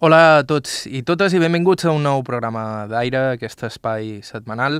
Hola 0.00 0.38
a 0.38 0.44
tots 0.48 0.86
i 0.88 1.02
totes 1.04 1.34
i 1.36 1.38
benvinguts 1.42 1.84
a 1.84 1.90
un 1.92 2.06
nou 2.06 2.22
programa 2.24 2.86
d'Aire, 2.88 3.34
aquest 3.34 3.66
espai 3.68 4.22
setmanal 4.24 4.78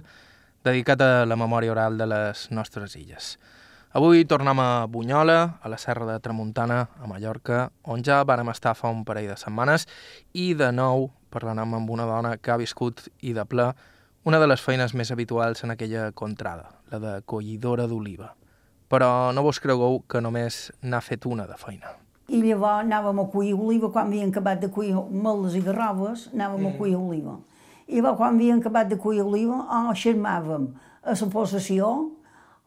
dedicat 0.65 1.05
a 1.05 1.27
la 1.29 1.37
memòria 1.37 1.75
oral 1.75 2.01
de 2.01 2.07
les 2.09 2.47
nostres 2.57 2.97
illes. 2.97 3.35
Avui 3.93 4.25
tornem 4.25 4.65
a 4.65 4.87
Bunyola, 4.89 5.37
a 5.61 5.69
la 5.69 5.77
Serra 5.77 6.09
de 6.09 6.17
Tramuntana, 6.25 6.81
a 6.97 7.13
Mallorca, 7.13 7.67
on 7.85 8.01
ja 8.01 8.23
vàrem 8.25 8.49
estar 8.49 8.73
fa 8.81 8.89
un 8.89 9.05
parell 9.05 9.29
de 9.29 9.37
setmanes 9.37 9.85
i 10.33 10.55
de 10.57 10.73
nou 10.73 11.11
parlarem 11.29 11.77
amb 11.83 11.97
una 12.01 12.09
dona 12.09 12.39
que 12.41 12.57
ha 12.57 12.61
viscut 12.65 13.11
i 13.21 13.37
de 13.37 13.45
ple 13.45 13.75
una 14.25 14.41
de 14.41 14.49
les 14.49 14.65
feines 14.65 14.97
més 14.97 15.13
habituals 15.13 15.69
en 15.69 15.77
aquella 15.77 16.13
contrada, 16.17 16.79
la 16.89 16.99
de 17.05 17.19
collidora 17.29 17.85
d'oliva. 17.85 18.39
Però 18.89 19.35
no 19.37 19.45
vos 19.45 19.61
cregueu 19.61 20.01
que 20.09 20.25
només 20.25 20.71
n'ha 20.81 21.05
fet 21.05 21.29
una 21.29 21.45
de 21.45 21.61
feina 21.61 22.01
i 22.31 22.39
llavors 22.45 22.85
anàvem 22.85 23.19
a 23.19 23.27
cuir 23.33 23.57
oliva, 23.59 23.91
quan 23.91 24.07
havíem 24.07 24.31
acabat 24.31 24.61
de 24.63 24.69
cuir 24.71 24.95
meles 25.11 25.57
i 25.59 25.63
garroves, 25.67 26.29
anàvem 26.35 26.69
a 26.69 26.73
cuir 26.79 26.95
oliva. 26.99 27.41
I 27.89 27.99
llavors, 27.99 28.19
quan 28.21 28.37
havíem 28.39 28.61
acabat 28.63 28.89
de 28.93 28.99
cuir 29.03 29.25
oliva, 29.25 29.59
o 29.67 29.95
xermàvem 29.99 30.69
a 31.03 31.17
la 31.19 31.31
possessió, 31.33 31.91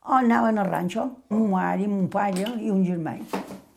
o 0.03 0.19
anàvem 0.19 0.59
al 0.59 0.67
ranxo, 0.67 1.07
mon 1.31 1.49
mare, 1.55 1.87
mon 1.87 2.09
pare 2.11 2.49
i 2.59 2.71
un 2.71 2.83
germà. 2.83 3.15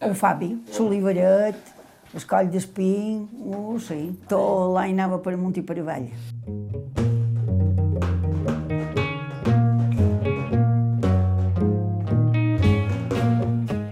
El 0.02 0.14
Fabi, 0.18 0.50
l'oliveret, 0.78 1.72
el 2.14 2.26
coll 2.26 2.50
d'espín, 2.50 3.26
uh, 3.46 3.78
sí, 3.78 4.00
tot 4.28 4.74
l'any 4.74 4.96
anava 4.96 5.22
per 5.22 5.36
amunt 5.36 5.56
i 5.60 5.62
per 5.62 5.78
avall. 5.82 6.10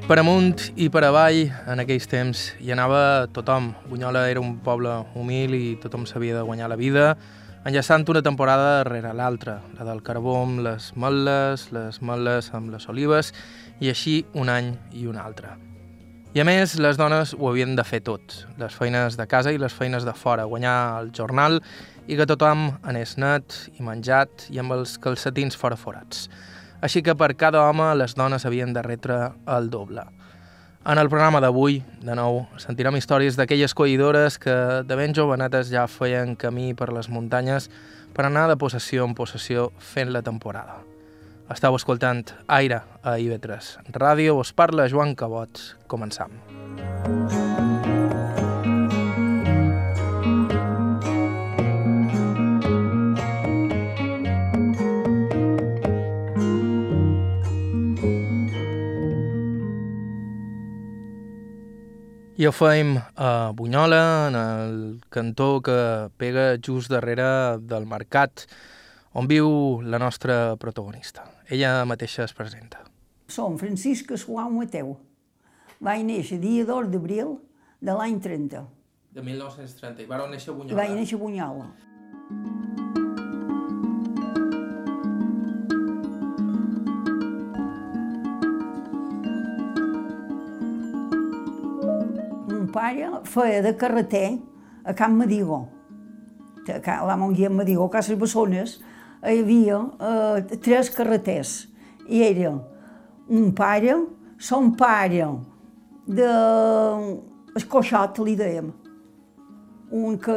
Per 0.05 0.19
amunt 0.21 0.59
i 0.77 0.91
per 0.93 1.01
avall, 1.07 1.47
en 1.65 1.81
aquells 1.81 2.05
temps, 2.13 2.41
hi 2.61 2.69
anava 2.75 3.25
tothom. 3.33 3.71
Bunyola 3.89 4.27
era 4.29 4.43
un 4.43 4.59
poble 4.61 4.91
humil 5.17 5.55
i 5.57 5.79
tothom 5.81 6.05
s'havia 6.05 6.35
de 6.37 6.43
guanyar 6.45 6.69
la 6.69 6.77
vida, 6.77 7.07
enllaçant 7.65 8.05
una 8.13 8.21
temporada 8.21 8.83
darrere 8.83 9.15
l'altra, 9.17 9.55
la 9.79 9.87
del 9.89 10.03
carbó 10.05 10.35
amb 10.43 10.61
les 10.67 10.91
mel·les, 11.01 11.65
les 11.73 12.03
mel·les 12.05 12.51
amb 12.53 12.75
les 12.75 12.85
olives, 12.93 13.33
i 13.81 13.89
així 13.89 14.19
un 14.37 14.53
any 14.53 14.75
i 14.93 15.07
un 15.09 15.17
altre. 15.17 15.55
I 16.37 16.43
a 16.43 16.45
més, 16.45 16.77
les 16.77 17.01
dones 17.01 17.33
ho 17.39 17.49
havien 17.49 17.73
de 17.73 17.89
fer 17.89 18.03
tot, 18.05 18.43
les 18.61 18.77
feines 18.77 19.17
de 19.17 19.25
casa 19.25 19.57
i 19.57 19.63
les 19.63 19.73
feines 19.73 20.05
de 20.05 20.13
fora, 20.13 20.45
guanyar 20.45 20.99
el 20.99 21.15
jornal 21.17 21.63
i 22.05 22.21
que 22.21 22.29
tothom 22.29 22.75
anés 22.85 23.17
net 23.17 23.57
i 23.79 23.81
menjat 23.81 24.51
i 24.53 24.61
amb 24.61 24.77
els 24.77 24.99
calcetins 25.01 25.57
fora 25.57 25.81
forats 25.81 26.29
així 26.85 27.01
que 27.01 27.15
per 27.17 27.33
cada 27.41 27.63
home 27.65 27.87
les 27.97 28.13
dones 28.19 28.45
havien 28.45 28.75
de 28.77 28.83
retre 28.85 29.17
el 29.57 29.71
doble. 29.73 30.05
En 30.85 31.01
el 31.01 31.09
programa 31.09 31.41
d'avui, 31.41 31.79
de 32.05 32.13
nou, 32.19 32.43
sentirem 32.61 32.99
històries 32.99 33.39
d'aquelles 33.41 33.73
collidores 33.73 34.37
que 34.37 34.55
de 34.85 34.99
ben 35.01 35.17
jovenetes 35.17 35.71
ja 35.73 35.87
feien 35.89 36.35
camí 36.37 36.75
per 36.77 36.91
les 36.93 37.09
muntanyes 37.09 37.71
per 38.13 38.27
anar 38.29 38.51
de 38.53 38.59
possessió 38.61 39.09
en 39.09 39.17
possessió 39.17 39.71
fent 39.81 40.13
la 40.13 40.21
temporada. 40.27 40.83
Estau 41.55 41.77
escoltant 41.77 42.25
Aire 42.49 42.83
a 43.03 43.17
IB3 43.21 43.97
Ràdio, 43.97 44.37
us 44.41 44.53
parla 44.53 44.89
Joan 44.93 45.17
Cabot. 45.17 45.65
Començam. 45.89 46.37
Música 46.45 46.64
I 62.37 62.49
ho 62.49 62.51
fem 62.51 62.97
a 62.99 63.53
Bunyola, 63.55 64.27
en 64.27 64.35
el 64.35 65.01
cantó 65.09 65.61
que 65.63 66.11
pega 66.19 66.57
just 66.59 66.91
darrere 66.91 67.61
del 67.63 67.87
mercat, 67.87 68.49
on 69.15 69.29
viu 69.31 69.79
la 69.87 70.01
nostra 70.03 70.57
protagonista. 70.59 71.29
Ella 71.47 71.85
mateixa 71.87 72.27
es 72.27 72.35
presenta. 72.35 72.83
Som 73.31 73.55
Francisca 73.57 74.19
Suau 74.19 74.51
Mateu. 74.51 74.97
Vaig 75.79 76.03
néixer 76.03 76.41
dia 76.43 76.67
2 76.67 76.91
d'abril 76.91 77.37
de 77.79 77.95
l'any 77.95 78.19
30. 78.19 78.67
De 79.15 79.23
1930. 79.23 80.03
I 80.03 80.11
néixer 80.35 80.51
a 80.51 80.59
Bunyola? 80.59 80.83
Vaig 80.83 80.99
néixer 80.99 81.21
a 81.21 81.23
Bunyola. 81.23 83.04
Pare 92.75 93.23
feia 93.31 93.63
de 93.63 93.73
carreter 93.79 94.39
a 94.85 94.95
Can 94.95 95.17
Madigó. 95.17 95.69
A 96.67 97.07
la 97.07 97.17
Montguia 97.17 97.51
Madigó, 97.51 97.87
a 97.87 97.91
Cases 97.91 98.19
Bessones, 98.19 98.81
hi 99.23 99.41
havia 99.41 99.79
eh, 100.01 100.59
tres 100.59 100.91
carreters. 100.91 101.69
I 102.09 102.23
era 102.27 102.55
un 103.29 103.53
pare, 103.57 103.95
son 104.39 104.73
pare 104.77 105.29
de 106.07 106.31
escoixot, 107.57 108.19
li 108.25 108.35
dèiem, 108.37 108.73
un 109.95 110.19
que, 110.19 110.35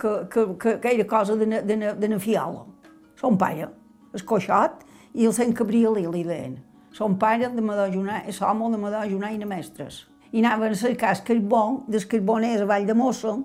que, 0.00 0.12
que, 0.30 0.46
que, 0.60 0.76
que 0.80 0.94
era 0.94 1.08
cosa 1.08 1.36
de, 1.36 1.46
de, 1.66 1.76
de 1.98 2.08
na 2.08 2.20
fiola. 2.20 2.64
Son 3.20 3.36
pare, 3.40 3.68
escoixot, 4.14 4.86
i 5.14 5.26
el 5.26 5.36
Sant 5.36 5.52
Cabriel 5.56 5.98
li 5.98 6.24
deien. 6.24 6.56
Son 6.94 7.18
pare 7.18 7.50
de 7.50 7.60
Madó 7.64 7.90
Junai, 7.90 8.30
l'home 8.40 8.70
de 8.70 8.80
Madó 8.80 9.04
Junai 9.10 9.36
i 9.36 9.48
Mestres 9.48 10.04
i 10.34 10.42
anaven 10.42 10.74
a 10.74 10.78
cercar 10.78 11.12
el 11.14 11.22
carbó, 11.22 11.64
del 11.86 12.08
carboners 12.10 12.64
a 12.64 12.66
Vall 12.66 12.86
de 12.88 12.94
Mosso, 12.98 13.36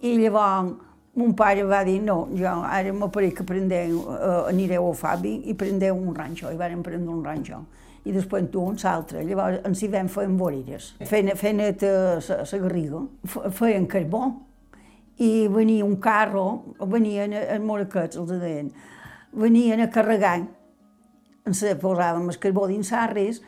i 0.00 0.14
llavors 0.16 0.72
mon 1.18 1.34
pare 1.34 1.64
va 1.66 1.82
dir, 1.84 1.98
no, 2.00 2.28
jo 2.38 2.46
ara 2.48 2.92
m'apareix 2.94 3.34
que 3.36 3.44
prendeu, 3.44 3.98
uh, 4.06 4.46
anireu 4.48 4.86
a 4.88 4.94
Fabi 4.94 5.34
i 5.50 5.54
prendeu 5.58 5.98
un 5.98 6.14
ranxo, 6.16 6.52
i 6.54 6.56
vàrem 6.56 6.80
prendre 6.86 7.10
un 7.12 7.24
ranxo. 7.26 7.64
I 8.06 8.14
després 8.14 8.46
tu 8.52 8.62
un 8.62 8.78
l'altre. 8.80 9.24
Llavors 9.26 9.58
ens 9.66 9.82
hi 9.82 9.88
vam 9.92 10.08
fer 10.08 10.24
amb 10.28 10.40
boreres, 10.40 10.92
feien, 11.10 11.34
feien 11.36 11.60
la 11.60 12.60
garriga, 12.62 13.02
feien 13.58 13.88
carbó, 13.90 14.22
i 15.18 15.48
venia 15.50 15.84
un 15.84 15.98
carro, 16.00 16.46
venien 16.86 17.34
els 17.34 17.64
moraquets, 17.66 18.16
els 18.16 18.32
deien, 18.38 18.70
venien 19.34 19.82
a 19.82 19.90
carregar, 19.90 20.38
ens 21.44 21.64
posàvem 21.82 22.30
el 22.30 22.40
carbó 22.40 22.68
dins 22.70 22.94
l'arres, 22.94 23.42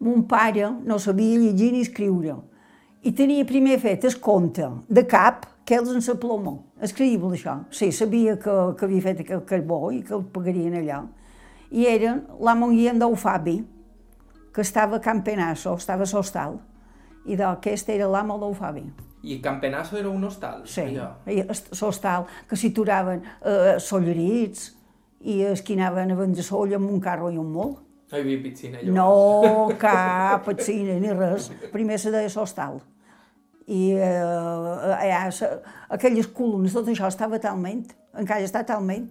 mon 0.00 0.24
pare 0.30 0.70
no 0.84 0.98
sabia 0.98 1.38
llegir 1.38 1.72
ni 1.72 1.82
escriure 1.82 2.36
i 3.02 3.12
tenia 3.14 3.46
primer 3.46 3.78
fet 3.82 4.04
el 4.04 4.18
compte 4.20 4.66
de 4.88 5.04
cap 5.06 5.46
que 5.68 5.76
ells 5.76 5.90
en 5.92 6.00
la 6.00 6.14
ploma. 6.20 6.54
Escriure 6.80 7.34
això. 7.36 7.58
Sí, 7.70 7.90
sabia 7.92 8.38
que, 8.40 8.54
que 8.78 8.86
havia 8.86 9.04
fet 9.04 9.20
aquell 9.24 9.44
carbó 9.46 9.90
i 9.92 10.02
que 10.02 10.14
el 10.16 10.24
pagarien 10.32 10.78
allà. 10.78 11.02
I 11.70 11.84
eren 11.86 12.22
la 12.40 12.54
Guillem 12.54 12.98
del 12.98 13.16
Fabi, 13.16 13.58
que 14.54 14.62
estava 14.62 14.96
a 14.96 15.00
Campenasso, 15.00 15.74
estava 15.76 16.04
a 16.04 16.10
l'hostal, 16.12 16.58
i 17.26 17.36
d'aquest 17.36 17.90
era 17.92 18.08
l'amo 18.08 18.38
del 18.38 18.54
Fabi. 18.56 18.86
I 19.22 19.40
Campenasso 19.42 19.98
era 19.98 20.08
un 20.08 20.24
hostal? 20.24 20.62
Sí, 20.64 20.86
l'hostal, 21.80 22.24
que 22.48 22.56
s'hi 22.56 22.72
turaven 22.72 23.20
eh, 23.20 23.76
sollerits 23.78 24.70
i 25.20 25.42
esquinaven 25.50 26.14
a 26.14 26.16
vendre 26.16 26.42
soll 26.42 26.72
amb 26.78 26.88
un 26.88 27.00
carro 27.00 27.28
i 27.30 27.36
un 27.36 27.52
molt. 27.52 27.82
No 28.08 28.16
hi 28.16 28.22
havia 28.24 28.40
piscina, 28.40 28.80
llavors? 28.80 28.96
No, 28.96 29.76
cap 29.80 30.46
piscina 30.48 30.96
ni 31.00 31.12
res. 31.12 31.50
Primer 31.72 31.98
se 32.00 32.12
deia 32.14 32.30
sostal. 32.32 32.80
I 33.68 33.82
eh, 34.00 34.94
allà, 34.96 35.26
aquelles 35.92 36.30
columnes, 36.32 36.72
tot 36.72 36.88
això 36.88 37.10
estava 37.12 37.40
talment, 37.42 37.84
encara 38.16 38.46
està 38.46 38.64
talment. 38.64 39.10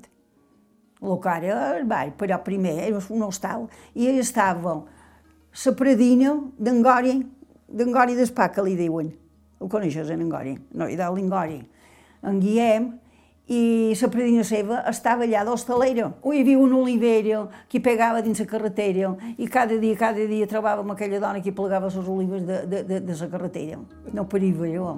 El 0.97 1.19
que 1.21 1.29
ara 1.29 1.85
ball, 1.85 2.15
però 2.17 2.39
primer 2.41 2.73
era 2.87 3.01
un 3.13 3.27
hostal. 3.27 3.67
I 3.93 4.09
hi 4.09 4.17
estava 4.23 4.79
la 4.81 5.73
predina 5.77 6.33
d'Engori, 6.57 7.19
d'Engori 7.69 8.17
d'Espà, 8.17 8.49
que 8.53 8.65
li 8.65 8.73
diuen. 8.79 9.11
Ho 9.61 9.69
coneixes, 9.69 10.09
en 10.09 10.25
Engori? 10.25 10.55
No, 10.73 10.89
i 10.89 10.97
de 10.97 11.05
l'Engori. 11.13 11.61
En 12.25 12.41
Guillem, 12.41 12.95
i 13.47 13.95
la 13.95 14.07
predina 14.11 14.43
seva 14.43 14.81
estava 14.91 15.23
allà 15.23 15.45
d'hostalera. 15.47 16.09
Hi 16.19 16.41
havia 16.41 16.59
una 16.59 16.81
olivera 16.81 17.45
que 17.71 17.79
pegava 17.79 18.21
dins 18.21 18.41
la 18.43 18.45
carretera 18.45 19.13
i 19.37 19.47
cada 19.47 19.77
dia, 19.79 19.95
cada 19.95 20.25
dia 20.27 20.47
trobàvem 20.47 20.91
aquella 20.91 21.21
dona 21.23 21.41
que 21.41 21.55
plegava 21.55 21.87
les 21.87 21.95
olives 21.95 22.43
de, 22.43 22.65
de, 22.67 22.83
de, 22.83 22.99
de 22.99 23.15
la 23.15 23.29
carretera. 23.31 23.79
No 24.13 24.27
pariva 24.27 24.67
jo. 24.67 24.95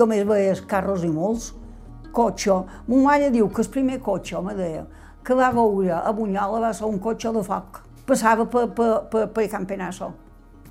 Només 0.00 0.24
veies 0.24 0.62
carros 0.64 1.04
i 1.04 1.10
molts, 1.12 1.52
cotxe. 2.10 2.56
Mon 2.88 3.04
mare 3.04 3.28
diu 3.30 3.46
que 3.52 3.62
el 3.62 3.70
primer 3.70 4.00
cotxe, 4.02 4.40
me 4.42 4.56
deia, 4.56 4.86
que 5.22 5.36
va 5.36 5.52
veure 5.54 5.92
a 6.00 6.10
Bunyola 6.16 6.64
va 6.64 6.72
ser 6.74 6.88
un 6.88 6.98
cotxe 6.98 7.30
de 7.36 7.44
foc 7.44 7.84
passava 8.10 8.46
per, 8.50 8.66
per, 8.74 8.90
per, 9.12 9.28
per 9.34 9.46
Can 9.52 9.66
Penasso 9.70 10.10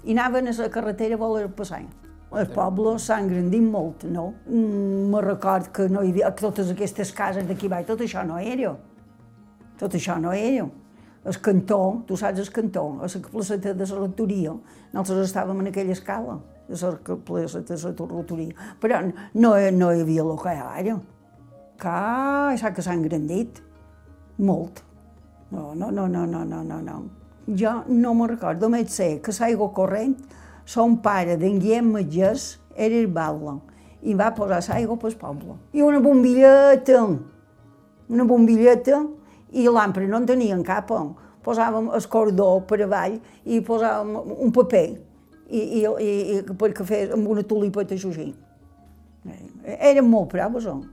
i 0.03 0.13
anaven 0.15 0.47
a 0.47 0.53
la 0.57 0.69
carretera 0.71 1.15
a 1.15 1.21
voler 1.21 1.49
passar. 1.55 1.81
El 2.29 2.51
poble 2.53 2.93
s'ha 3.01 3.17
engrandit 3.23 3.63
molt, 3.65 4.03
no? 4.05 4.27
Mm, 4.45 5.07
me 5.09 5.21
record 5.25 5.71
que 5.73 5.87
no 5.89 6.03
hi 6.05 6.11
havia, 6.13 6.29
totes 6.37 6.69
aquestes 6.69 7.11
cases 7.15 7.47
d'aquí 7.47 7.67
baix, 7.71 7.87
tot 7.87 8.03
això 8.05 8.21
no 8.25 8.37
era. 8.37 8.75
Tot 9.79 9.95
això 9.97 10.19
no 10.21 10.33
era. 10.35 10.67
El 11.29 11.39
cantó, 11.43 12.03
tu 12.07 12.15
saps 12.17 12.39
el 12.39 12.51
cantó, 12.53 12.85
a 13.01 13.09
la 13.09 13.31
placeta 13.31 13.73
de 13.73 13.87
la 13.89 14.01
rectoria, 14.03 14.53
nosaltres 14.93 15.31
estàvem 15.31 15.63
en 15.63 15.71
aquella 15.71 15.95
escala 15.97 16.37
de 16.69 16.77
la 16.79 17.17
placeta 17.25 17.75
de 17.75 17.93
la 17.97 18.11
rectoria, 18.13 18.69
però 18.79 19.01
no, 19.33 19.55
no 19.81 19.91
hi 19.91 20.03
havia 20.05 20.21
el 20.23 20.37
que 20.43 20.53
hi 20.53 20.61
ha 20.61 20.69
ara. 20.83 20.99
Que, 21.81 22.71
que 22.75 22.85
s'ha 22.85 22.93
engrandit, 22.93 23.63
molt. 24.37 24.83
No, 25.49 25.73
no, 25.73 25.89
no, 25.89 26.07
no, 26.07 26.25
no, 26.27 26.45
no, 26.45 26.63
no, 26.63 26.81
no. 26.81 27.18
Jo 27.57 27.79
no 27.87 28.13
me'n 28.13 28.29
recordo, 28.35 28.67
només 28.67 28.93
sé 28.93 29.15
que 29.23 29.33
l'aigua 29.39 29.71
corrent, 29.73 30.15
son 30.69 30.99
pare 31.01 31.37
d'en 31.41 31.57
Guillem 31.57 31.87
Magès 31.95 32.59
era 32.75 32.95
el 32.95 33.07
batlle 33.09 33.57
i 34.05 34.13
va 34.13 34.29
posar 34.35 34.61
l'aigua 34.67 34.97
pel 35.01 35.15
poble. 35.17 35.55
I 35.73 35.81
una 35.81 35.99
bombilleta, 35.99 37.01
una 38.09 38.27
bombilleta, 38.29 39.01
i 39.51 39.65
l'àmplia 39.65 40.09
no 40.09 40.21
en 40.21 40.27
tenien 40.29 40.63
cap. 40.63 40.93
Posàvem 41.43 41.89
el 41.95 42.05
cordó 42.11 42.49
per 42.67 42.81
avall 42.85 43.17
i 43.45 43.61
posàvem 43.65 44.35
un 44.45 44.53
paper 44.53 44.85
i, 45.49 45.59
i, 45.59 45.81
i, 45.81 46.11
i 46.35 46.41
perquè 46.53 46.85
fes 46.85 47.13
amb 47.15 47.29
una 47.31 47.43
tulipeta 47.47 47.97
així. 47.97 48.29
Eren 49.79 50.07
molt 50.09 50.29
proves, 50.35 50.69
oh. 50.69 50.83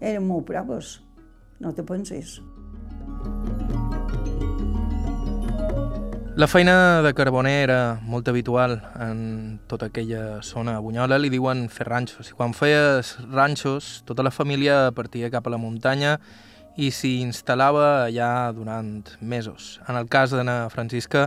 Eren 0.00 0.24
molt 0.26 0.48
proves. 0.48 0.96
No 1.60 1.74
te 1.76 1.84
pensis. 1.86 2.40
La 6.34 6.46
feina 6.46 7.02
de 7.02 7.12
carboner 7.12 7.58
era 7.60 8.00
molt 8.08 8.28
habitual 8.30 8.78
en 8.96 9.58
tota 9.68 9.90
aquella 9.90 10.40
zona. 10.40 10.78
A 10.78 10.80
Bunyola 10.80 11.18
li 11.20 11.28
diuen 11.28 11.66
fer 11.68 11.84
ranxos. 11.84 12.30
I 12.32 12.38
quan 12.38 12.54
feies 12.56 13.18
ranxos, 13.28 13.98
tota 14.08 14.24
la 14.24 14.32
família 14.32 14.94
partia 14.96 15.28
cap 15.28 15.44
a 15.44 15.52
la 15.52 15.58
muntanya 15.60 16.14
i 16.80 16.88
s'hi 16.88 17.18
instal·lava 17.20 18.06
allà 18.06 18.30
durant 18.56 19.12
mesos. 19.20 19.76
En 19.84 20.00
el 20.00 20.08
cas 20.08 20.32
d'Anna 20.32 20.70
Francisca, 20.72 21.26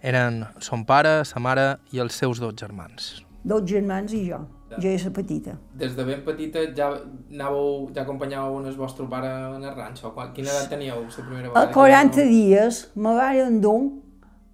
eren 0.00 0.46
son 0.64 0.86
pare, 0.88 1.26
sa 1.28 1.44
mare 1.44 1.74
i 1.92 2.00
els 2.00 2.16
seus 2.16 2.40
dos 2.40 2.56
germans. 2.56 3.18
Dos 3.44 3.68
germans 3.68 4.16
i 4.16 4.24
jo. 4.30 4.40
Jo 4.80 4.88
era 4.96 5.12
petita. 5.12 5.60
Des 5.76 5.92
de 5.92 6.08
ben 6.08 6.24
petita 6.24 6.64
ja 6.72 6.94
anàveu, 6.96 7.90
ja 7.92 8.08
acompanyàveu 8.08 8.64
el 8.64 8.80
vostre 8.80 9.04
pare 9.12 9.28
en 9.28 9.62
el 9.62 9.76
ranxo? 9.76 10.16
Quina 10.32 10.48
edat 10.56 10.72
teníeu 10.72 11.04
la 11.04 11.22
primera 11.22 11.48
vegada? 11.52 11.68
A 11.68 11.72
40 11.72 12.30
dies 12.32 12.86
me 12.96 13.12
van 13.12 13.44
endur 13.44 14.07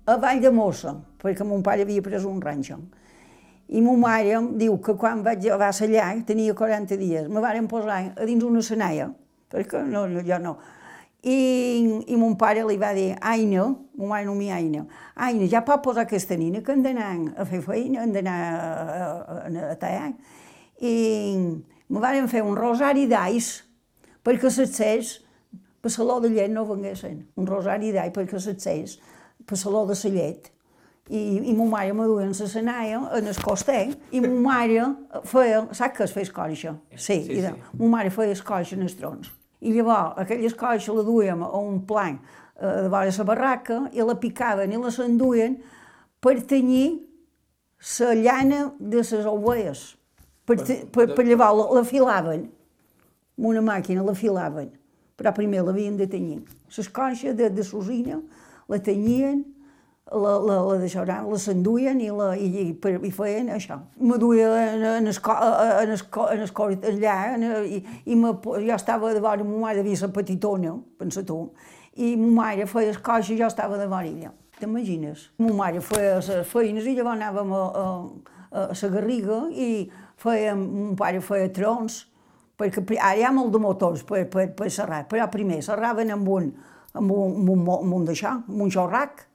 a 0.06 0.16
Vall 0.20 0.40
de 0.40 0.50
Mossa, 0.52 0.92
perquè 1.20 1.44
mon 1.48 1.62
pare 1.64 1.82
havia 1.82 2.02
pres 2.04 2.24
un 2.28 2.40
ranxo. 2.42 2.76
I 3.72 3.80
mon 3.80 3.96
mare 4.00 4.34
em 4.36 4.50
diu 4.60 4.76
que 4.84 4.92
quan 5.00 5.22
vaig 5.24 5.46
a 5.48 5.56
allà, 5.56 6.08
tenia 6.26 6.54
40 6.54 6.96
dies, 7.00 7.28
me 7.28 7.40
van 7.40 7.68
posar 7.68 8.12
a 8.12 8.26
dins 8.26 8.44
una 8.44 8.60
senaia, 8.62 9.08
perquè 9.48 9.80
no, 9.88 10.06
no, 10.06 10.20
jo 10.20 10.38
no. 10.38 10.58
I, 11.24 12.02
i 12.12 12.16
mon 12.20 12.36
pare 12.36 12.66
li 12.68 12.76
va 12.76 12.92
dir, 12.92 13.14
Aina, 13.20 13.64
mon 13.96 14.08
mare 14.10 14.26
no 14.26 14.34
mi 14.34 14.50
Aina, 14.52 14.84
Aina, 15.16 15.48
ja 15.48 15.64
pot 15.64 15.80
posar 15.82 16.04
aquesta 16.04 16.36
nina 16.36 16.60
que 16.60 16.72
han 16.72 16.84
d'anar 16.84 17.08
a 17.40 17.46
fer 17.48 17.62
feina, 17.64 18.02
han 18.02 18.12
d'anar 18.12 18.38
a, 18.44 19.08
a, 19.08 19.68
a, 19.70 19.76
tallar. 19.80 20.12
I 20.84 20.92
me 21.88 22.02
van 22.04 22.28
fer 22.28 22.44
un 22.44 22.58
rosari 22.58 23.06
d'ais 23.08 23.54
perquè 24.24 24.52
s'accés 24.52 25.22
per 25.80 25.92
saló 25.92 26.18
de 26.20 26.28
llet 26.28 26.52
no 26.52 26.66
venguessin. 26.68 27.22
Un 27.40 27.48
rosari 27.48 27.94
d'ais 27.96 28.12
perquè 28.12 28.36
s'accés 28.36 28.98
per 29.46 29.58
saló 29.58 29.84
de 29.86 29.96
la 30.02 30.10
llet. 30.16 30.50
I, 31.04 31.20
i 31.50 31.52
ma 31.52 31.66
mare 31.68 31.92
me 31.92 32.06
duia 32.08 32.24
en 32.24 32.32
la 32.32 32.46
senaia, 32.48 33.00
en 33.18 33.26
el 33.28 33.40
coster, 33.44 33.90
i 34.10 34.20
ma 34.24 34.28
mare 34.46 34.86
feia, 35.28 35.66
saps 35.76 35.98
què 35.98 36.04
es 36.06 36.14
feia 36.16 36.24
escorxa? 36.24 36.72
Sí, 36.96 37.18
sí, 37.26 37.40
sí. 37.44 37.50
ma 37.80 37.90
mare 37.98 38.12
feia 38.14 38.32
escorxa 38.32 38.78
en 38.78 38.86
els 38.86 38.96
trons. 38.96 39.28
I 39.60 39.72
llavors 39.76 40.16
aquella 40.22 40.48
escorxa 40.48 40.96
la 40.96 41.04
duíem 41.04 41.44
a 41.44 41.50
un 41.60 41.82
plan 41.88 42.16
eh, 42.16 42.82
de 42.84 42.88
vora 42.88 43.12
la 43.12 43.24
barraca 43.28 43.82
i 43.92 44.00
la 44.00 44.16
picaven 44.20 44.72
i 44.72 44.80
la 44.80 44.92
s'enduien 44.92 45.58
per 46.24 46.38
tenyir 46.48 47.02
la 47.98 48.14
llana 48.14 48.62
de 48.78 49.02
les 49.02 49.12
ovelles. 49.28 49.84
Per, 50.44 50.56
per, 50.92 51.10
per 51.12 51.24
llavors 51.24 51.58
la, 51.60 51.68
la 51.80 51.84
filaven 51.84 52.48
amb 53.34 53.46
una 53.50 53.60
màquina, 53.64 54.04
la 54.04 54.14
filaven, 54.14 54.70
però 55.16 55.32
primer 55.36 55.62
l'havien 55.64 55.96
de 55.96 56.08
tenyir. 56.08 56.40
L'escorxa 56.76 57.32
de, 57.36 57.50
de 57.50 57.64
l'usina 57.72 58.20
la 58.68 58.78
tenyien, 58.82 59.44
la, 60.12 60.38
la, 60.38 60.58
la 60.60 60.76
deixaran, 60.78 61.28
la 61.30 61.38
s'enduien 61.40 62.00
i, 62.00 62.10
la, 62.12 62.34
i, 62.36 62.48
i, 62.62 62.66
i 62.76 63.12
feien 63.14 63.48
això. 63.54 63.78
Me 64.00 64.18
duia 64.20 64.50
en, 64.60 64.84
en, 64.84 65.08
el, 65.08 65.16
en, 65.16 65.94
el, 65.94 66.04
en 66.34 66.44
el 66.44 66.52
cor 66.54 66.74
allà 66.74 67.16
en, 67.34 67.46
i, 67.64 67.80
i 68.04 68.18
me, 68.18 68.34
jo 68.44 68.76
estava 68.76 69.14
de 69.14 69.22
vora, 69.24 69.46
ma 69.46 69.64
mare 69.66 69.80
devia 69.80 70.02
ser 70.04 70.12
petitona, 70.14 70.76
pensa 71.00 71.24
tu, 71.26 71.40
i 71.96 72.14
ma 72.20 72.30
mare 72.42 72.68
feia 72.70 72.92
el 72.92 73.00
coix 73.04 73.30
i 73.32 73.38
jo 73.40 73.48
estava 73.48 73.80
de 73.80 73.88
vora 73.90 74.08
ella. 74.10 74.32
T'imagines? 74.60 75.30
Ma 75.42 75.52
mare 75.64 75.82
feia 75.82 76.18
les 76.20 76.50
feines 76.50 76.86
i 76.86 76.94
llavors 76.98 77.16
anàvem 77.16 77.54
a, 77.54 77.62
a, 77.64 77.86
a, 78.50 78.66
la 78.70 78.92
Garriga 78.92 79.40
i 79.50 79.70
fèiem, 80.20 80.68
mon 80.74 80.98
pare 80.98 81.22
feia 81.24 81.48
trons, 81.54 82.04
perquè 82.60 82.84
ara 83.00 83.16
hi 83.18 83.24
ha 83.26 83.32
molt 83.34 83.50
de 83.54 83.60
motors 83.62 84.04
per, 84.06 84.26
per, 84.30 84.50
per 84.54 84.70
serrar, 84.70 85.04
però 85.10 85.26
primer 85.32 85.58
serraven 85.64 86.12
amb 86.14 86.28
un, 86.36 86.52
amb 86.94 87.10
un, 87.10 87.38
amb 87.42 87.50
un, 87.50 87.64
amb 87.78 87.96
un 87.98 88.06
d'això, 88.08 88.36
amb 88.48 88.62
un 88.66 88.70
jorrac, 88.70 89.26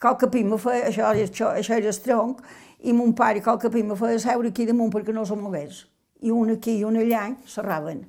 qualque 0.00 0.28
pima 0.28 0.58
feia, 0.60 0.88
això, 0.90 1.12
això, 1.12 1.52
això 1.56 1.78
era 1.78 1.92
el 1.92 2.00
tronc, 2.04 2.42
i 2.82 2.92
mon 2.92 3.14
pare 3.14 3.42
qualque 3.42 3.70
pima 3.70 3.96
feia 3.96 4.20
seure 4.20 4.50
aquí 4.50 4.66
damunt 4.68 4.92
perquè 4.92 5.14
no 5.14 5.24
se 5.26 5.38
mogués. 5.38 5.86
I 6.22 6.30
un 6.30 6.52
aquí 6.54 6.78
i 6.78 6.84
un 6.86 6.98
allà 7.00 7.28
serraven. 7.46 8.04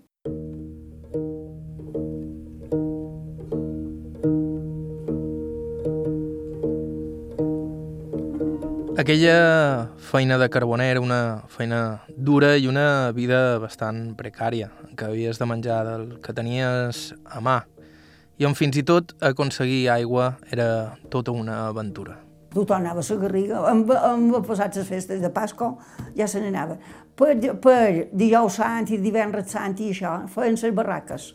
Aquella 8.93 9.89
feina 9.97 10.37
de 10.37 10.47
carboner 10.53 10.91
era 10.91 11.01
una 11.01 11.43
feina 11.49 12.03
dura 12.13 12.53
i 12.61 12.69
una 12.69 13.11
vida 13.11 13.57
bastant 13.59 14.13
precària, 14.15 14.69
què 14.93 15.09
havies 15.09 15.41
de 15.41 15.49
menjar 15.49 15.81
del 15.89 16.09
que 16.21 16.35
tenies 16.37 17.09
a 17.25 17.41
mà 17.41 17.63
i 18.43 18.45
on 18.45 18.57
fins 18.59 18.75
i 18.75 18.83
tot 18.83 19.13
aconseguir 19.23 19.87
aigua 19.93 20.33
era 20.51 20.97
tota 21.09 21.31
una 21.31 21.61
aventura. 21.69 22.17
Tothom 22.53 22.81
anava 22.81 22.99
a 22.99 23.05
la 23.07 23.15
Garriga, 23.21 23.61
amb, 23.69 23.91
amb 23.95 24.35
passats 24.45 24.77
les 24.77 24.89
festes 24.89 25.21
de 25.21 25.29
Pasco, 25.31 25.77
ja 26.17 26.27
se 26.27 26.41
n'anava. 26.43 26.75
Per, 27.15 27.37
per 27.63 28.09
dijous 28.11 28.59
sant 28.59 28.91
i 28.91 28.99
divendres 29.01 29.47
sant 29.55 29.79
i 29.79 29.89
això, 29.93 30.17
feien 30.27 30.59
les 30.59 30.75
barraques. 30.75 31.29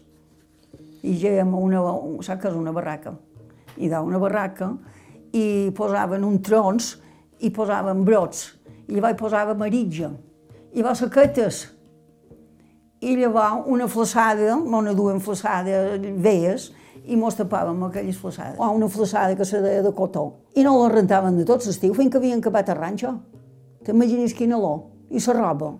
I 1.02 1.16
gèiem 1.16 1.54
una, 1.56 1.80
saps 2.22 2.42
què 2.42 2.52
és 2.52 2.58
una 2.58 2.74
barraca? 2.76 3.14
I 3.78 3.88
de 3.88 4.02
una 4.04 4.20
barraca 4.20 4.74
i 5.32 5.72
posaven 5.74 6.24
un 6.28 6.42
trons 6.42 6.96
i 7.40 7.50
posaven 7.54 8.04
brots, 8.04 8.50
i 8.88 8.98
llavors 8.98 9.18
posaven 9.18 9.58
maritja, 9.58 10.12
i 10.74 10.82
llavors 10.82 11.06
saquetes, 11.06 11.64
i 13.00 13.16
llavors 13.16 13.64
una 13.66 13.88
flaçada, 13.88 14.56
una 14.58 14.92
dues 14.92 15.22
flaçades 15.24 16.04
veies, 16.20 16.74
i 17.08 17.16
mos 17.16 17.36
tapàvem 17.38 17.82
aquelles 17.86 18.18
flaçades. 18.20 18.58
O 18.60 18.68
una 18.76 18.88
flaçada 18.88 19.36
que 19.36 19.44
se 19.44 19.60
deia 19.64 19.82
de 19.82 19.92
cotó. 19.96 20.26
I 20.54 20.64
no 20.64 20.76
la 20.82 20.90
rentaven 20.92 21.38
de 21.38 21.46
tot 21.48 21.64
l'estiu 21.64 21.94
fins 21.96 22.12
que 22.12 22.20
havien 22.20 22.42
acabat 22.42 22.68
el 22.68 22.76
ranxo. 22.76 23.14
T'imagines 23.84 24.34
quin 24.36 24.52
olor. 24.52 24.84
I 25.10 25.22
la 25.24 25.34
roba. 25.38 25.72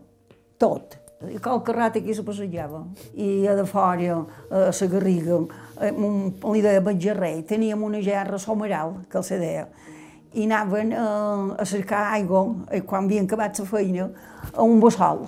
Tot. 0.59 0.97
I 1.29 1.39
qualque 1.43 1.73
rat 1.75 1.97
aquí 1.99 2.15
se 2.15 2.23
passejava. 2.23 2.85
I 3.15 3.47
a 3.47 3.55
de 3.59 3.65
fora, 3.67 4.25
a 4.51 4.71
la 4.71 4.87
Garriga, 4.93 5.41
li 6.53 6.63
deia 6.63 6.81
Batgerrer, 6.81 7.43
teníem 7.43 7.83
una 7.83 8.01
gerra 8.01 8.39
someral, 8.39 8.95
que 9.11 9.23
se 9.23 9.39
deia, 9.39 9.67
i 10.33 10.45
anaven 10.47 10.93
a, 10.95 11.57
a 11.59 11.65
cercar 11.67 12.13
aigua, 12.15 12.45
quan 12.87 13.05
havien 13.05 13.27
acabat 13.27 13.59
la 13.59 13.67
feina, 13.67 14.09
a 14.55 14.63
un 14.63 14.79
bossol. 14.81 15.27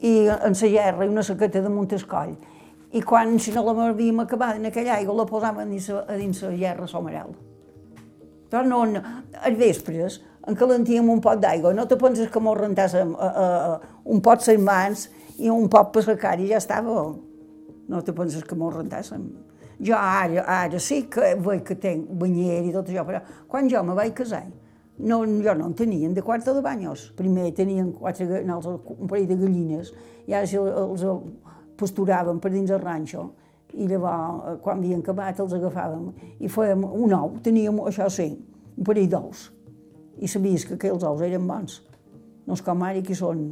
I 0.00 0.28
en 0.28 0.52
la 0.52 0.70
gerra 0.76 1.06
i 1.06 1.08
una 1.08 1.24
saqueta 1.24 1.62
de 1.64 1.72
Montescoll 1.72 2.36
i 2.92 3.02
quan, 3.04 3.36
si 3.38 3.52
no 3.52 3.64
l'havíem 3.66 4.22
acabat 4.24 4.56
en 4.56 4.70
aquella 4.70 4.96
aigua, 4.96 5.16
la 5.18 5.28
posàvem 5.28 5.68
dins, 5.74 5.90
a 5.92 6.16
dins 6.16 6.40
la 6.46 6.54
gerra 6.56 6.88
somarel. 6.88 7.34
Però 8.48 8.62
no, 8.64 8.84
no, 8.88 9.02
als 9.44 9.58
vespres, 9.60 10.20
en 10.48 10.56
calentíem 10.56 11.08
un 11.12 11.20
pot 11.20 11.40
d'aigua, 11.40 11.74
no 11.76 11.84
te 11.88 11.98
penses 12.00 12.30
que 12.32 12.40
mos 12.40 12.56
rentàssim 12.56 13.12
a, 13.12 13.28
a, 13.28 13.48
a, 13.74 13.98
un 14.08 14.22
pot 14.24 14.46
les 14.48 14.62
mans 14.62 15.08
i 15.36 15.50
un 15.52 15.68
pot 15.68 15.92
per 15.92 16.06
la 16.06 16.16
cara 16.16 16.40
i 16.40 16.48
ja 16.48 16.62
estava. 16.62 17.02
No 17.88 18.00
te 18.04 18.14
penses 18.16 18.44
que 18.44 18.56
mos 18.56 18.72
rentàssim. 18.72 19.26
Jo 19.84 19.98
ara, 19.98 20.46
ara 20.48 20.80
sí 20.82 21.04
que 21.12 21.34
veig 21.44 21.60
que 21.68 21.76
tenc 21.78 22.08
banyer 22.18 22.62
i 22.64 22.72
tot 22.74 22.88
això, 22.88 23.04
però 23.06 23.20
quan 23.50 23.68
jo 23.70 23.82
me 23.84 23.94
vaig 23.94 24.16
casar, 24.16 24.46
no, 24.98 25.20
jo 25.22 25.54
no 25.54 25.68
en 25.68 25.76
tenien 25.78 26.14
de 26.16 26.24
quarta 26.24 26.54
de 26.56 26.64
banyos. 26.64 27.12
Primer 27.16 27.52
tenien 27.54 27.92
quatre, 27.92 28.26
un 28.48 29.06
parell 29.06 29.28
de 29.28 29.36
gallines 29.38 29.92
i 30.26 30.34
ara 30.34 30.48
els, 30.48 30.56
els 30.56 31.04
posturaven 31.78 32.40
per 32.42 32.52
dins 32.54 32.72
el 32.74 32.82
ranxo 32.82 33.28
i 33.74 33.86
llavors, 33.88 34.42
eh, 34.48 34.56
quan 34.64 34.82
havien 34.82 35.04
acabat, 35.04 35.40
els 35.40 35.54
agafàvem 35.54 36.10
i 36.40 36.48
fèiem 36.48 36.84
un 36.84 37.14
ou, 37.14 37.38
teníem, 37.44 37.80
això 37.86 38.08
sí, 38.12 38.30
un 38.76 38.84
parell 38.84 39.08
d'ous. 39.12 39.48
I 40.18 40.28
sabies 40.28 40.64
que 40.66 40.74
aquells 40.74 41.04
ous 41.06 41.22
eren 41.22 41.46
bons. 41.46 41.82
No 42.46 42.56
és 42.56 42.62
com 42.64 42.82
ara 42.82 43.02
que 43.04 43.14
són 43.14 43.50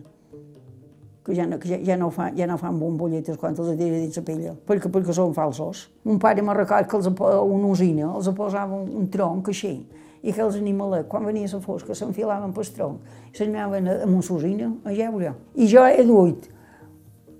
que 1.26 1.35
ja 1.35 1.45
no, 1.47 1.59
que 1.59 1.68
ja, 1.68 1.78
ja 1.83 1.97
no, 1.99 2.09
fa, 2.14 2.30
ja 2.38 2.47
no 2.47 2.54
fan 2.56 2.78
bombolletes 2.78 3.37
quan 3.37 3.56
els 3.59 3.73
tira 3.75 3.99
dins 3.99 4.16
la 4.16 4.23
pella, 4.23 4.52
perquè, 4.68 4.90
perquè 4.95 5.14
són 5.14 5.35
falsos. 5.35 5.88
Mon 6.06 6.21
pare 6.23 6.42
me 6.42 6.54
record 6.54 6.87
que 6.87 7.00
els, 7.00 7.09
una 7.11 7.66
usina 7.66 8.12
els 8.14 8.30
posava 8.37 8.78
un, 8.78 8.92
un 9.00 9.09
tronc 9.11 9.50
així, 9.50 9.75
i 10.23 10.33
que 10.33 10.45
els 10.45 10.54
animalets, 10.59 11.09
quan 11.11 11.26
venia 11.26 11.50
la 11.50 11.61
fosca, 11.64 11.95
s'enfilaven 11.99 12.54
pel 12.54 12.71
tronc, 12.76 13.16
i 13.33 13.40
s'anaven 13.40 13.90
a, 13.90 13.97
a 14.04 14.06
una 14.06 14.23
usina 14.23 14.71
a 14.85 14.95
jeure. 14.95 15.35
I 15.59 15.66
jo 15.71 15.83
he 15.83 16.06
duit, 16.06 16.47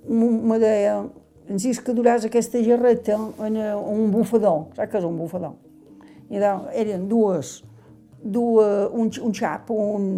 me 0.09 0.59
deia, 0.63 0.99
ens 1.51 1.81
que 1.83 1.95
duràs 1.95 2.27
aquesta 2.27 2.63
gerreta 2.63 3.17
en, 3.17 3.57
en 3.57 3.77
un 3.79 4.11
bufador, 4.11 4.67
saps 4.77 4.93
què 4.93 5.01
és 5.01 5.07
un 5.07 5.19
bufador? 5.19 5.57
I 6.31 6.41
doncs, 6.43 6.71
eren 6.75 7.07
dues, 7.11 7.61
dues 8.23 8.91
un, 8.93 9.11
un 9.29 9.35
xap, 9.35 9.71
un, 9.71 10.09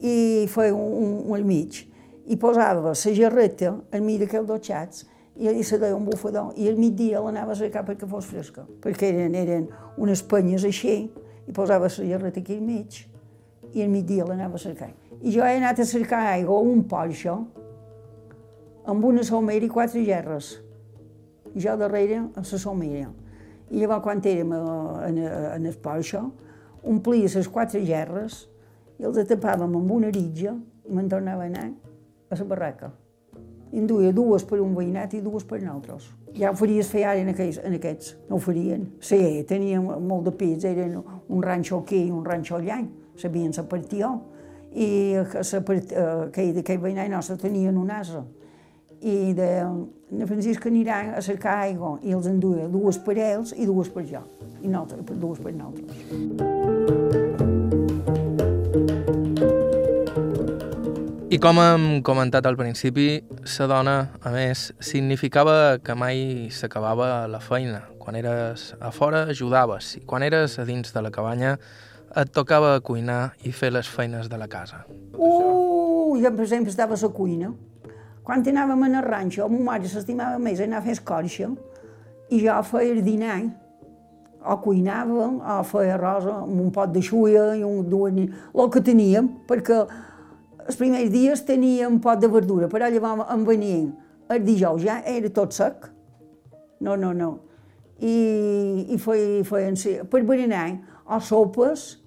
i 0.00 0.46
feia 0.48 0.74
un, 0.74 0.92
un, 1.04 1.14
un 1.26 1.36
al 1.36 1.46
mig, 1.48 1.84
i 2.30 2.36
posava 2.40 2.92
la 2.92 2.94
gerreta 2.94 3.74
al 3.92 4.04
mig 4.04 4.20
d'aquells 4.20 4.48
dos 4.48 4.60
xats 4.66 5.06
i, 5.36 5.48
i 5.48 5.64
se 5.64 5.78
deia 5.80 5.96
un 5.96 6.04
bufador, 6.04 6.52
i 6.56 6.68
al 6.68 6.76
migdia 6.78 7.22
l'anava 7.24 7.56
a 7.56 7.58
cercar 7.58 7.84
perquè 7.86 8.08
fos 8.08 8.28
fresca, 8.28 8.66
perquè 8.84 9.10
eren, 9.14 9.34
eren 9.34 9.68
unes 10.00 10.22
penyes 10.22 10.66
així, 10.68 11.08
i 11.48 11.54
posava 11.56 11.88
la 11.88 12.10
gerreta 12.12 12.40
aquí 12.40 12.58
al 12.58 12.66
mig, 12.66 13.00
i 13.72 13.82
al 13.82 13.90
migdia 13.90 14.26
l'anava 14.28 14.60
a 14.60 14.62
cercar. 14.62 14.90
I 15.20 15.32
jo 15.32 15.44
he 15.44 15.56
anat 15.56 15.80
a 15.80 15.88
cercar 15.88 16.20
aigua 16.34 16.60
un 16.60 16.84
porxo, 16.88 17.38
amb 18.86 19.04
una 19.04 19.24
somera 19.26 19.66
i 19.66 19.72
quatre 19.72 20.04
gerres. 20.04 20.54
I 21.54 21.60
jo 21.60 21.76
darrere 21.76 22.22
a 22.34 22.44
la 22.44 22.58
somera. 22.58 23.10
I 23.70 23.78
llavors, 23.78 24.02
quan 24.02 24.22
érem 24.26 24.52
en, 24.52 25.18
en 25.18 25.66
el 25.66 25.76
porxo, 25.82 26.24
omplia 26.82 27.28
les 27.34 27.48
quatre 27.48 27.82
gerres 27.86 28.46
i 28.98 29.06
els 29.06 29.20
tapàvem 29.28 29.76
amb 29.76 29.92
una 29.92 30.10
ritja 30.10 30.54
i 30.88 30.94
me'n 30.94 31.08
tornava 31.08 31.46
a 31.46 31.50
anar 31.50 31.68
a 32.30 32.38
la 32.38 32.46
barraca. 32.50 32.90
I 33.70 33.78
en 33.78 33.86
duia 33.86 34.10
dues 34.12 34.42
per 34.44 34.58
un 34.60 34.74
veïnat 34.74 35.14
i 35.14 35.20
dues 35.22 35.44
per 35.46 35.60
nosaltres. 35.62 36.08
Ja 36.34 36.50
ho 36.50 36.56
faries 36.58 36.90
fer 36.90 37.04
ara 37.06 37.22
en 37.22 37.30
aquests, 37.30 37.60
en 37.66 37.76
aquests. 37.78 38.16
no 38.28 38.36
ho 38.36 38.42
farien. 38.42 38.88
Sí, 39.00 39.44
tenien 39.46 39.84
molt 39.84 40.24
de 40.24 40.32
pits, 40.32 40.64
eren 40.64 40.98
un 41.28 41.42
ranxo 41.42 41.78
aquí 41.78 42.06
i 42.06 42.10
un 42.10 42.24
ranxo 42.24 42.56
allà, 42.56 42.80
sabien 43.16 43.52
la 43.56 43.62
partió. 43.62 44.10
I 44.74 45.14
aquell, 45.18 46.58
aquell 46.58 46.82
veïnat 46.82 47.10
nostre 47.10 47.36
tenien 47.36 47.76
un 47.78 47.90
asa. 47.90 48.24
I 49.00 49.32
de, 49.32 49.64
de 50.12 50.26
Francisca 50.28 50.68
anirà 50.68 51.16
a 51.16 51.22
cercar 51.24 51.54
aigua 51.64 51.94
i 52.04 52.12
els 52.12 52.26
enduia 52.28 52.68
dues 52.68 52.98
per 53.00 53.16
ells 53.16 53.54
i 53.56 53.64
dues 53.64 53.88
per 53.88 54.04
jo. 54.04 54.20
I 54.60 54.68
nosaltres, 54.68 55.16
dues 55.20 55.40
per 55.40 55.54
nosaltres. 55.56 55.96
I 61.30 61.38
com 61.38 61.60
hem 61.62 62.02
comentat 62.02 62.44
al 62.44 62.56
principi, 62.58 63.22
la 63.46 63.66
dona, 63.70 63.94
a 64.20 64.32
més, 64.34 64.72
significava 64.82 65.78
que 65.78 65.94
mai 65.94 66.50
s'acabava 66.50 67.28
la 67.30 67.38
feina. 67.40 67.84
Quan 68.02 68.18
eres 68.18 68.74
a 68.82 68.90
fora 68.90 69.22
ajudaves 69.30 69.94
i 69.96 70.04
quan 70.04 70.26
eres 70.26 70.58
a 70.58 70.66
dins 70.66 70.92
de 70.92 71.00
la 71.00 71.12
cabanya 71.14 71.54
et 72.18 72.32
tocava 72.34 72.74
cuinar 72.82 73.36
i 73.46 73.52
fer 73.54 73.70
les 73.70 73.88
feines 73.88 74.28
de 74.28 74.36
la 74.42 74.48
casa. 74.50 74.84
Uh, 75.14 76.18
jo 76.18 76.34
per 76.34 76.44
exemple 76.44 76.74
estava 76.74 76.98
a 76.98 77.00
la 77.00 77.14
cuina. 77.14 77.54
Quan 78.24 78.44
anàvem 78.46 78.82
a 78.84 78.88
el 78.88 79.04
ranxo, 79.06 79.48
ma 79.48 79.72
mare 79.72 79.88
s'estimava 79.88 80.38
més 80.38 80.60
anar 80.60 80.78
a 80.78 80.84
fer 80.84 80.92
escorxa 80.98 81.48
i 82.30 82.40
jo 82.44 82.62
feia 82.62 82.92
el 82.92 83.02
dinar 83.02 83.40
o 84.44 84.56
cuinava, 84.60 85.26
o 85.58 85.62
feia 85.64 85.96
arròs 85.96 86.26
amb 86.32 86.60
un 86.60 86.70
pot 86.72 86.92
de 86.92 87.02
xuia 87.02 87.56
i 87.56 87.64
un 87.64 87.88
dues... 87.88 88.14
el 88.54 88.70
que 88.70 88.80
teníem, 88.80 89.28
perquè 89.48 89.80
els 90.66 90.76
primers 90.76 91.10
dies 91.10 91.44
un 91.88 92.00
pot 92.00 92.20
de 92.20 92.28
verdura, 92.28 92.68
però 92.68 92.88
llavors 92.88 93.26
em 93.32 93.44
venien 93.44 93.90
el 94.30 94.44
dijous 94.44 94.82
ja 94.82 95.00
era 95.04 95.28
tot 95.34 95.52
sec. 95.52 95.88
No, 96.80 96.96
no, 96.96 97.12
no. 97.12 97.30
I, 97.98 98.86
i 98.94 98.98
feien, 98.98 99.44
feien 99.44 100.06
per 100.08 100.22
berenar, 100.24 100.78
o 101.04 101.18
sopes, 101.20 101.98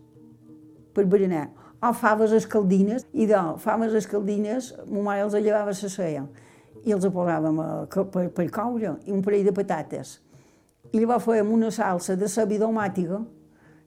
per 0.95 1.05
berenar, 1.05 1.49
o 1.83 1.93
faves 1.93 2.31
escaldines, 2.35 3.05
i 3.13 3.27
de 3.27 3.39
faves 3.59 3.93
escaldines, 3.99 4.71
ma 4.87 5.09
mare 5.09 5.25
els 5.25 5.35
llevava 5.35 5.73
la 5.73 5.91
ceia 5.95 6.25
i 6.83 6.91
els 6.91 7.05
posàvem 7.07 7.59
a, 7.63 7.67
per, 8.11 8.27
per 8.35 8.49
coure, 8.51 8.97
i 9.07 9.11
un 9.11 9.21
parell 9.23 9.45
de 9.47 9.53
patates. 9.55 10.17
I 10.91 10.99
llavors 10.99 11.23
fèiem 11.25 11.51
una 11.51 11.71
salsa 11.71 12.15
de 12.19 12.27
ceba 12.27 12.59
domàtica 12.59 13.21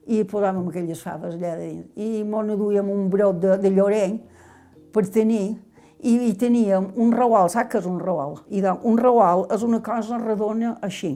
i 0.07 0.23
posàvem 0.23 0.69
aquelles 0.71 1.01
faves 1.03 1.35
allà 1.37 1.53
dins. 1.59 1.85
I 1.95 2.23
m'ho 2.25 2.43
duíem 2.55 2.89
un 2.89 3.07
brot 3.13 3.39
de, 3.43 3.57
de 3.61 3.71
lloreny, 3.73 4.17
per 4.93 5.05
tenir, 5.13 5.57
i, 6.01 6.13
i 6.29 6.33
teníem 6.37 6.91
un 6.95 7.13
raual, 7.13 7.49
saps 7.49 7.71
què 7.71 7.81
és 7.81 7.89
un 7.89 7.99
raual? 8.01 8.37
I 8.49 8.61
doncs, 8.65 8.85
un 8.85 8.97
raual 9.01 9.45
és 9.53 9.65
una 9.65 9.81
cosa 9.85 10.19
redona 10.21 10.77
així. 10.85 11.15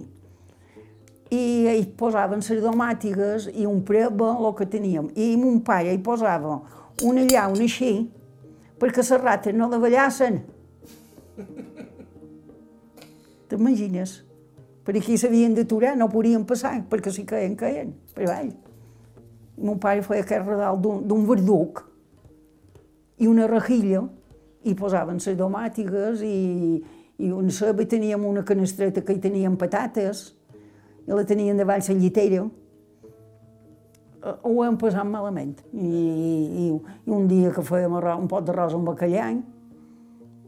I 1.31 1.43
hi 1.71 1.83
posaven 1.97 2.41
les 2.43 2.63
domàtigues 2.63 3.47
i 3.55 3.65
un 3.65 3.83
preba 3.87 4.33
el 4.35 4.55
que 4.57 4.67
teníem. 4.67 5.07
I 5.15 5.35
mon 5.39 5.61
pare 5.63 5.93
hi 5.93 6.01
posava 6.03 6.59
una 7.07 7.23
llauna 7.23 7.63
així 7.67 7.93
perquè 8.81 9.05
les 9.05 9.21
rates 9.21 9.55
no 9.55 9.69
davallassen. 9.71 10.41
T'imagines? 13.47 14.17
Per 14.81 14.95
aquí 14.97 15.15
s'havien 15.19 15.53
d'aturar, 15.53 15.93
no 15.95 16.09
podien 16.09 16.43
passar, 16.47 16.79
perquè 16.89 17.13
si 17.13 17.23
caien, 17.29 17.53
caien, 17.55 17.93
per 18.15 18.25
avall. 18.25 18.49
I 19.57 19.67
mon 19.67 19.77
pare 19.79 20.01
feia 20.01 20.25
aquest 20.25 20.47
redal 20.47 20.79
d'un 20.81 21.27
verduc, 21.29 21.83
i 23.21 23.29
una 23.29 23.45
rejilla, 23.45 24.01
i 24.65 24.73
posaven 24.77 25.21
les 25.21 25.37
domàtigues 25.37 26.23
i, 26.25 26.81
i 27.21 27.29
un 27.33 27.49
ceba 27.53 27.85
teníem 27.85 28.25
una 28.25 28.43
canestreta 28.45 29.03
que 29.05 29.13
hi 29.13 29.21
teníem 29.21 29.57
patates, 29.57 30.31
la 31.07 31.23
tenien 31.25 31.57
davall 31.57 31.81
la 31.87 31.95
llitera. 31.95 32.43
Eh, 34.21 34.35
ho 34.43 34.63
hem 34.63 34.77
passat 34.77 35.05
malament. 35.07 35.55
I, 35.73 35.87
i, 35.87 36.67
i 36.67 37.11
un 37.11 37.27
dia 37.27 37.51
que 37.55 37.63
fèiem 37.65 37.97
arròs, 37.97 38.21
un 38.21 38.29
pot 38.29 38.45
d'arròs 38.45 38.77
amb 38.77 38.91
bacallà, 38.91 39.31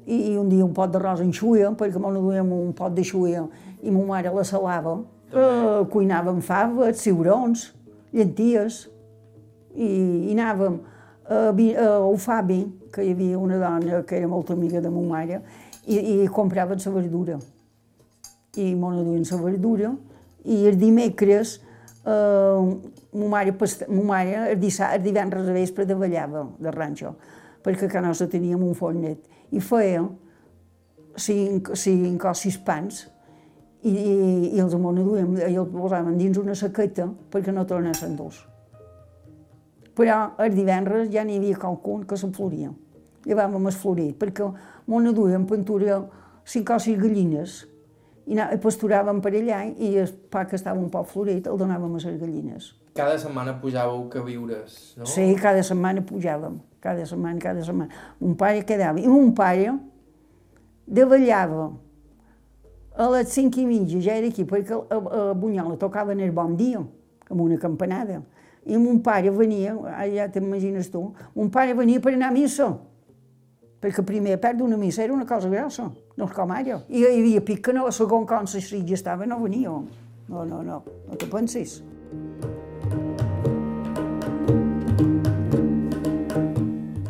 i, 0.05 0.17
i 0.33 0.37
un 0.37 0.49
dia 0.51 0.65
un 0.65 0.73
pot 0.75 0.91
d'arròs 0.91 1.23
en 1.23 1.33
xuia, 1.33 1.71
perquè 1.79 1.99
m'ho 1.99 2.13
duíem 2.13 2.51
un 2.53 2.73
pot 2.77 2.93
de 2.93 3.05
xuia 3.07 3.45
i 3.81 3.91
ma 3.91 4.05
mare 4.13 4.33
la 4.33 4.43
salava. 4.47 4.97
Eh, 5.33 5.83
cuinàvem 5.89 6.41
faves, 6.45 7.01
ciurons, 7.01 7.71
llenties, 8.13 8.83
i, 9.73 9.87
i 10.29 10.33
anàvem 10.35 10.77
a, 11.25 11.49
a 11.49 11.87
Ufabi, 12.05 12.61
que 12.93 13.01
hi 13.01 13.15
havia 13.15 13.39
una 13.41 13.57
dona 13.57 14.03
que 14.05 14.19
era 14.19 14.29
molt 14.29 14.51
amiga 14.53 14.81
de 14.83 14.91
ma 14.93 15.01
mare, 15.15 15.41
i, 15.87 15.97
i 15.97 16.27
compraven 16.29 16.79
la 16.85 16.91
verdura. 16.93 17.39
I 18.55 18.73
m'ho 18.77 18.91
duien 18.99 19.25
la 19.31 19.41
verdura, 19.41 19.95
i 20.45 20.63
el 20.69 20.79
dimecres 20.79 21.59
eh, 22.05 22.59
ma 23.13 23.29
mare, 23.35 23.55
ma 23.87 24.03
mare 24.09 24.35
el, 24.51 24.59
dissabte, 24.59 24.99
el 24.99 25.05
divendres 25.05 25.47
a 25.47 25.55
vespre 25.55 25.87
davallava 25.89 26.47
de 26.59 26.71
ranxo, 26.71 27.15
perquè 27.63 27.87
a 27.87 27.95
casa 27.99 28.27
teníem 28.29 28.63
un 28.63 28.75
fornet, 28.75 29.23
i 29.51 29.61
feia 29.63 30.03
cinc, 31.15 31.73
cinc 31.79 32.25
o 32.25 32.33
sis 32.37 32.57
pans, 32.57 33.05
i, 33.83 33.91
i, 33.91 34.15
i 34.55 34.63
els 34.63 34.73
duien, 34.73 35.37
i 35.43 35.53
els 35.53 35.69
posaven 35.69 36.17
dins 36.17 36.39
una 36.39 36.55
saqueta 36.55 37.09
perquè 37.29 37.51
no 37.51 37.67
tornessin 37.67 38.15
dos 38.15 38.45
però 39.97 40.33
el 40.41 40.55
divendres 40.55 41.11
ja 41.13 41.23
n'hi 41.25 41.37
havia 41.37 41.59
qualcun 41.61 42.05
que 42.09 42.17
s'enfloria. 42.17 42.71
Llevàvem 43.23 43.69
el 43.69 43.77
florit, 43.77 44.17
perquè 44.19 44.47
m'ho 44.89 45.13
duia 45.13 45.37
en 45.39 45.45
pintura 45.47 46.01
cinc 46.43 46.73
o 46.73 46.79
sis 46.81 46.97
gallines 46.99 47.61
i 48.25 48.59
pasturàvem 48.63 49.19
per 49.21 49.33
allà 49.35 49.63
i 49.67 49.95
el 49.99 50.11
pa 50.31 50.45
que 50.47 50.55
estava 50.55 50.79
un 50.79 50.89
poc 50.91 51.09
florit 51.11 51.47
el 51.47 51.57
donàvem 51.59 51.97
a 51.97 52.01
les 52.03 52.19
gallines. 52.19 52.69
Cada 52.95 53.17
setmana 53.19 53.55
pujàveu 53.59 54.05
que 54.09 54.21
viures, 54.21 54.93
no? 54.97 55.07
Sí, 55.09 55.25
cada 55.41 55.63
setmana 55.65 56.03
pujàvem, 56.05 56.59
cada 56.79 57.05
setmana, 57.09 57.39
cada 57.41 57.63
setmana. 57.65 57.89
Un 58.21 58.35
pare 58.37 58.61
quedava, 58.69 59.01
i 59.01 59.09
un 59.09 59.33
pare 59.35 59.73
davallava 60.85 61.71
a 62.95 63.09
les 63.15 63.33
cinc 63.33 63.57
i 63.57 63.65
mitja, 63.65 63.99
ja 64.05 64.15
era 64.21 64.29
aquí, 64.29 64.45
perquè 64.45 64.77
a, 64.77 64.99
a 64.99 65.33
Bunyola 65.33 65.75
tocaven 65.81 66.21
el 66.21 66.31
bon 66.31 66.55
dia, 66.55 66.83
amb 67.29 67.41
una 67.41 67.57
campanada. 67.57 68.21
I 68.63 68.77
mon 68.79 69.01
pare 69.03 69.31
venia, 69.33 69.73
ja 70.13 70.29
t'imagines 70.31 70.87
tu, 70.93 71.09
mon 71.35 71.49
pare 71.51 71.73
venia 71.75 71.99
per 71.99 72.13
anar 72.13 72.29
a 72.29 72.35
missa, 72.35 72.69
perquè 73.83 74.03
primer 74.07 74.37
perdre 74.39 74.63
una 74.63 74.77
missa 74.79 75.03
era 75.03 75.11
una 75.11 75.25
cosa 75.27 75.49
grossa, 75.51 75.89
no 76.15 76.27
és 76.29 76.31
com 76.31 76.51
ara. 76.55 76.79
I 76.87 77.03
hi 77.03 77.07
havia 77.09 77.41
pic 77.43 77.65
que 77.65 77.73
no, 77.75 77.89
segon 77.91 78.23
com 78.25 78.47
la 78.47 78.61
sitja 78.63 78.95
estava, 78.95 79.27
no 79.27 79.41
venia. 79.41 79.73
No, 80.29 80.45
no, 80.47 80.61
no, 80.63 80.77
no 81.09 81.17
te 81.19 81.27
pensis. 81.27 81.81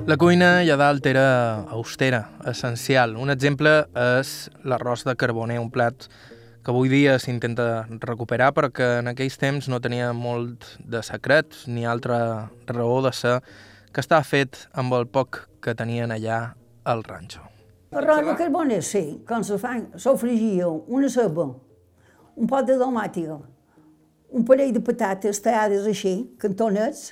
La 0.09 0.17
cuina 0.17 0.63
allà 0.63 0.75
dalt 0.81 1.05
era 1.07 1.27
austera, 1.71 2.23
essencial. 2.49 3.13
Un 3.21 3.29
exemple 3.31 3.83
és 4.17 4.33
l'arròs 4.65 5.05
de 5.05 5.13
carboner, 5.15 5.59
un 5.61 5.69
plat 5.71 6.09
que 6.63 6.73
avui 6.73 6.89
dia 6.89 7.19
s'intenta 7.19 7.85
recuperar 8.01 8.49
però 8.55 8.71
que 8.71 8.89
en 9.03 9.11
aquells 9.11 9.37
temps 9.37 9.69
no 9.69 9.81
tenia 9.83 10.09
molt 10.15 10.65
de 10.79 11.03
secret 11.03 11.53
ni 11.67 11.85
altra 11.85 12.49
raó 12.71 13.01
de 13.03 13.11
ser 13.13 13.37
que 13.93 14.01
estava 14.01 14.23
fet 14.23 14.65
amb 14.73 14.95
el 14.95 15.05
poc 15.11 15.43
que 15.61 15.75
tenien 15.75 16.11
allà 16.15 16.55
al 16.83 17.03
ranxo. 17.03 17.41
Arròs 17.93 18.25
de 18.25 18.35
carbones, 18.37 18.89
sí. 18.89 19.03
Com 19.27 19.43
se 19.45 19.57
fan, 19.61 19.87
sofregia 20.01 20.67
una 20.67 21.09
ceba, 21.13 21.45
un 22.35 22.49
pot 22.49 22.65
de 22.65 22.77
domàtica, 22.79 23.37
un 24.33 24.45
parell 24.47 24.73
de 24.73 24.81
patates 24.81 25.41
tallades 25.45 25.85
així, 25.89 26.15
cantonets, 26.41 27.11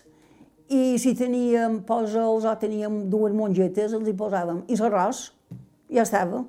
i 0.72 0.98
si 1.02 1.14
teníem 1.18 1.82
pòsols 1.86 2.48
o 2.48 2.56
teníem 2.58 3.04
dues 3.12 3.36
mongetes, 3.36 3.94
els 3.94 4.08
hi 4.08 4.16
posàvem. 4.18 4.64
I 4.72 4.80
l'arròs, 4.80 5.28
ja 5.92 6.06
estava. 6.08 6.46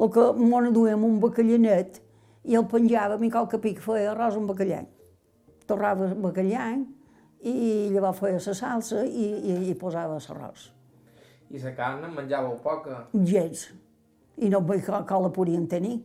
El 0.00 0.12
que 0.14 0.30
m'ho 0.38 0.62
duem 0.72 1.04
un 1.04 1.18
bacallanet 1.20 2.00
i 2.48 2.56
el 2.56 2.66
penjàvem 2.70 3.26
i 3.26 3.32
qualque 3.32 3.58
pic 3.60 3.80
feia 3.84 4.12
arròs 4.14 4.38
amb 4.38 4.52
bacallà. 4.52 4.84
Torrava 5.66 6.12
bacallà 6.14 6.70
i 7.40 7.54
llavors 7.90 8.20
feia 8.20 8.38
la 8.38 8.54
salsa 8.54 9.04
i, 9.04 9.26
i, 9.26 9.56
i 9.72 9.74
posava 9.74 10.20
l'arròs. 10.20 10.70
I 11.50 11.58
la 11.58 11.74
carn 11.74 12.04
en 12.06 12.14
menjàveu 12.14 12.56
poca? 12.62 13.04
Gens. 13.26 13.68
I 14.38 14.48
no 14.52 14.62
veig 14.66 14.84
que, 14.86 15.04
que 15.06 15.20
la 15.24 15.30
podien 15.34 15.66
tenir. 15.68 15.98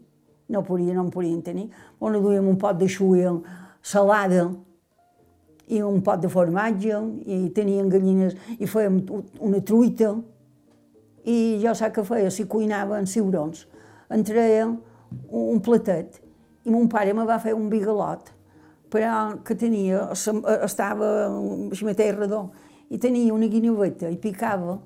No, 0.49 0.61
podia, 0.61 0.93
no 0.93 1.05
en 1.05 1.11
podien 1.13 1.41
tenir. 1.41 1.69
On 1.99 2.13
duíem 2.13 2.47
un 2.49 2.57
pot 2.61 2.77
de 2.77 2.89
xuia 2.89 3.31
salada 3.85 4.47
i 5.67 5.81
un 5.81 6.01
pot 6.05 6.21
de 6.21 6.29
formatge 6.29 6.99
i 7.25 7.39
tenien 7.55 7.89
gallines 7.89 8.35
i 8.59 8.69
fèiem 8.69 8.99
una 9.41 9.61
truita 9.65 10.11
i 11.25 11.57
jo 11.61 11.73
sap 11.73 11.95
què 11.95 12.03
feia, 12.05 12.29
si 12.29 12.45
cuinava 12.49 12.99
en 13.01 13.09
ciurons, 13.09 13.65
en 14.13 14.25
treia 14.25 14.67
un 14.69 15.61
platet 15.65 16.21
i 16.65 16.73
mon 16.73 16.89
pare 16.89 17.13
me 17.17 17.25
va 17.25 17.39
fer 17.41 17.55
un 17.57 17.69
bigalot 17.69 18.29
però 18.93 19.41
que 19.45 19.57
tenia, 19.57 20.11
estava 20.13 21.09
així 21.71 21.87
mateix 21.87 22.13
redó 22.13 22.45
i 22.93 23.01
tenia 23.01 23.33
una 23.33 23.49
guinoveta 23.49 24.11
i 24.13 24.19
picava 24.21 24.77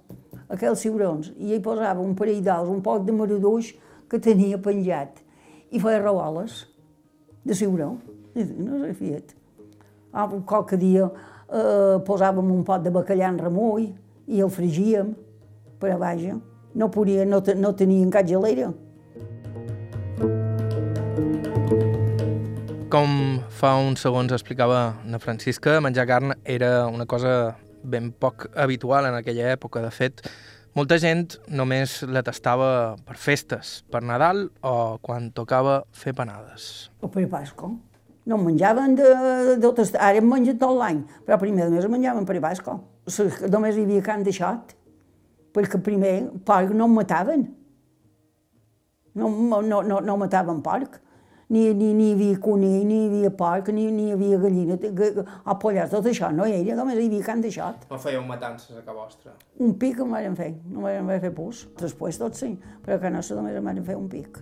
aquells 0.50 0.84
ciurons 0.84 1.32
i 1.38 1.54
hi 1.54 1.62
posava 1.64 2.02
un 2.02 2.16
parell 2.18 2.42
d'als, 2.44 2.70
un 2.70 2.82
poc 2.86 3.06
de 3.06 3.16
mareduix 3.16 3.74
que 4.10 4.20
tenia 4.20 4.58
penjat 4.62 5.22
i 5.72 5.80
feia 5.82 6.02
raoles 6.02 6.64
de 7.46 7.56
ciuró. 7.56 7.96
No 8.36 8.80
s'ha 8.82 8.94
fet. 8.98 9.36
Ah, 10.14 10.28
qualque 10.46 10.78
dia 10.80 11.06
eh, 11.06 11.98
posàvem 12.06 12.52
un 12.54 12.64
pot 12.66 12.82
de 12.82 12.94
bacallà 12.94 13.30
en 13.30 13.40
remull 13.42 13.90
i 14.30 14.42
el 14.42 14.50
fregíem, 14.54 15.14
però 15.82 15.98
vaja, 16.02 16.38
no, 16.74 16.90
podia, 16.94 17.26
no, 17.26 17.42
no 17.58 17.74
tenien 17.78 18.10
cap 18.14 18.26
gelera. 18.30 18.72
Com 22.90 23.42
fa 23.54 23.76
uns 23.78 24.02
segons 24.02 24.34
explicava 24.34 24.96
na 25.06 25.20
Francisca, 25.22 25.78
menjar 25.82 26.08
carn 26.10 26.34
era 26.42 26.88
una 26.90 27.06
cosa 27.06 27.54
ben 27.84 28.12
poc 28.12 28.48
habitual 28.56 29.08
en 29.10 29.18
aquella 29.20 29.52
època. 29.54 29.82
De 29.84 29.92
fet, 29.94 30.24
molta 30.78 31.00
gent 31.02 31.38
només 31.48 32.00
la 32.08 32.24
tastava 32.26 32.96
per 33.06 33.18
festes, 33.18 33.80
per 33.92 34.02
Nadal 34.06 34.48
o 34.66 34.98
quan 35.02 35.32
tocava 35.36 35.84
fer 35.92 36.16
panades. 36.18 36.90
O 37.02 37.10
per 37.12 37.28
Pasco. 37.30 37.74
No 38.30 38.38
menjaven 38.38 38.96
de, 38.96 39.08
de 39.58 39.72
de 39.72 39.86
ara 39.98 40.20
en 40.20 40.28
mengen 40.30 40.58
tot 40.60 40.78
l'any, 40.78 41.02
però 41.26 41.40
primer 41.40 41.70
mes 41.70 41.88
menjaven 41.90 42.26
per 42.26 42.40
Pasco. 42.42 42.80
Només 43.50 43.78
hi 43.78 43.86
havia 43.88 44.04
can 44.06 44.24
de 44.24 44.32
xot, 44.36 44.76
perquè 45.56 45.82
primer 45.82 46.30
porc 46.46 46.76
no 46.76 46.88
mataven. 46.88 47.48
No, 49.16 49.30
no, 49.62 49.82
no, 49.82 50.00
no 50.00 50.18
mataven 50.18 50.62
porc 50.62 51.00
ni, 51.50 51.74
ni, 51.74 51.94
ni 51.94 52.12
hi 52.12 52.14
havia 52.14 52.38
conill, 52.38 52.86
ni 52.86 52.98
hi 53.00 53.06
havia 53.08 53.30
porc, 53.34 53.72
ni, 53.74 53.88
ni 53.92 54.04
hi 54.08 54.14
havia 54.14 54.38
gallina, 54.38 54.78
o 55.50 55.56
pollars, 55.62 55.90
tot 55.90 56.06
això 56.12 56.30
no 56.34 56.46
hi 56.46 56.60
era, 56.60 56.76
només 56.78 57.00
hi 57.00 57.08
havia 57.10 57.26
can 57.26 57.42
de 57.42 57.50
xot. 57.54 57.88
No 57.90 57.98
fèieu 58.02 58.22
matances 58.28 58.78
a 58.78 58.84
casa 58.84 58.98
vostra? 58.98 59.34
Un 59.66 59.74
pic 59.82 59.98
em 60.06 60.14
van 60.14 60.38
fer, 60.38 60.52
no 60.70 60.86
vam 60.86 61.10
fer 61.24 61.34
pus. 61.34 61.64
Després 61.82 62.22
tot 62.22 62.38
sí, 62.38 62.52
però 62.86 63.00
a 63.00 63.02
casa 63.02 63.16
nostra 63.18 63.40
només 63.40 63.58
em 63.58 63.66
van 63.72 63.82
fer 63.88 63.98
un 63.98 64.06
pic, 64.12 64.38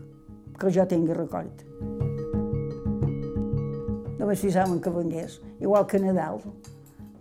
que 0.59 0.73
jo 0.75 0.87
tingui 0.91 1.15
record. 1.15 1.63
Només 4.19 4.43
fixaven 4.43 4.83
que 4.83 4.91
vengués, 4.91 5.39
igual 5.63 5.87
que 5.87 6.03
Nadal. 6.03 6.43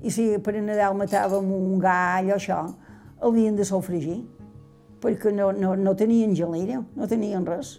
I 0.02 0.10
si 0.10 0.32
per 0.42 0.58
Nadal 0.58 0.98
matàvem 0.98 1.46
un 1.54 1.78
gall 1.78 2.34
o 2.34 2.40
això, 2.40 2.64
el 3.22 3.30
havien 3.30 3.54
de 3.54 3.64
sofregir, 3.64 4.24
perquè 4.98 5.30
no, 5.30 5.52
no, 5.54 5.76
no 5.78 5.94
tenien 5.94 6.34
gelera, 6.34 6.82
no 6.96 7.06
tenien 7.06 7.46
res. 7.46 7.76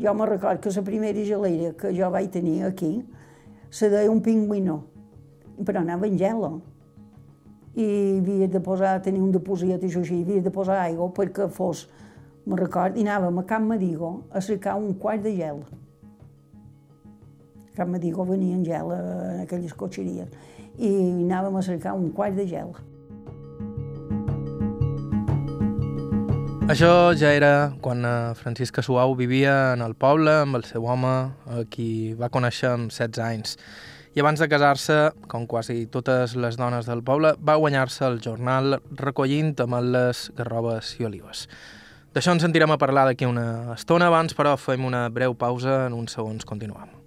Jo 0.00 0.14
me 0.14 0.24
record 0.24 0.60
que 0.60 0.70
la 0.70 0.82
primera 0.82 1.24
gelera 1.24 1.74
que 1.76 1.92
jo 1.92 2.08
vaig 2.10 2.30
tenir 2.30 2.64
aquí 2.64 3.04
se 3.70 3.90
deia 3.90 4.10
un 4.10 4.22
pingüino, 4.22 4.84
però 5.64 5.82
anava 5.82 6.06
en 6.06 6.16
gel. 6.16 6.40
I 7.76 8.18
havia 8.18 8.48
de 8.48 8.60
posar, 8.64 9.02
tenir 9.04 9.20
un 9.20 9.30
depòsit 9.30 9.84
i 9.84 9.90
així, 9.92 10.22
havia 10.22 10.40
de 10.40 10.50
posar 10.50 10.78
aigua 10.86 11.10
perquè 11.12 11.50
fos, 11.52 11.84
me 12.46 12.56
record, 12.56 12.96
i 12.96 13.04
anàvem 13.04 13.38
a 13.38 13.44
Can 13.44 13.68
Madigo 13.68 14.24
a 14.32 14.40
cercar 14.40 14.78
un 14.80 14.94
quart 14.94 15.22
de 15.22 15.36
gel. 15.36 15.60
Can 17.76 17.92
Madigo 17.92 18.24
venia 18.24 18.56
en 18.56 18.64
gel 18.64 18.96
en 18.96 19.44
aquelles 19.44 19.76
cotxeries 19.76 20.32
i 20.78 20.94
anàvem 21.26 21.60
a 21.60 21.62
cercar 21.62 21.92
un 21.94 22.08
quart 22.16 22.40
de 22.40 22.48
gel. 22.48 22.72
Això 26.70 27.10
ja 27.18 27.32
era 27.34 27.72
quan 27.82 28.04
Francisca 28.38 28.78
Suau 28.86 29.16
vivia 29.18 29.72
en 29.72 29.80
el 29.82 29.96
poble 29.98 30.30
amb 30.44 30.54
el 30.54 30.62
seu 30.68 30.84
home, 30.86 31.14
a 31.50 31.64
qui 31.66 32.14
va 32.14 32.28
conèixer 32.30 32.68
amb 32.70 32.92
16 32.94 33.18
anys. 33.24 33.56
I 34.14 34.22
abans 34.22 34.38
de 34.38 34.46
casar-se, 34.46 35.00
com 35.26 35.48
quasi 35.50 35.88
totes 35.90 36.36
les 36.38 36.60
dones 36.60 36.86
del 36.86 37.02
poble, 37.02 37.34
va 37.42 37.58
guanyar-se 37.58 38.06
el 38.06 38.22
jornal 38.22 38.78
recollint 39.02 39.56
ametlles, 39.66 40.28
garrobes 40.38 40.94
i 41.02 41.10
olives. 41.10 41.48
D'això 42.14 42.38
ens 42.38 42.46
sentirem 42.46 42.70
a 42.70 42.78
parlar 42.78 43.08
d'aquí 43.10 43.26
una 43.26 43.74
estona, 43.74 44.06
abans 44.06 44.38
però 44.38 44.54
fem 44.54 44.86
una 44.86 45.08
breu 45.10 45.34
pausa, 45.34 45.88
en 45.90 45.98
uns 45.98 46.14
segons 46.14 46.46
continuem. 46.46 46.99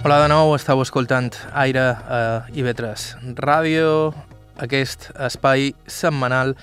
Hola 0.00 0.22
de 0.22 0.30
nou, 0.32 0.54
estàu 0.56 0.80
escoltant 0.80 1.34
Aire 1.60 1.82
a 1.92 2.20
IB3 2.56 3.34
Ràdio, 3.36 4.14
aquest 4.56 5.10
espai 5.26 5.74
setmanal 5.84 6.54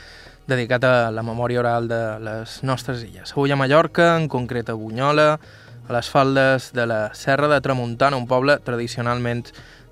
dedicat 0.50 0.82
a 0.90 1.12
la 1.14 1.22
memòria 1.22 1.62
oral 1.62 1.86
de 1.86 2.00
les 2.26 2.56
nostres 2.66 3.04
illes. 3.06 3.36
Avui 3.36 3.54
a 3.54 3.60
Mallorca, 3.62 4.16
en 4.18 4.26
concret 4.26 4.74
a 4.74 4.78
Bunyola, 4.80 5.28
a 5.38 5.94
les 5.94 6.10
faldes 6.10 6.72
de 6.74 6.88
la 6.90 7.14
Serra 7.14 7.46
de 7.54 7.62
Tramuntana, 7.62 8.18
un 8.18 8.26
poble 8.26 8.58
tradicionalment 8.66 9.46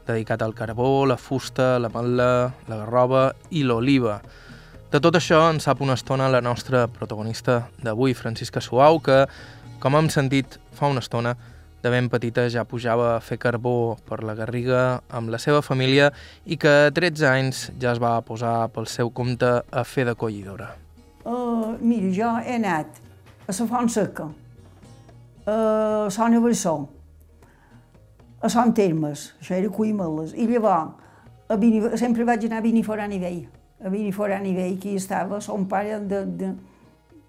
dedicat 0.09 0.41
al 0.41 0.57
carbó, 0.57 1.05
la 1.05 1.21
fusta, 1.21 1.75
la 1.77 1.93
matla, 1.93 2.49
la 2.65 2.81
garroba 2.81 3.27
i 3.53 3.61
l'oliva. 3.61 4.23
De 4.89 4.97
tot 4.97 5.21
això 5.21 5.43
en 5.51 5.61
sap 5.61 5.85
una 5.85 5.93
estona 5.93 6.33
la 6.33 6.41
nostra 6.41 6.87
protagonista 6.89 7.67
d'avui, 7.77 8.17
Francisca 8.17 8.57
Suau, 8.57 9.03
que, 9.05 9.27
com 9.77 10.01
hem 10.01 10.09
sentit 10.09 10.57
fa 10.73 10.89
una 10.89 11.05
estona, 11.05 11.37
de 11.85 11.91
ben 11.93 12.07
petita 12.09 12.47
ja 12.49 12.63
pujava 12.65 13.11
a 13.13 13.19
fer 13.21 13.37
carbó 13.37 13.95
per 14.09 14.23
la 14.25 14.33
Garriga 14.33 15.03
amb 15.13 15.29
la 15.29 15.37
seva 15.37 15.61
família 15.61 16.07
i 16.49 16.57
que 16.57 16.71
a 16.87 16.89
13 16.89 17.27
anys 17.29 17.59
ja 17.77 17.91
es 17.91 18.01
va 18.01 18.15
posar 18.25 18.71
pel 18.73 18.89
seu 18.89 19.11
compte 19.13 19.51
a 19.69 19.83
fer 19.85 20.07
de 20.09 20.15
collidora. 20.17 20.71
Uh, 21.21 21.77
mira, 21.77 22.09
jo 22.09 22.31
he 22.41 22.57
anat 22.57 22.97
a 23.45 23.53
la 23.53 23.67
Font 23.69 23.91
Seca, 23.93 24.25
a 25.45 26.09
Sona 26.09 26.41
Bressó, 26.41 26.75
a 28.41 28.49
Son 28.49 28.73
Termes, 28.73 29.35
això 29.37 29.53
era 29.59 29.69
Cuimeles, 29.69 30.33
i 30.33 30.49
llavors 30.49 30.95
a 31.49 31.57
Vini, 31.61 31.83
sempre 32.01 32.25
vaig 32.25 32.47
anar 32.49 32.63
a 32.63 32.65
Viniforà 32.65 33.05
Nivell, 33.05 33.43
a 33.77 33.93
Viniforà 33.93 34.41
Nivell, 34.41 34.79
que 34.81 34.95
hi 34.95 34.97
estava 34.97 35.37
son 35.37 35.69
pare 35.69 35.99
de, 36.01 36.25
de, 36.25 36.53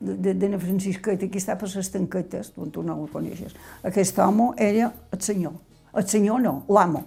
de, 0.00 0.34
de 0.34 0.48
na 0.48 0.58
Francisqueta, 0.60 1.28
que 1.28 1.40
està 1.40 1.56
per 1.58 1.68
les 1.72 1.90
tanquetes, 1.92 2.52
tu, 2.54 2.68
tu 2.72 2.82
no 2.84 2.98
el 3.02 3.10
coneixes. 3.12 3.54
Aquest 3.86 4.18
home 4.18 4.52
era 4.56 4.90
el 5.12 5.20
senyor. 5.22 5.54
El 5.96 6.08
senyor 6.08 6.42
no, 6.44 6.56
l'amo. 6.68 7.04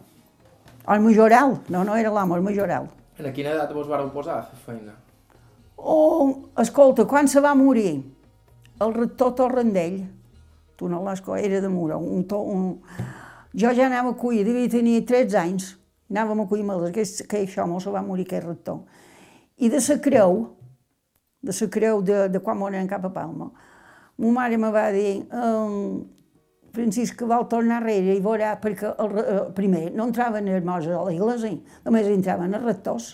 El 0.90 1.04
majoral, 1.06 1.60
no, 1.70 1.84
no 1.86 1.96
era 1.96 2.12
l'amo, 2.14 2.38
el 2.38 2.46
majoral. 2.46 2.90
En 3.20 3.34
quina 3.36 3.52
edat 3.54 3.74
vos 3.76 3.88
vareu 3.88 4.10
posar 4.14 4.40
a 4.40 4.46
fer 4.48 4.62
feina? 4.66 4.96
Oh, 5.78 6.50
escolta, 6.60 7.06
quan 7.08 7.28
se 7.28 7.40
va 7.44 7.54
morir 7.56 8.02
el 8.82 8.94
rector 8.96 9.36
Torrendell, 9.36 10.02
tu 10.80 10.88
no 10.90 11.04
l'has 11.04 11.22
era 11.38 11.62
de 11.62 11.70
Mura, 11.70 11.98
un, 11.98 12.24
to, 12.24 12.40
un... 12.40 12.80
jo 13.54 13.74
ja 13.76 13.86
anava 13.86 14.12
a 14.12 14.16
cuir, 14.16 14.46
devia 14.46 14.70
tenir 14.70 15.06
13 15.06 15.38
anys, 15.38 15.78
anàvem 16.10 16.42
a 16.42 16.48
cuir 16.48 16.64
me'ls, 16.64 16.92
que, 16.96 17.04
que 17.28 17.44
això 17.44 17.68
se 17.80 17.92
va 17.92 18.02
morir 18.02 18.26
aquest 18.26 18.48
rector. 18.48 18.80
I 19.58 19.70
de 19.70 19.80
la 19.80 19.98
creu, 20.00 20.56
de 21.42 21.56
la 21.62 21.68
creu 21.72 22.02
de, 22.02 22.28
de 22.30 22.40
quan 22.40 22.58
moren 22.58 22.88
cap 22.88 23.06
a 23.06 23.12
Palma. 23.14 23.50
Ma 24.20 24.32
mare 24.32 24.58
me 24.58 24.72
va 24.72 24.90
dir, 24.92 25.24
um, 25.32 26.04
Francisca 26.76 27.26
vol 27.26 27.48
tornar 27.50 27.80
enrere 27.82 28.16
i 28.18 28.22
veurà, 28.22 28.54
perquè 28.62 28.92
el, 28.92 29.18
el, 29.24 29.42
primer 29.56 29.90
no 29.96 30.10
entraven 30.10 30.50
monjos 30.66 30.94
a 30.94 31.04
l'església, 31.08 31.58
només 31.86 32.08
entraven 32.12 32.54
els 32.54 32.66
rectors. 32.66 33.10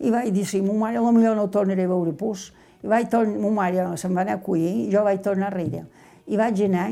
I 0.00 0.10
vaig 0.10 0.32
dir, 0.34 0.46
sí, 0.48 0.62
ma 0.64 0.74
mare 0.86 1.02
potser 1.04 1.34
no 1.36 1.48
tornaré 1.52 1.84
a 1.84 1.92
veure 1.92 2.12
pus. 2.18 2.50
I 2.82 2.90
vaig 2.90 3.08
tornar, 3.12 3.38
ma 3.44 3.52
mare 3.60 3.86
se'n 4.00 4.16
va 4.16 4.24
anar 4.24 4.38
a 4.38 4.40
acollir 4.40 4.72
i 4.86 4.90
jo 4.92 5.04
vaig 5.04 5.22
tornar 5.22 5.52
enrere. 5.52 5.84
I 6.26 6.40
vaig 6.40 6.64
anar 6.66 6.90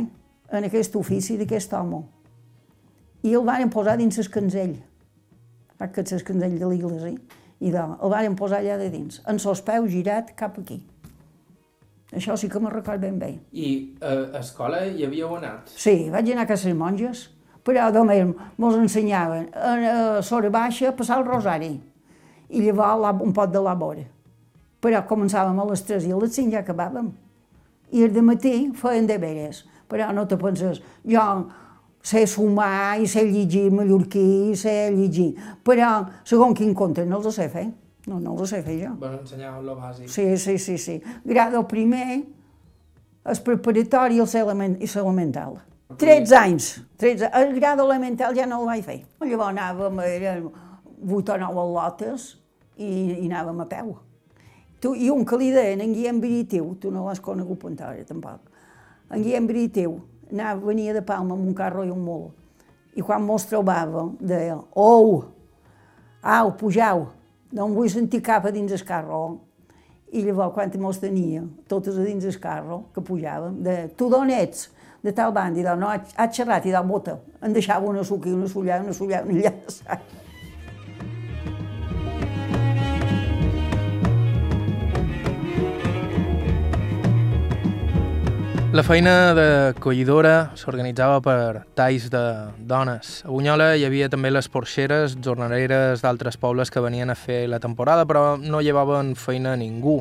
en 0.52 0.68
aquest 0.68 0.96
ofici 0.96 1.38
d'aquest 1.40 1.72
home. 1.74 2.04
I 3.22 3.34
el 3.38 3.44
van 3.46 3.70
posar 3.70 3.96
dins 3.96 4.18
l'escanzell, 4.18 4.76
aquest 5.80 6.12
l'escanzell 6.12 6.58
de 6.60 6.68
l'església, 6.68 7.40
i 7.62 7.70
de, 7.70 7.83
el 8.03 8.11
van 8.11 8.35
posar 8.38 8.59
allà 8.62 8.79
de 8.81 8.88
dins, 8.90 9.20
en 9.29 9.38
els 9.38 9.62
peus 9.62 9.90
girat 9.92 10.35
cap 10.38 10.59
aquí. 10.59 10.81
Això 12.12 12.35
sí 12.37 12.51
que 12.53 12.61
me'n 12.61 12.75
record 12.75 13.01
ben 13.01 13.16
bé. 13.20 13.31
I 13.53 13.68
a 14.05 14.40
escola 14.42 14.83
hi 14.85 15.07
havíeu 15.07 15.31
anat? 15.38 15.70
Sí, 15.72 16.11
vaig 16.12 16.29
anar 16.33 16.44
a 16.44 16.51
casa 16.51 16.68
les 16.68 16.77
monges, 16.77 17.22
però 17.64 17.88
només 17.94 18.35
mos 18.61 18.77
ensenyaven 18.77 19.48
a, 19.55 19.72
a 20.18 20.22
sora 20.27 20.51
baixa 20.53 20.90
a 20.90 20.96
passar 20.98 21.22
el 21.22 21.29
rosari 21.29 21.72
i 22.53 22.66
llavors 22.66 23.22
un 23.25 23.33
pot 23.33 23.53
de 23.53 23.62
labor. 23.64 24.03
Però 24.83 25.01
començàvem 25.09 25.61
a 25.62 25.68
les 25.70 25.85
3 25.88 26.09
i 26.09 26.12
a 26.12 26.18
les 26.20 26.37
5 26.37 26.53
ja 26.53 26.61
acabàvem. 26.61 27.12
I 27.92 28.05
el 28.05 28.12
de 28.12 28.25
matí 28.25 28.53
feien 28.77 29.07
deberes, 29.09 29.62
però 29.88 30.11
no 30.12 30.27
te 30.29 30.37
penses, 30.40 30.83
jo 31.07 31.22
sé 32.02 32.26
sumar 32.26 32.98
i 33.00 33.06
sé 33.06 33.22
llegir 33.28 33.70
mallorquí 33.72 34.50
i 34.50 34.56
sé 34.58 34.90
llegir, 34.90 35.32
però 35.64 36.02
segons 36.26 36.58
quin 36.58 36.74
conte 36.74 37.06
no 37.06 37.22
els 37.22 37.34
sé 37.34 37.48
fer. 37.52 37.68
No, 38.06 38.18
no 38.18 38.34
ho 38.34 38.46
sé 38.50 38.62
fer 38.66 38.80
jo. 38.80 38.94
Van 38.98 39.20
ensenyar 39.20 39.54
el 39.60 39.68
bàsic. 39.78 40.08
Sí, 40.10 40.24
sí, 40.36 40.56
sí, 40.58 40.78
sí. 40.78 40.96
Grado 41.24 41.62
primer, 41.70 42.22
el 43.22 43.42
preparatori 43.46 44.18
i 44.18 44.24
l'elemental. 44.24 45.60
13 45.98 46.36
anys. 46.36 46.80
13, 46.98 47.30
el 47.38 47.54
grado 47.54 47.84
elemental 47.86 48.34
ja 48.34 48.46
no 48.46 48.62
el 48.62 48.66
vaig 48.66 48.84
fer. 48.84 49.02
Llavors 49.20 49.52
anàvem, 49.52 50.00
eren 50.08 50.48
8 51.06 51.34
o 51.34 51.38
9 51.44 51.66
lotes 51.76 52.28
i, 52.76 52.88
i 53.20 53.26
anàvem 53.28 53.60
a 53.62 53.68
peu. 53.70 53.92
Tu, 54.82 54.96
I 54.98 55.10
un 55.14 55.22
que 55.28 55.38
li 55.38 55.52
deien 55.54 55.84
en 55.84 55.92
Guillem 55.94 56.18
Biritiu, 56.18 56.72
tu 56.82 56.90
no 56.90 57.06
l'has 57.06 57.20
conegut 57.22 57.60
Pantara, 57.62 58.02
tampoc. 58.08 58.40
En 59.12 59.22
Guillem 59.22 59.46
Biritiu 59.46 60.00
anava, 60.33 60.66
venia 60.66 60.95
de 60.97 61.03
Palma 61.05 61.37
amb 61.37 61.47
un 61.47 61.55
carro 61.55 61.85
i 61.85 61.90
un 61.92 62.03
mul. 62.03 62.31
I 62.97 63.05
quan 63.05 63.25
mos 63.25 63.47
trobava, 63.49 64.09
deia, 64.21 64.59
oh, 64.77 65.25
au, 66.23 66.53
pujau, 66.61 67.07
no 67.53 67.68
em 67.68 67.75
vull 67.77 67.90
sentir 67.92 68.21
cap 68.25 68.47
a 68.47 68.53
dins 68.53 68.73
el 68.73 68.85
carro. 68.88 69.23
I 70.12 70.25
llavors, 70.27 70.53
quan 70.57 70.73
mos 70.81 71.01
tenia, 71.01 71.45
totes 71.68 71.97
a 71.97 72.05
dins 72.05 72.25
el 72.29 72.38
carro, 72.40 72.85
que 72.92 73.01
pujàvem, 73.01 73.62
de 73.64 73.77
tu 73.97 74.11
d'on 74.12 74.33
ets? 74.33 74.71
De 75.03 75.11
tal 75.11 75.33
banda, 75.35 75.59
i 75.59 75.64
de, 75.64 75.73
no, 75.75 75.88
ha 75.90 76.27
xerrat, 76.31 76.66
i 76.68 76.75
de 76.75 76.83
bota. 76.87 77.16
Em 77.42 77.53
deixava 77.53 77.88
una 77.88 78.05
suca 78.05 78.31
una 78.31 78.47
sollada, 78.47 78.85
una 78.85 78.95
sollada, 78.95 79.27
una 79.27 79.40
llaça. 79.40 79.99
La 88.72 88.80
feina 88.82 89.35
de 89.37 89.74
collidora 89.85 90.54
s'organitzava 90.56 91.18
per 91.20 91.66
talls 91.76 92.06
de 92.08 92.20
dones. 92.56 93.18
A 93.20 93.28
Bunyola 93.28 93.74
hi 93.76 93.82
havia 93.85 94.06
també 94.08 94.30
les 94.32 94.46
porxeres, 94.48 95.18
jornaleres 95.20 96.00
d'altres 96.00 96.38
pobles 96.40 96.72
que 96.72 96.80
venien 96.80 97.12
a 97.12 97.16
fer 97.20 97.42
la 97.52 97.58
temporada, 97.61 98.06
però 98.08 98.38
no 98.40 98.62
llevaven 98.64 99.11
feina 99.12 99.52
a 99.52 99.58
ningú. 99.61 99.98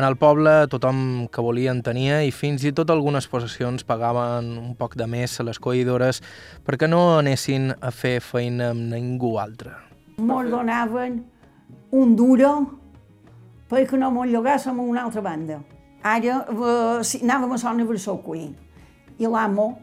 En 0.00 0.06
el 0.08 0.16
poble 0.16 0.54
tothom 0.72 1.28
que 1.28 1.44
volien 1.44 1.82
tenia 1.84 2.22
i 2.24 2.32
fins 2.32 2.64
i 2.64 2.72
tot 2.72 2.88
algunes 2.88 3.28
possessions 3.28 3.84
pagaven 3.84 4.48
un 4.62 4.72
poc 4.80 4.96
de 4.96 5.04
més 5.04 5.36
a 5.36 5.44
les 5.44 5.60
collidores 5.60 6.22
perquè 6.64 6.88
no 6.88 7.18
anessin 7.18 7.68
a 7.68 7.92
fer 7.92 8.16
feina 8.24 8.72
amb 8.72 8.88
ningú 8.94 9.36
altre. 9.36 9.76
Mos 10.24 10.48
donaven 10.48 11.20
un 11.92 12.16
duro 12.16 12.56
perquè 13.68 14.00
no 14.00 14.08
mos 14.08 14.32
llogàssim 14.32 14.80
a 14.80 14.88
una 14.88 15.04
altra 15.04 15.20
banda 15.20 15.60
Ara 16.04 16.44
eh, 16.44 17.20
anàvem 17.24 17.54
a 17.54 17.58
Sona 17.58 17.84
cuir 18.22 18.50
i 19.16 19.26
l'amo, 19.26 19.78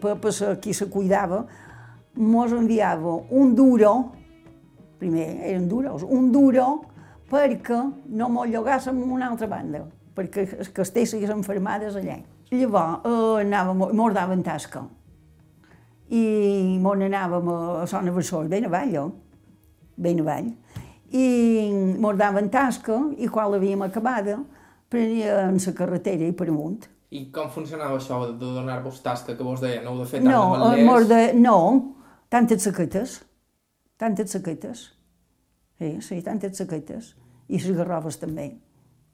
per, 0.00 0.14
per 0.16 0.56
qui 0.62 0.72
se 0.72 0.88
cuidava, 0.88 1.44
mos 2.14 2.52
enviava 2.52 3.18
un 3.30 3.54
duro, 3.54 4.12
primer 4.98 5.26
eren 5.50 5.68
duros, 5.68 6.02
un 6.02 6.32
duro 6.32 6.84
perquè 7.28 7.78
no 8.08 8.28
mos 8.28 8.48
llogàssim 8.48 9.02
a 9.02 9.12
una 9.12 9.28
altra 9.28 9.46
banda, 9.46 9.84
perquè 10.16 10.46
els 10.58 10.70
castells 10.72 11.12
siguessin 11.12 11.44
fermades 11.44 11.96
allà. 11.96 12.16
Llavors 12.50 13.04
eh, 13.04 13.44
anàvem, 13.44 13.84
mos 13.92 14.14
daven 14.16 14.42
tasca 14.42 14.86
i 16.08 16.78
mos 16.80 16.96
anàvem 17.04 17.50
a 17.52 17.86
Sona 17.86 18.14
Bressó, 18.16 18.46
ben 18.48 18.64
avall, 18.64 19.10
ben 19.96 20.22
avall, 20.24 20.54
i 21.12 21.26
mos 22.00 22.16
daven 22.16 22.48
tasca 22.48 22.96
i 23.18 23.28
quan 23.28 23.52
l'havíem 23.52 23.84
acabada, 23.84 24.38
prenia 24.88 25.42
en 25.46 25.58
la 25.64 25.74
carretera 25.76 26.26
i 26.26 26.32
per 26.32 26.48
amunt. 26.48 26.86
I 27.08 27.28
com 27.32 27.48
funcionava 27.52 27.96
això 27.96 28.20
de 28.26 28.36
donar-vos 28.36 29.00
tasca 29.04 29.36
que 29.36 29.44
vos 29.44 29.62
deia? 29.64 29.80
No 29.84 29.94
heu 29.94 30.02
de 30.02 30.08
fer 30.10 30.20
tant 30.20 30.32
no, 30.32 30.70
de 30.74 30.84
malders? 30.84 31.32
De, 31.32 31.40
no, 31.40 31.58
tantes 32.28 32.66
saquetes, 32.68 33.18
tantes 34.00 34.34
saquetes. 34.36 34.84
Sí, 35.78 35.92
sí, 36.04 36.20
tantes 36.26 36.60
saquetes. 36.60 37.14
I 37.48 37.60
les 37.62 37.76
garroves 37.76 38.18
també. 38.20 38.50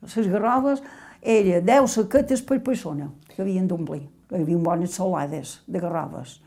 Les 0.03 0.31
garroves 0.33 0.83
era 1.23 1.61
10 1.63 1.93
saquetes 1.93 2.43
per 2.43 2.59
persona 2.67 3.13
que 3.29 3.43
havien 3.45 3.69
d'omplir. 3.71 4.09
Hi 4.33 4.43
havia 4.43 4.59
bones 4.59 4.97
salades 4.99 5.61
de 5.71 5.83
garroves. 5.83 6.41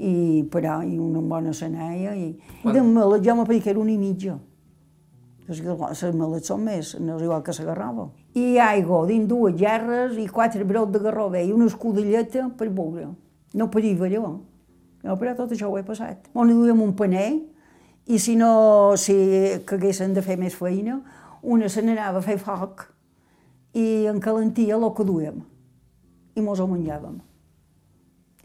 I, 0.00 0.42
però, 0.50 0.80
i 0.82 0.96
una 0.98 1.20
bona 1.20 1.52
senaia. 1.54 2.16
I, 2.16 2.32
Quan? 2.62 2.74
de 2.74 2.82
malet 2.82 3.22
jo 3.26 3.36
m'apareix 3.38 3.62
que 3.62 3.70
era 3.74 3.82
una 3.82 3.94
i 3.94 3.98
mitja. 4.00 4.38
Les 5.46 5.62
malets 5.62 6.50
són 6.50 6.66
més, 6.66 6.96
no 6.98 7.18
és 7.18 7.26
igual 7.26 7.44
que 7.46 7.54
la 7.60 7.68
garrova 7.70 8.08
i 8.34 8.58
aigua 8.62 9.06
dins 9.08 9.26
dues 9.28 9.56
gerres 9.58 10.18
i 10.18 10.28
quatre 10.30 10.64
brots 10.64 10.92
de 10.94 11.00
garrover 11.02 11.42
i 11.46 11.52
una 11.52 11.66
escudelleta 11.66 12.48
per 12.56 12.68
beure. 12.70 13.08
No 13.54 13.66
per 13.70 13.82
ir 13.84 13.96
allò. 14.06 14.36
No, 15.02 15.16
però 15.16 15.34
tot 15.34 15.50
això 15.52 15.70
ho 15.70 15.78
he 15.78 15.82
passat. 15.82 16.28
On 16.34 16.48
duíem 16.48 16.82
un 16.82 16.92
paner 16.94 17.40
i 18.06 18.18
si 18.18 18.36
no, 18.36 18.96
si 18.96 19.14
que 19.66 19.78
haguessin 19.78 20.14
de 20.14 20.22
fer 20.22 20.36
més 20.38 20.54
feina, 20.54 21.00
una 21.42 21.68
se 21.68 21.82
n'anava 21.82 22.20
a 22.20 22.24
fer 22.24 22.36
foc 22.38 22.86
i 23.74 24.06
en 24.10 24.20
calentia 24.20 24.76
el 24.76 24.86
que 24.94 25.06
duíem. 25.06 25.40
I 26.36 26.44
mos 26.44 26.60
ho 26.60 26.68
menjàvem. 26.70 27.18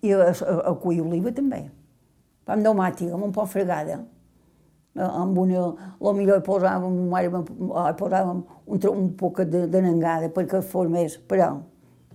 I 0.02 0.13
a, 0.13 0.32
a, 0.32 0.58
a 0.71 0.76
cuir 0.82 1.04
oliva 1.04 1.34
també. 1.36 1.65
Vam 2.45 2.62
domàtica, 2.63 3.13
amb 3.13 3.28
un 3.28 3.34
poc 3.34 3.50
fregada 3.52 4.00
amb 4.95 5.38
una, 5.38 5.67
la 5.99 6.13
millor 6.15 6.41
posàvem, 6.45 6.97
mare, 7.12 7.43
posàvem 7.99 8.43
un, 8.65 8.84
un 8.91 9.08
poc 9.19 9.43
de, 9.43 9.65
de 9.67 9.81
nangada 9.84 10.29
perquè 10.34 10.62
formés, 10.63 11.17
però 11.27 11.51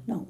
no. 0.09 0.21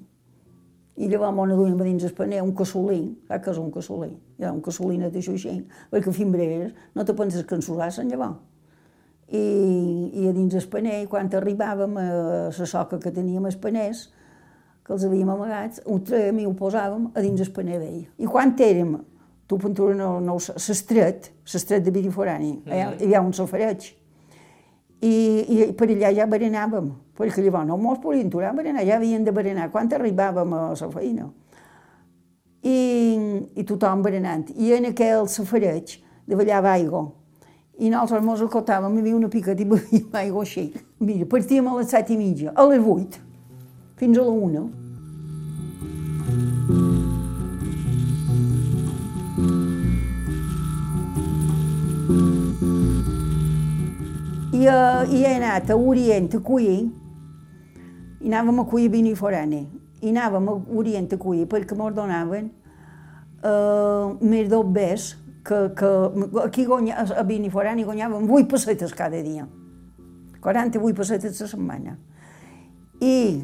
I 1.01 1.09
llavors 1.09 1.33
m'ho 1.33 1.47
duien 1.49 1.79
a 1.81 1.87
dins 1.87 2.05
el 2.05 2.13
paner 2.13 2.43
un 2.45 2.53
cassolí, 2.57 3.01
saps 3.29 3.45
què 3.45 3.53
és 3.55 3.61
un 3.63 3.71
cassolí? 3.73 4.11
Ha 4.43 4.51
un 4.53 4.61
cassolinet 4.65 5.15
d'això 5.15 5.33
així, 5.33 5.55
perquè 5.93 6.13
fimbreres 6.13 6.75
no 6.97 7.07
te 7.07 7.15
penses 7.17 7.47
que 7.47 7.57
ens 7.57 7.71
usassen 7.73 8.11
llavors. 8.11 8.41
I, 9.31 9.41
i 10.19 10.27
a 10.27 10.33
dins 10.35 10.57
el 10.59 10.67
paner, 10.69 11.05
quan 11.09 11.31
arribàvem 11.39 11.95
a 12.03 12.07
la 12.51 12.67
soca 12.67 12.99
que 12.99 13.15
teníem 13.15 13.47
els 13.47 13.57
paners, 13.63 14.09
que 14.85 14.97
els 14.97 15.07
havíem 15.07 15.31
amagats, 15.31 15.81
ho 15.87 16.01
traiem 16.03 16.43
i 16.43 16.49
ho 16.51 16.53
posàvem 16.59 17.13
a 17.15 17.23
dins 17.23 17.41
el 17.47 17.53
paner 17.55 17.79
vell. 17.79 18.03
I 18.19 18.27
quan 18.27 18.57
érem 18.59 18.97
tu 19.51 19.59
pintura 19.59 19.97
no, 19.99 20.21
no 20.23 20.37
s'estret, 20.39 21.33
s'estret 21.43 21.83
de 21.83 21.91
Vidiforani, 21.91 22.53
mm 22.53 22.71
-hmm. 22.71 23.09
hi 23.09 23.15
ha 23.15 23.21
un 23.21 23.33
sofereig. 23.33 23.97
I, 25.03 25.15
I 25.49 25.73
per 25.73 25.89
allà 25.89 26.15
ja 26.15 26.27
berenàvem, 26.27 26.93
perquè 27.19 27.43
llavors 27.43 27.67
no 27.67 27.77
mos 27.77 27.99
podien 27.99 28.27
aturar 28.27 28.51
a 28.51 28.53
berenar, 28.53 28.85
ja 28.87 28.97
havien 28.97 29.25
de 29.25 29.33
berenar 29.33 29.71
quan 29.71 29.89
arribàvem 29.89 30.53
a 30.53 30.75
la 30.81 30.91
feina. 30.91 31.31
I, 32.63 32.79
i 33.55 33.65
tothom 33.65 34.03
berenant. 34.03 34.51
I 34.57 34.73
en 34.73 34.85
aquell 34.85 35.27
safareig 35.27 35.99
ballava 36.27 36.71
aigua. 36.71 37.11
I 37.79 37.91
nosaltres 37.91 38.25
mos 38.25 38.41
acotàvem, 38.41 38.95
hi 38.95 39.01
havia 39.01 39.17
una 39.17 39.29
piqueta 39.29 39.63
i 39.63 39.65
bevíem 39.65 40.11
aigua 40.13 40.43
així. 40.43 40.73
Mira, 40.99 41.27
partíem 41.27 41.67
a 41.67 41.77
les 41.79 41.91
set 41.91 42.11
i 42.11 42.17
mitja, 42.17 42.53
a 42.55 42.67
les 42.67 42.81
vuit, 42.81 43.21
fins 43.97 44.19
a 44.19 44.23
la 44.23 44.31
una. 44.31 44.63
i, 46.71 46.80
uh, 54.69 55.05
i 55.09 55.23
he 55.25 55.35
anat 55.37 55.71
a 55.71 55.77
Orient 55.77 56.35
a 56.35 56.41
cuir, 56.45 56.89
i 58.21 58.29
anàvem 58.29 58.61
a 58.61 58.67
cuir 58.69 58.91
vini 58.93 59.15
forani, 59.17 59.63
i 60.03 60.11
anàvem 60.11 60.49
a 60.51 60.57
Orient 60.77 61.13
a 61.15 61.19
cuir 61.21 61.47
perquè 61.49 61.77
m'ho 61.79 61.91
donaven 61.95 62.51
uh, 63.45 64.17
més 64.21 64.49
d'obbers 64.51 65.15
que, 65.47 65.61
que 65.77 65.91
aquí 66.45 66.67
guanya, 66.69 66.99
a 67.17 67.23
vini 67.25 67.49
forani 67.51 67.85
guanyàvem 67.87 68.29
8 68.29 68.51
pessetes 68.51 68.93
cada 68.97 69.23
dia, 69.25 69.47
48 70.45 70.95
pessetes 70.97 71.41
a 71.43 71.49
setmana. 71.49 71.97
I 73.01 73.41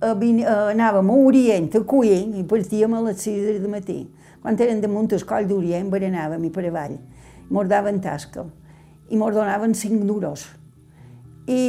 a, 0.00 0.14
vin- 0.16 0.44
a, 0.46 0.70
anàvem 0.72 1.10
a 1.12 1.18
Orient, 1.26 1.70
a 1.76 1.82
Cuient, 1.84 2.32
i 2.40 2.44
partíem 2.48 2.94
a 2.96 3.02
les 3.04 3.20
6 3.26 3.60
de 3.60 3.68
matí. 3.68 3.98
Quan 4.44 4.56
eren 4.60 4.80
de 4.80 4.88
Montescoll 4.92 5.46
d'Orient, 5.48 5.88
berenàvem 5.92 6.42
i 6.44 6.50
per 6.52 6.66
avall. 6.68 6.98
Mos 7.52 7.68
daven 7.68 8.00
tasca. 8.04 8.44
I 9.10 9.16
mos 9.20 9.34
donaven 9.34 9.74
5 9.74 10.04
duros. 10.08 10.46
I, 11.46 11.60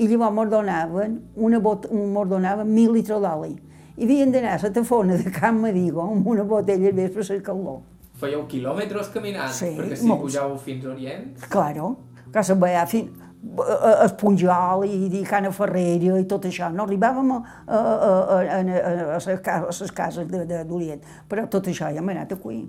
i 0.00 0.06
llavors 0.08 0.32
mos 0.34 0.48
donaven, 0.50 1.18
una 1.36 1.58
bot, 1.60 1.90
mos 1.92 2.28
donaven 2.30 2.68
mil 2.72 2.92
litres 2.96 3.20
d'oli. 3.20 3.52
I 4.00 4.06
havien 4.06 4.32
d'anar 4.32 4.54
a 4.56 4.62
la 4.62 4.70
tafona 4.72 5.18
de 5.20 5.30
Can 5.30 5.58
Medigo 5.60 6.00
amb 6.06 6.26
una 6.32 6.42
botella 6.48 6.88
de 6.88 6.94
vespre 7.02 7.26
per 7.26 7.36
la 7.36 7.42
calor. 7.50 7.82
Fèieu 8.22 8.46
quilòmetres 8.48 9.10
caminant, 9.12 9.50
Sí, 9.52 9.72
perquè 9.76 9.96
si 9.98 10.06
molts. 10.08 10.22
pujàveu 10.24 10.56
fins 10.62 10.86
a 10.86 10.92
Orient... 10.94 11.26
Claro, 11.52 11.96
que 12.32 12.42
se 12.46 12.54
veia 12.54 12.86
fins 12.86 13.10
a 13.58 14.06
Espunjol 14.06 14.84
i, 14.86 15.00
i 15.18 15.22
Cana 15.26 15.50
Ferrera 15.52 16.16
i 16.20 16.24
tot 16.30 16.46
això. 16.48 16.70
No 16.72 16.86
arribàvem 16.86 17.32
a, 17.34 17.40
a, 17.66 17.76
a, 17.76 17.80
a, 17.82 18.38
a, 18.38 18.60
a, 18.62 18.92
a, 19.16 19.18
les 19.18 19.40
ca- 19.44 19.58
a 19.66 19.74
les 19.74 19.92
cases 19.92 20.30
d'Orient, 20.30 21.02
però 21.28 21.44
tot 21.50 21.66
això 21.68 21.90
ja 21.92 22.00
hem 22.00 22.08
anat 22.14 22.32
a 22.32 22.40
cuir. 22.40 22.64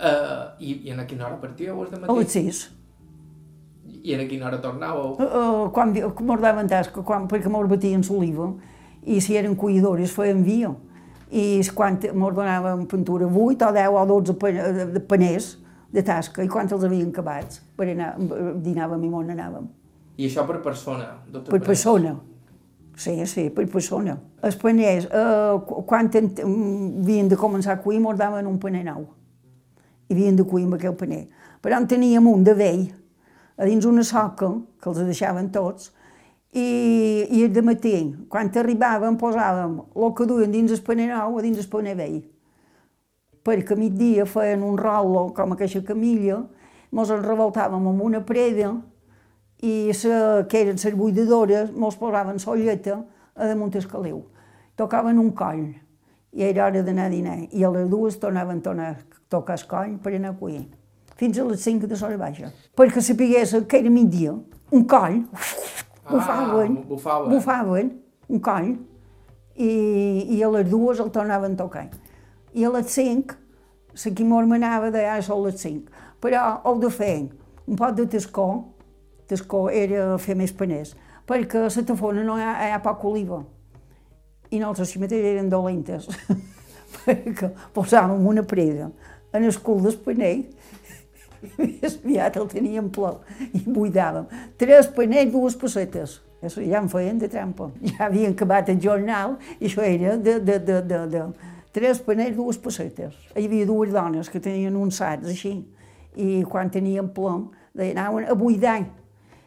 Uh, 0.00 0.54
i, 0.58 0.88
I 0.88 0.90
en 0.90 1.00
a 1.00 1.06
quina 1.06 1.26
hora 1.26 1.40
partíeu 1.40 1.80
els 1.82 1.90
de 1.90 1.96
A 1.96 2.00
les 2.00 2.08
matí? 2.08 2.30
sis. 2.30 2.70
I 4.04 4.14
en 4.14 4.20
a 4.20 4.28
quina 4.28 4.46
hora 4.46 4.58
tornàveu? 4.60 5.14
Uh, 5.20 5.70
quan 5.72 5.92
vi- 5.92 6.02
mos 6.02 6.40
tasca, 6.68 7.02
quan, 7.02 7.28
perquè 7.28 7.48
mos 7.48 7.68
batien 7.68 8.02
l'oliva, 8.08 8.52
i 9.04 9.20
si 9.20 9.36
eren 9.36 9.54
cuidadores 9.54 10.12
feien 10.12 10.42
via. 10.44 10.74
I 11.30 11.62
quan 11.74 11.98
mos 12.14 12.34
donaven 12.34 12.86
pintura 12.86 13.26
8 13.26 13.68
o 13.68 13.72
10 13.72 13.88
o 13.88 14.06
12 14.06 14.34
pa- 14.34 14.50
de, 14.52 15.00
paners 15.00 15.58
de 15.92 16.02
tasca, 16.02 16.42
i 16.42 16.48
quan 16.48 16.68
els 16.70 16.84
havien 16.84 17.08
acabats, 17.08 17.62
per 17.76 17.88
anar, 17.90 18.14
dinàvem 18.62 19.04
i 19.04 19.08
mos 19.08 19.24
n'anàvem. 19.26 19.66
I 20.16 20.26
això 20.28 20.44
per 20.46 20.60
persona? 20.62 21.18
Per 21.32 21.42
Parés? 21.42 21.66
persona. 21.66 22.16
Sí, 22.96 23.26
sí, 23.26 23.48
per 23.50 23.66
persona. 23.68 24.16
Els 24.42 24.54
paners, 24.56 25.06
eh, 25.06 25.58
qu- 25.66 25.84
quan 25.86 26.08
mm, 26.12 27.02
havien 27.02 27.28
de 27.28 27.36
començar 27.36 27.72
a 27.72 27.80
cuir, 27.82 28.00
mos 28.00 28.16
daven 28.16 28.46
un 28.46 28.58
paner 28.58 28.84
nou. 28.84 29.06
Havien 30.14 30.38
de 30.38 30.46
cuir 30.46 30.68
amb 30.68 30.78
aquell 30.78 30.94
paner. 30.94 31.24
Però 31.58 31.80
en 31.80 31.88
teníem 31.90 32.26
un 32.30 32.44
de 32.46 32.54
vell, 32.54 32.84
a 33.58 33.66
dins 33.66 33.86
una 33.88 34.04
soca, 34.06 34.52
que 34.78 34.90
els 34.90 35.02
deixaven 35.02 35.50
tots, 35.50 35.90
i, 36.54 37.26
i 37.34 37.48
de 37.50 37.62
matí, 37.66 37.96
quan 38.30 38.50
arribàvem, 38.54 39.18
posàvem 39.18 39.80
el 39.82 40.12
que 40.14 40.26
duien 40.30 40.52
dins 40.54 40.70
el 40.70 40.82
paner 40.86 41.08
nou 41.10 41.38
a 41.38 41.42
dins 41.42 41.58
el 41.58 41.70
paner 41.70 41.96
vell. 41.98 42.20
Perquè 43.44 43.74
a 43.74 43.78
migdia 43.80 44.26
feien 44.26 44.62
un 44.62 44.78
rolo, 44.78 45.26
com 45.34 45.52
aquesta 45.52 45.82
camilla, 45.84 46.38
mos 46.94 47.10
en 47.10 47.24
revoltàvem 47.26 47.90
amb 47.90 48.02
una 48.06 48.22
preda 48.24 48.70
i 49.66 49.90
se, 49.98 50.14
que 50.48 50.62
eren 50.62 50.78
les 50.78 50.94
buidadores 50.94 51.72
mos 51.74 51.98
posaven 51.98 52.38
solleta 52.38 53.00
a 53.34 53.50
damunt 53.50 53.74
el 53.74 53.88
caliu. 53.90 54.22
Tocaven 54.78 55.18
un 55.18 55.32
coll 55.34 55.72
i 56.34 56.42
era 56.42 56.66
hora 56.66 56.82
d'anar 56.82 57.06
a 57.06 57.12
dinar 57.12 57.36
i 57.50 57.64
a 57.64 57.70
les 57.70 57.88
dues 57.90 58.18
tornaven 58.18 58.60
a 58.80 58.94
tocar 59.30 59.56
el 59.58 59.66
coll 59.70 59.98
per 60.02 60.14
anar 60.14 60.34
a 60.34 60.38
cuir 60.38 60.64
fins 61.16 61.38
a 61.38 61.44
les 61.46 61.60
5 61.62 61.86
de 61.86 61.94
l'hora 61.94 62.16
baixa. 62.18 62.50
Perquè 62.74 63.00
sapigués 63.00 63.54
que 63.70 63.78
era 63.78 63.90
migdia, 63.90 64.32
un 64.72 64.82
coll, 64.84 65.20
bufaven, 66.10 66.76
Ah, 66.76 66.84
bufaven. 66.88 67.30
bufaven 67.30 67.92
un 68.28 68.40
coll 68.40 68.72
i, 69.54 69.70
i 70.36 70.42
a 70.42 70.48
les 70.50 70.68
dues 70.70 71.00
el 71.00 71.10
tornaven 71.14 71.54
a 71.54 71.56
tocar. 71.56 71.86
I 72.52 72.64
a 72.64 72.70
les 72.74 72.90
5, 72.90 73.36
la 73.94 74.14
qui 74.14 74.24
m'ormenava 74.26 74.90
de 74.90 75.04
ja 75.06 75.20
són 75.22 75.44
les 75.46 75.60
5. 75.62 75.86
Però 76.20 76.42
heu 76.64 76.78
de 76.82 76.90
fer 76.90 77.28
un 77.66 77.76
pot 77.78 77.94
de 77.94 78.06
tascó, 78.10 78.48
tascó 79.30 79.68
era 79.70 80.18
fer 80.18 80.34
més 80.36 80.52
paners, 80.52 80.96
perquè 81.26 81.62
a 81.62 81.70
la 81.70 81.84
tafona 81.86 82.24
no 82.24 82.36
hi 82.38 82.42
ha, 82.42 82.54
hi 82.68 82.72
ha 82.74 82.82
poca 82.82 83.06
oliva. 83.08 83.44
I 84.54 84.60
nosaltres 84.62 84.94
si 84.94 85.02
mateix 85.02 85.24
eren 85.34 85.50
dolentes, 85.50 86.06
perquè 87.04 87.50
posàvem 87.74 88.26
una 88.30 88.44
preda 88.46 88.90
en 89.34 89.48
el 89.48 89.56
cul 89.66 89.82
del 89.82 89.98
paner 90.04 90.34
i 91.44 91.50
més 91.58 91.98
aviat 91.98 92.38
el 92.40 92.46
teníem 92.48 92.86
ple 92.94 93.16
i 93.52 93.64
buidàvem. 93.66 94.28
Tres 94.60 94.88
paners, 94.94 95.32
dues 95.32 95.58
pessetes. 95.60 96.20
Això 96.44 96.60
ja 96.60 96.80
en 96.82 96.90
feien 96.92 97.18
de 97.20 97.28
trampa. 97.32 97.70
Ja 97.88 98.06
havien 98.06 98.34
acabat 98.34 98.68
el 98.72 98.80
jornal 98.80 99.38
i 99.58 99.68
això 99.68 99.84
era 99.84 100.16
de, 100.16 100.38
de, 100.44 100.58
de, 100.60 100.80
de, 100.84 101.00
de 101.12 101.22
tres 101.74 102.00
paners, 102.04 102.36
dues 102.36 102.58
pessetes. 102.60 103.14
Hi 103.34 103.46
havia 103.48 103.66
dues 103.66 103.92
dones 103.92 104.30
que 104.30 104.40
tenien 104.40 104.76
uns 104.78 105.00
sacs 105.00 105.30
així 105.32 105.56
i 106.14 106.44
quan 106.46 106.70
tenien 106.70 107.08
plom 107.10 107.48
anaven 107.74 108.28
a 108.30 108.36
buidar. 108.38 108.82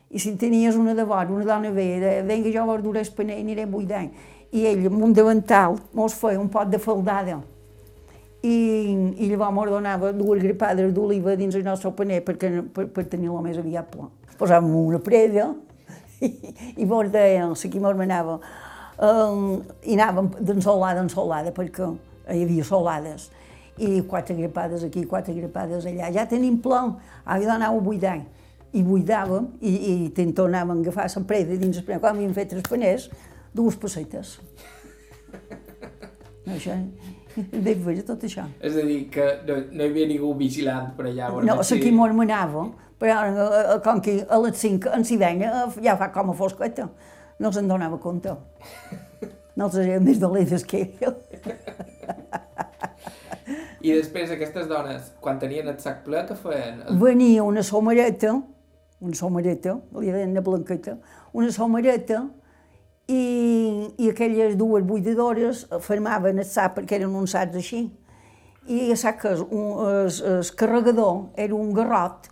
I 0.08 0.20
si 0.24 0.34
tenies 0.40 0.76
una 0.80 0.94
de 0.96 1.04
vora, 1.04 1.30
una 1.32 1.46
dona 1.46 1.72
veia, 1.76 2.00
deia, 2.00 2.26
vinga, 2.28 2.52
jo 2.52 2.66
verduré 2.70 3.04
el 3.04 3.14
paner 3.16 3.38
i 3.38 3.44
aniré 3.46 3.66
a 3.68 3.72
buidar. 3.72 4.06
I 4.56 4.66
ell, 4.70 4.86
amb 4.88 5.04
un 5.04 5.14
davantal, 5.14 5.76
mos 5.98 6.16
feia 6.16 6.40
un 6.40 6.48
pot 6.52 6.70
de 6.72 6.80
faldada 6.80 7.42
i, 8.46 8.56
i 9.18 9.30
llavors 9.32 9.54
mos 9.56 9.72
donava 9.72 10.12
dues 10.16 10.42
gripades 10.44 10.94
d'oliva 10.94 11.36
dins 11.36 11.56
el 11.58 11.66
nostre 11.66 11.92
paner 11.98 12.22
perquè, 12.26 12.52
per, 12.74 12.88
per 12.94 13.08
tenir-lo 13.12 13.42
més 13.44 13.58
aviat 13.60 13.90
ple. 13.92 14.08
Posàvem 14.38 14.70
una 14.78 15.02
preda 15.04 15.50
i, 16.22 16.32
i 16.82 16.86
mos 16.86 17.12
deien, 17.14 17.56
la 17.56 17.72
qui 17.74 17.82
mos 17.84 17.98
manava, 17.98 18.38
um, 19.02 19.60
i 19.84 19.98
anàvem 19.98 20.32
d'ensolada 20.40 21.04
en 21.04 21.12
solada 21.12 21.54
perquè 21.56 21.90
hi 22.34 22.44
havia 22.44 22.66
solades 22.68 23.30
i 23.78 24.02
quatre 24.10 24.36
gripades 24.38 24.84
aquí, 24.84 25.04
quatre 25.06 25.36
gripades 25.38 25.86
allà. 25.86 26.10
Ja 26.14 26.26
tenim 26.30 26.58
ple, 26.62 26.80
ara 27.26 27.54
anàvem 27.58 27.82
a 27.82 27.86
buidar. 27.86 28.20
I 28.76 28.82
buidàvem 28.84 29.46
i, 29.64 29.74
i 29.74 30.26
tornàvem 30.36 30.76
a 30.76 30.82
agafar 30.82 31.08
la 31.14 31.24
preda 31.26 31.58
dins 31.58 31.78
el 31.78 31.86
paner. 31.86 32.00
Quan 32.04 32.16
havíem 32.16 32.34
fet 32.36 32.50
tres 32.52 32.66
paners, 32.68 33.08
dues 33.54 33.78
pessetes. 33.80 34.38
Això, 36.48 36.76
deia 37.66 37.78
fer 37.86 38.04
tot 38.08 38.24
això. 38.28 38.48
És 38.64 38.76
a 38.76 38.86
dir, 38.88 39.00
que 39.14 39.28
no, 39.48 39.60
no 39.72 39.84
hi 39.84 39.92
havia 39.92 40.10
ningú 40.10 40.34
vigilant 40.40 40.94
per 40.98 41.10
allà. 41.12 41.32
per 41.34 41.46
No, 41.46 41.58
veure 41.60 41.82
qui 41.84 41.94
m'ho 41.94 42.08
manava, 42.18 42.68
però 43.02 43.20
eh, 43.28 43.48
eh, 43.62 43.80
com 43.86 44.02
que 44.04 44.20
a 44.24 44.40
les 44.46 44.58
5 44.64 44.94
en 44.98 45.06
si 45.08 45.20
veia, 45.22 45.52
eh, 45.66 45.82
ja 45.86 45.98
fa 46.00 46.10
com 46.16 46.34
a 46.34 46.38
fosqueta, 46.38 46.90
no 47.40 47.52
se'n 47.54 47.70
donava 47.70 48.00
compte. 48.02 48.36
No 49.58 49.68
els 49.68 49.78
eren 49.82 50.06
més 50.06 50.20
dolentes 50.22 50.66
que 50.66 50.86
ell. 50.86 51.16
I 53.88 53.94
després 53.94 54.32
aquestes 54.34 54.66
dones, 54.68 55.12
quan 55.24 55.38
tenien 55.40 55.68
el 55.70 55.78
sac 55.80 56.02
ple, 56.06 56.24
què 56.28 56.36
feien? 56.40 56.82
Venia 57.00 57.46
una 57.46 57.64
somareta, 57.64 58.34
una 59.00 59.16
somareta, 59.16 59.78
li 60.02 60.12
deien 60.12 60.34
una 60.34 60.44
blanqueta, 60.44 60.98
una 61.38 61.52
somareta, 61.54 62.24
i, 63.08 63.22
i 63.98 64.10
aquelles 64.12 64.58
dues 64.60 64.84
buidadores 64.84 65.66
fermaven 65.82 66.40
el 66.40 66.46
sac 66.46 66.76
perquè 66.78 66.98
eren 67.00 67.16
uns 67.16 67.32
sacs 67.36 67.56
així. 67.56 67.86
I 68.68 68.90
el 68.92 68.98
sac, 69.00 69.24
el, 69.30 69.46
el, 69.48 70.10
el 70.34 70.50
carregador 70.60 71.30
era 71.40 71.56
un 71.56 71.70
garrot 71.74 72.28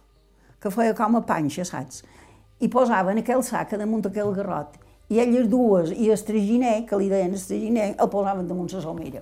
que 0.59 0.71
feia 0.73 0.95
com 0.97 1.15
a 1.15 1.21
panxa, 1.23 1.63
saps? 1.63 2.01
I 2.59 2.67
posaven 2.71 3.21
aquell 3.21 3.43
sac 3.43 3.71
damunt 3.79 4.07
aquell 4.09 4.33
garrot. 4.35 4.75
I 5.07 5.19
elles 5.21 5.47
dues 5.47 5.91
i 5.93 6.09
el 6.09 6.17
traginer, 6.25 6.81
que 6.89 6.97
li 6.97 7.07
deien 7.11 7.31
el 7.37 7.39
traginer, 7.47 7.91
el 8.01 8.09
posaven 8.09 8.47
damunt 8.49 8.71
la 8.73 8.81
somera. 8.83 9.21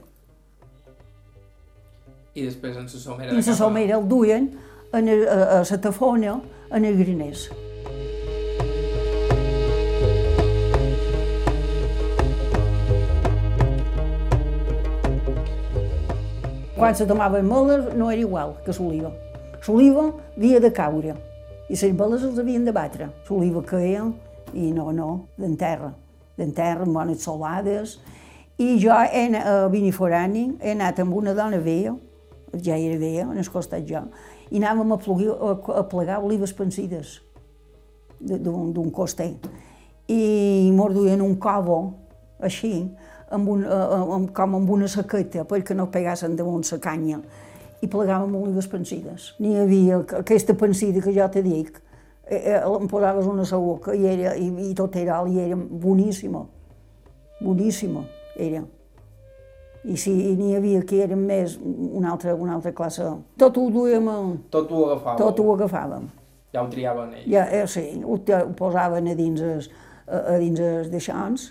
I 2.34 2.48
després 2.48 2.78
en 2.80 2.88
la 2.90 3.00
somera... 3.04 3.30
I 3.30 3.36
la 3.36 3.42
de 3.42 3.46
cap 3.46 3.54
a- 3.54 3.58
somera 3.60 3.98
el 4.00 4.08
duien 4.10 4.48
en 4.94 5.08
el, 5.10 5.28
a, 5.28 5.60
a 5.60 5.64
la 5.70 5.80
tafona 5.82 6.40
en 6.72 6.86
el 6.86 6.98
graners. 6.98 7.50
Quan 16.76 16.96
se 16.96 17.06
tomaven 17.06 17.46
meles 17.48 17.94
no 17.96 18.10
era 18.12 18.22
igual 18.22 18.56
que 18.66 18.74
l'oliva. 18.74 19.12
L'oliva 19.68 20.08
havia 20.38 20.60
de 20.60 20.72
caure 20.74 21.14
i 21.70 21.76
les 21.78 21.94
meles 21.94 22.24
els 22.26 22.40
havien 22.40 22.66
de 22.66 22.74
batre. 22.76 23.10
L'oliva 23.30 23.62
caia 23.64 24.08
i 24.54 24.72
no, 24.74 24.92
no, 24.92 25.28
d'en 25.38 25.56
terra, 25.58 25.94
d'en 26.38 26.52
terra 26.54 26.84
amb 26.86 26.94
bones 26.98 27.24
solades. 27.24 28.00
I 28.58 28.78
jo 28.82 28.94
he, 28.94 29.24
a 29.38 29.68
Biniforani 29.70 30.48
he 30.62 30.74
anat 30.76 31.00
amb 31.02 31.14
una 31.18 31.34
dona 31.34 31.58
vella, 31.62 31.96
ja 32.54 32.76
era 32.78 32.98
vella, 33.02 33.30
en 33.32 33.38
el 33.42 33.50
costat 33.50 33.86
jo, 33.90 34.04
i 34.52 34.60
anàvem 34.62 34.92
a, 34.94 34.98
plugir, 35.02 35.32
a, 35.34 35.54
a 35.80 35.84
plegar 35.90 36.20
olives 36.22 36.54
pensides 36.54 37.16
de- 38.20 38.38
d'un 38.38 38.92
coster. 38.94 39.32
I 40.08 40.70
mos 40.76 40.94
duien 40.94 41.22
un 41.22 41.36
covo, 41.42 41.80
així, 42.44 42.90
amb 43.34 43.50
un, 43.50 43.64
eh, 43.66 44.14
amb, 44.16 44.32
com 44.36 44.56
amb 44.56 44.70
una 44.70 44.88
saqueta, 44.88 45.44
perquè 45.50 45.76
no 45.76 45.90
pegassin 45.92 46.36
damunt 46.40 46.64
la 46.72 46.80
canya, 46.80 47.20
i 47.82 47.88
plegàvem 47.88 48.36
olives 48.40 48.68
pensides. 48.72 49.34
N'hi 49.40 49.56
havia 49.60 49.98
aqu- 50.00 50.20
aquesta 50.22 50.54
pensida 50.56 51.02
que 51.02 51.12
jo 51.14 51.28
te 51.30 51.42
dic, 51.44 51.82
eh, 52.26 52.38
eh, 52.54 52.62
em 52.64 52.88
posaves 52.88 53.26
una 53.28 53.44
saboca 53.46 53.94
i, 53.96 54.06
era, 54.08 54.36
i, 54.38 54.48
i 54.70 54.74
tot 54.74 54.96
era 54.96 55.18
alt 55.20 55.34
i 55.34 55.40
era 55.40 55.56
boníssima, 55.58 56.46
boníssima 57.42 58.06
era. 58.38 58.64
I 59.84 59.98
si 60.00 60.14
n'hi 60.40 60.54
havia 60.56 60.82
que 60.88 61.02
eren 61.04 61.26
més 61.28 61.58
una 61.60 62.14
altra, 62.14 62.34
una 62.40 62.54
altra 62.56 62.72
classe. 62.72 63.04
Tot 63.38 63.58
ho 63.60 63.66
duíem, 63.70 64.08
a- 64.08 64.38
Tot 64.50 64.72
ho 64.72 64.86
agafàveu. 64.86 65.18
tot 65.18 65.40
ho 65.40 65.54
agafàvem. 65.58 66.06
Ja 66.54 66.62
ho 66.64 66.70
triaven 66.70 67.14
ells. 67.18 67.28
Ja, 67.28 67.44
eh, 67.52 67.68
sí, 67.68 68.02
ho, 68.06 68.16
ho 68.16 68.54
posaven 68.56 69.08
a 69.12 69.16
dins 69.16 69.42
els, 69.42 69.70
a, 70.08 70.36
a 70.36 70.38
dins 70.40 70.60
els 70.60 70.90
deixants 70.94 71.50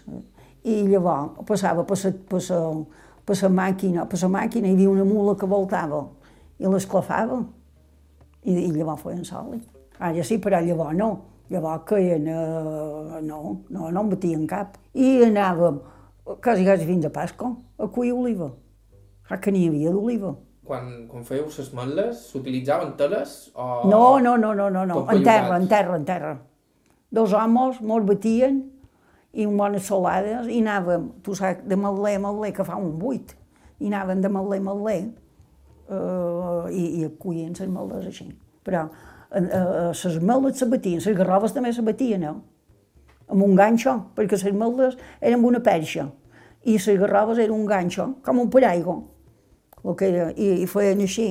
I 0.64 0.82
llavors 0.86 1.42
passava 1.46 1.84
per 1.84 1.98
la, 2.04 2.12
per 2.28 2.40
la, 2.48 2.60
per 3.26 3.36
la 3.40 3.48
màquina, 3.50 4.06
per 4.06 4.20
la 4.22 4.30
màquina 4.30 4.68
hi 4.68 4.76
havia 4.76 4.90
una 4.90 5.04
mula 5.04 5.34
que 5.38 5.46
voltava 5.46 6.04
i 6.58 6.70
l'esclafava. 6.70 7.40
I, 8.42 8.54
I 8.54 8.70
llavors 8.74 9.02
feien 9.02 9.24
soli. 9.26 9.60
Ara 9.98 10.24
sí, 10.26 10.38
però 10.42 10.60
llavors 10.62 10.98
no. 10.98 11.10
Llavors 11.52 11.82
queien, 11.86 12.26
eh, 12.30 13.20
no, 13.26 13.40
no, 13.68 13.90
no 13.90 14.00
en 14.00 14.14
batien 14.14 14.46
cap. 14.48 14.78
I 14.94 15.18
anàvem 15.26 15.80
quasi, 16.24 16.64
quasi 16.64 16.86
fins 16.86 17.04
a 17.06 17.10
Pasco, 17.12 17.56
a 17.78 17.88
cuir 17.92 18.14
oliva. 18.14 18.52
Ja 19.28 19.38
que 19.42 19.52
n'hi 19.52 19.66
havia 19.68 19.92
d'oliva. 19.92 20.32
Quan, 20.64 20.88
quan 21.10 21.26
fèieu 21.26 21.48
les 21.50 21.72
matles, 21.74 22.22
s'utilitzaven 22.30 22.94
teles 22.96 23.50
o... 23.54 23.88
No, 23.90 24.18
no, 24.22 24.36
no, 24.38 24.54
no, 24.54 24.70
no, 24.70 24.86
no. 24.86 25.02
En 25.10 25.24
terra, 25.26 25.58
en 25.58 25.66
terra, 25.68 25.96
en 25.98 26.06
terra. 26.06 26.36
Dos 27.10 27.34
homes 27.34 27.80
mos 27.82 28.06
batien 28.06 28.62
i 29.32 29.46
amb 29.48 29.60
bones 29.60 29.86
solades 29.88 30.48
i 30.50 30.60
anàvem, 30.60 31.08
tu 31.24 31.34
saps, 31.36 31.64
de 31.68 31.78
matler 31.78 32.16
a 32.18 32.22
matler, 32.26 32.52
que 32.56 32.66
fa 32.68 32.76
un 32.80 32.94
buit, 33.00 33.34
i 33.80 33.88
anàvem 33.90 34.20
de 34.22 34.30
matler 34.32 34.60
a 34.60 34.66
matler 34.68 35.00
eh, 35.02 36.64
i, 36.70 36.84
i 37.02 37.10
cuien 37.18 37.56
les 37.56 37.72
maldes 37.72 38.08
així. 38.12 38.28
Però 38.62 38.86
les 39.32 40.18
maldes 40.20 40.60
se 40.60 40.68
batien, 40.68 41.00
les 41.00 41.16
garroves 41.16 41.54
també 41.56 41.72
se 41.72 41.84
batien, 41.84 42.26
no? 42.28 42.34
amb 43.32 43.46
un 43.46 43.54
ganxo, 43.56 43.94
perquè 44.16 44.36
les 44.36 44.56
maldes 44.56 44.98
eren 45.20 45.38
amb 45.38 45.48
una 45.48 45.62
perxa 45.64 46.10
i 46.68 46.76
les 46.76 47.00
garroves 47.00 47.40
eren 47.40 47.56
un 47.56 47.64
ganxo, 47.66 48.12
com 48.22 48.42
un 48.42 48.50
paraigua, 48.50 49.00
que 49.98 50.10
era, 50.10 50.28
i, 50.36 50.62
i 50.62 50.68
feien 50.70 51.00
així 51.02 51.28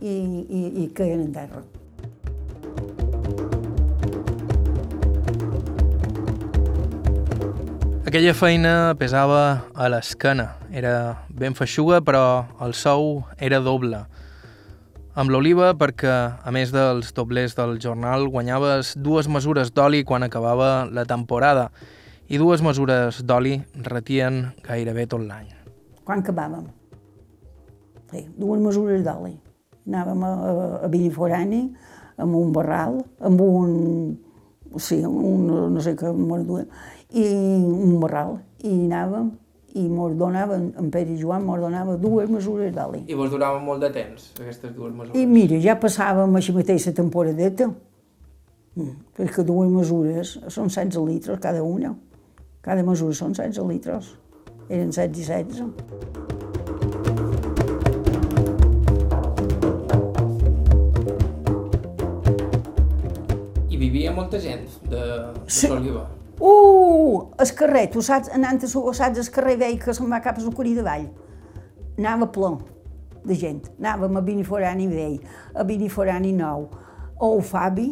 i, 0.00 0.14
i, 0.14 0.62
i 0.84 0.86
caien 0.96 1.26
en 1.26 1.34
terra. 1.34 1.64
Aquella 8.16 8.32
feina 8.32 8.94
pesava 8.96 9.40
a 9.76 9.90
l'esquena. 9.92 10.46
Era 10.72 11.26
ben 11.28 11.52
feixuga, 11.52 11.98
però 12.00 12.46
el 12.64 12.72
sou 12.72 13.26
era 13.36 13.58
doble. 13.60 13.98
Amb 15.20 15.34
l'oliva, 15.34 15.74
perquè, 15.76 16.14
a 16.40 16.54
més 16.56 16.72
dels 16.72 17.12
doblers 17.12 17.52
del 17.58 17.76
jornal, 17.76 18.24
guanyaves 18.32 18.94
dues 18.96 19.28
mesures 19.28 19.74
d'oli 19.76 20.00
quan 20.08 20.24
acabava 20.24 20.86
la 20.88 21.04
temporada 21.04 21.66
i 22.32 22.40
dues 22.40 22.64
mesures 22.64 23.20
d'oli 23.20 23.58
retien 23.84 24.46
gairebé 24.64 25.04
tot 25.12 25.20
l'any. 25.20 25.52
Quan 26.08 26.24
acabàvem? 26.24 26.72
Sí, 28.14 28.24
dues 28.32 28.64
mesures 28.64 29.04
d'oli. 29.04 29.36
Anàvem 29.92 30.24
a, 30.24 30.34
a, 30.86 30.88
Biniforani, 30.88 31.66
amb 32.16 32.40
un 32.46 32.56
barral, 32.56 33.02
amb 33.20 33.44
un... 33.44 33.72
Sí, 34.80 35.02
un, 35.04 35.50
no 35.76 35.80
sé 35.84 35.94
què 35.96 36.08
mos 36.16 36.48
duia, 36.48 36.64
i 37.16 37.24
un 37.64 37.96
barral. 38.02 38.36
I 38.66 38.72
anàvem, 38.86 39.30
i 39.76 39.84
mos 39.92 40.14
donaven, 40.16 40.70
en 40.80 40.90
Pere 40.92 41.12
i 41.12 41.18
Joan 41.20 41.44
mos 41.44 41.60
donava 41.60 41.96
dues 42.00 42.30
mesures 42.32 42.72
d'oli. 42.74 43.02
I 43.08 43.16
vos 43.18 43.30
duraven 43.32 43.64
molt 43.64 43.82
de 43.84 43.90
temps, 43.92 44.30
aquestes 44.40 44.72
dues 44.76 44.92
mesures? 44.96 45.16
I 45.20 45.26
mira, 45.28 45.58
ja 45.60 45.76
passàvem 45.80 46.36
així 46.38 46.54
mateix 46.56 46.86
la 46.88 46.94
temporadeta, 46.96 47.68
mm, 48.76 48.94
perquè 49.18 49.44
dues 49.44 49.70
mesures 49.72 50.36
són 50.48 50.68
16 50.72 51.04
litres 51.08 51.40
cada 51.40 51.62
una. 51.62 51.94
Cada 52.62 52.82
mesura 52.82 53.14
són 53.14 53.32
16 53.36 53.68
litres. 53.68 54.14
Eren 54.68 54.90
16 54.90 55.20
i 55.20 55.24
16. 55.24 56.76
I 63.68 63.76
vivia 63.76 64.12
molta 64.14 64.38
gent 64.40 64.66
de, 64.88 64.96
de 65.00 65.50
Sí. 65.50 65.68
l'oliva. 65.68 66.06
Uh, 66.36 67.32
el 67.40 67.52
carrer, 67.56 67.86
tu 67.92 68.02
saps, 68.04 68.28
anant 68.34 68.60
a 68.60 68.68
saps, 68.68 69.18
el 69.18 69.30
carrer 69.32 69.56
veia 69.56 69.78
que 69.80 69.94
se'n 69.96 70.10
va 70.10 70.20
cap 70.20 70.36
a 70.36 70.44
Sucuri 70.44 70.74
de 70.76 70.84
Vall. 70.84 71.06
Anava 71.96 72.28
ple 72.32 72.50
de 73.24 73.34
gent. 73.34 73.62
Anàvem 73.80 74.16
a 74.16 74.22
Biniforani 74.22 74.88
Vell, 74.90 75.16
a 75.54 75.64
Biniforani 75.64 76.32
Nou, 76.36 76.68
a 77.16 77.30
Fabi 77.42 77.88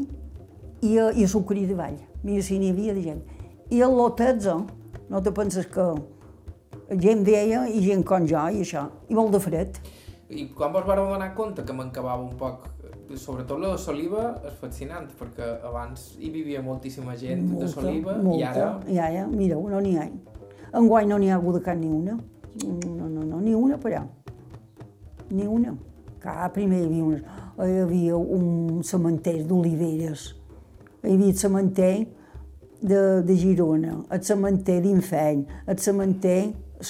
i 0.83 0.99
a, 0.99 1.11
i 1.13 1.25
a 1.25 1.67
de 1.67 1.75
Vall. 1.75 1.97
Mira 2.23 2.43
si 2.43 2.59
n'hi 2.59 2.71
havia 2.71 2.95
de 2.95 3.03
gent. 3.03 3.23
I 3.71 3.81
a 3.83 3.89
l'Otetza, 3.89 4.59
no 5.09 5.23
te 5.23 5.33
penses 5.33 5.67
que 5.67 5.95
gent 7.01 7.25
veia 7.25 7.67
i 7.69 7.81
gent 7.81 8.05
com 8.05 8.27
jo 8.27 8.45
i 8.53 8.61
això, 8.61 8.89
i 9.09 9.15
molt 9.15 9.33
de 9.33 9.41
fred. 9.41 9.81
I 10.29 10.49
quan 10.55 10.73
vos 10.73 10.85
vareu 10.85 11.09
donar 11.09 11.35
compte 11.35 11.65
que 11.65 11.73
mancavava 11.73 12.23
un 12.23 12.37
poc, 12.37 12.69
sobretot 13.21 13.61
la 13.61 13.75
de 13.75 13.81
Soliva, 13.81 14.25
és 14.49 14.55
fascinant, 14.61 15.07
perquè 15.19 15.47
abans 15.69 16.15
hi 16.19 16.31
vivia 16.33 16.63
moltíssima 16.65 17.17
gent 17.21 17.47
de 17.59 17.69
Soliva 17.71 18.17
i 18.35 18.43
ara... 18.47 18.69
I 18.91 18.99
ara, 18.99 19.27
mira, 19.31 19.59
no 19.61 19.81
n'hi 19.85 19.97
ha. 20.01 20.09
Enguany 20.75 21.11
no 21.11 21.19
n'hi 21.21 21.31
ha 21.31 21.39
hagut 21.39 21.61
cap 21.65 21.79
ni 21.79 21.91
una. 21.93 22.17
No, 22.65 23.09
no, 23.09 23.23
no, 23.23 23.41
ni 23.41 23.55
una, 23.55 23.79
però. 23.79 24.03
Ni 25.31 25.47
una. 25.47 25.75
Clar, 26.23 26.51
primer 26.55 26.81
hi 26.81 26.89
havia, 26.89 27.05
unes, 27.05 27.23
hi 27.61 27.79
havia 27.85 28.17
un 28.17 28.83
cementer 28.87 29.39
d'oliveres. 29.49 30.29
Hi 31.05 31.15
havia 31.15 31.33
el 31.33 31.39
cementer 31.39 31.95
de, 32.81 33.01
de 33.25 33.37
Girona, 33.37 33.99
el 34.13 34.23
cementer 34.25 34.81
d'Infeny, 34.85 35.45
el 35.69 35.81
cementer 35.81 36.39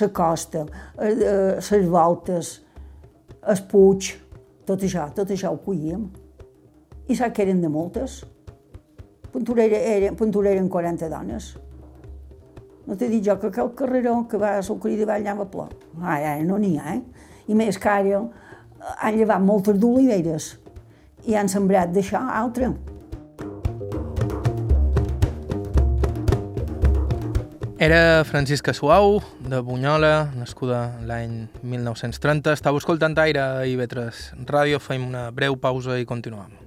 la 0.00 0.08
costa, 0.10 0.66
eh, 0.98 1.58
les 1.60 1.88
voltes, 1.88 2.62
el 3.46 3.62
Puig, 3.70 4.12
tot 4.68 4.84
això, 4.84 5.08
tot 5.16 5.30
això 5.30 5.52
ho 5.52 5.60
collíem. 5.64 6.06
I 7.08 7.16
saps 7.16 7.34
que 7.36 7.44
eren 7.44 7.60
de 7.60 7.68
moltes? 7.68 8.22
Punturera, 9.32 9.76
era, 9.76 10.12
Punturera 10.16 10.56
eren 10.56 10.70
40 10.72 11.10
dones. 11.12 11.50
No 12.86 12.96
t'he 12.96 13.08
dit 13.08 13.24
jo 13.24 13.36
que 13.40 13.48
aquell 13.48 13.72
carreró 13.76 14.18
que 14.28 14.38
va 14.40 14.56
a 14.58 14.62
Sucri 14.62 14.96
de 14.96 15.06
Vall 15.08 15.24
anava 15.24 15.46
ple. 15.50 15.68
Ara, 16.00 16.34
ara 16.34 16.44
no 16.44 16.58
n'hi 16.60 16.76
ha, 16.78 16.96
eh? 16.96 17.30
I 17.48 17.56
més 17.56 17.78
que 17.80 17.90
ara 17.90 18.20
eh, 18.20 18.26
han 18.94 19.16
llevat 19.16 19.42
moltes 19.44 19.78
d'oliveres 19.80 20.50
i 21.28 21.36
han 21.36 21.48
sembrat 21.48 21.92
d'això 21.92 22.20
altre. 22.20 22.72
Era 27.84 28.24
Francisca 28.24 28.72
Suau, 28.72 29.20
de 29.44 29.58
Bunyola, 29.60 30.30
nascuda 30.40 30.94
l'any 31.04 31.50
1930. 31.60 32.54
Estava 32.56 32.80
escoltant 32.80 33.12
aire 33.20 33.42
a 33.44 33.66
IB3 33.68 34.40
Ràdio. 34.48 34.80
Fem 34.80 35.04
una 35.04 35.26
breu 35.36 35.60
pausa 35.60 36.00
i 36.00 36.08
continuem. 36.08 36.63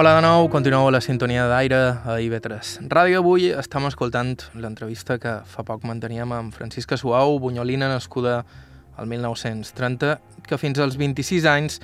Hola 0.00 0.14
de 0.16 0.22
nou, 0.24 0.46
continueu 0.48 0.86
a 0.88 0.92
la 0.94 1.02
sintonia 1.04 1.42
d'aire 1.44 1.76
a 2.08 2.14
IB3 2.24 2.86
Ràdio. 2.88 3.18
Avui 3.20 3.50
estem 3.52 3.84
escoltant 3.84 4.30
l'entrevista 4.56 5.18
que 5.20 5.34
fa 5.44 5.60
poc 5.68 5.82
manteníem 5.84 6.30
amb 6.32 6.54
Francisca 6.56 6.96
Suau, 6.96 7.34
bunyolina 7.36 7.90
nascuda 7.90 8.38
al 8.96 9.10
1930, 9.10 10.14
que 10.48 10.56
fins 10.56 10.80
als 10.80 10.96
26 10.96 11.44
anys 11.52 11.76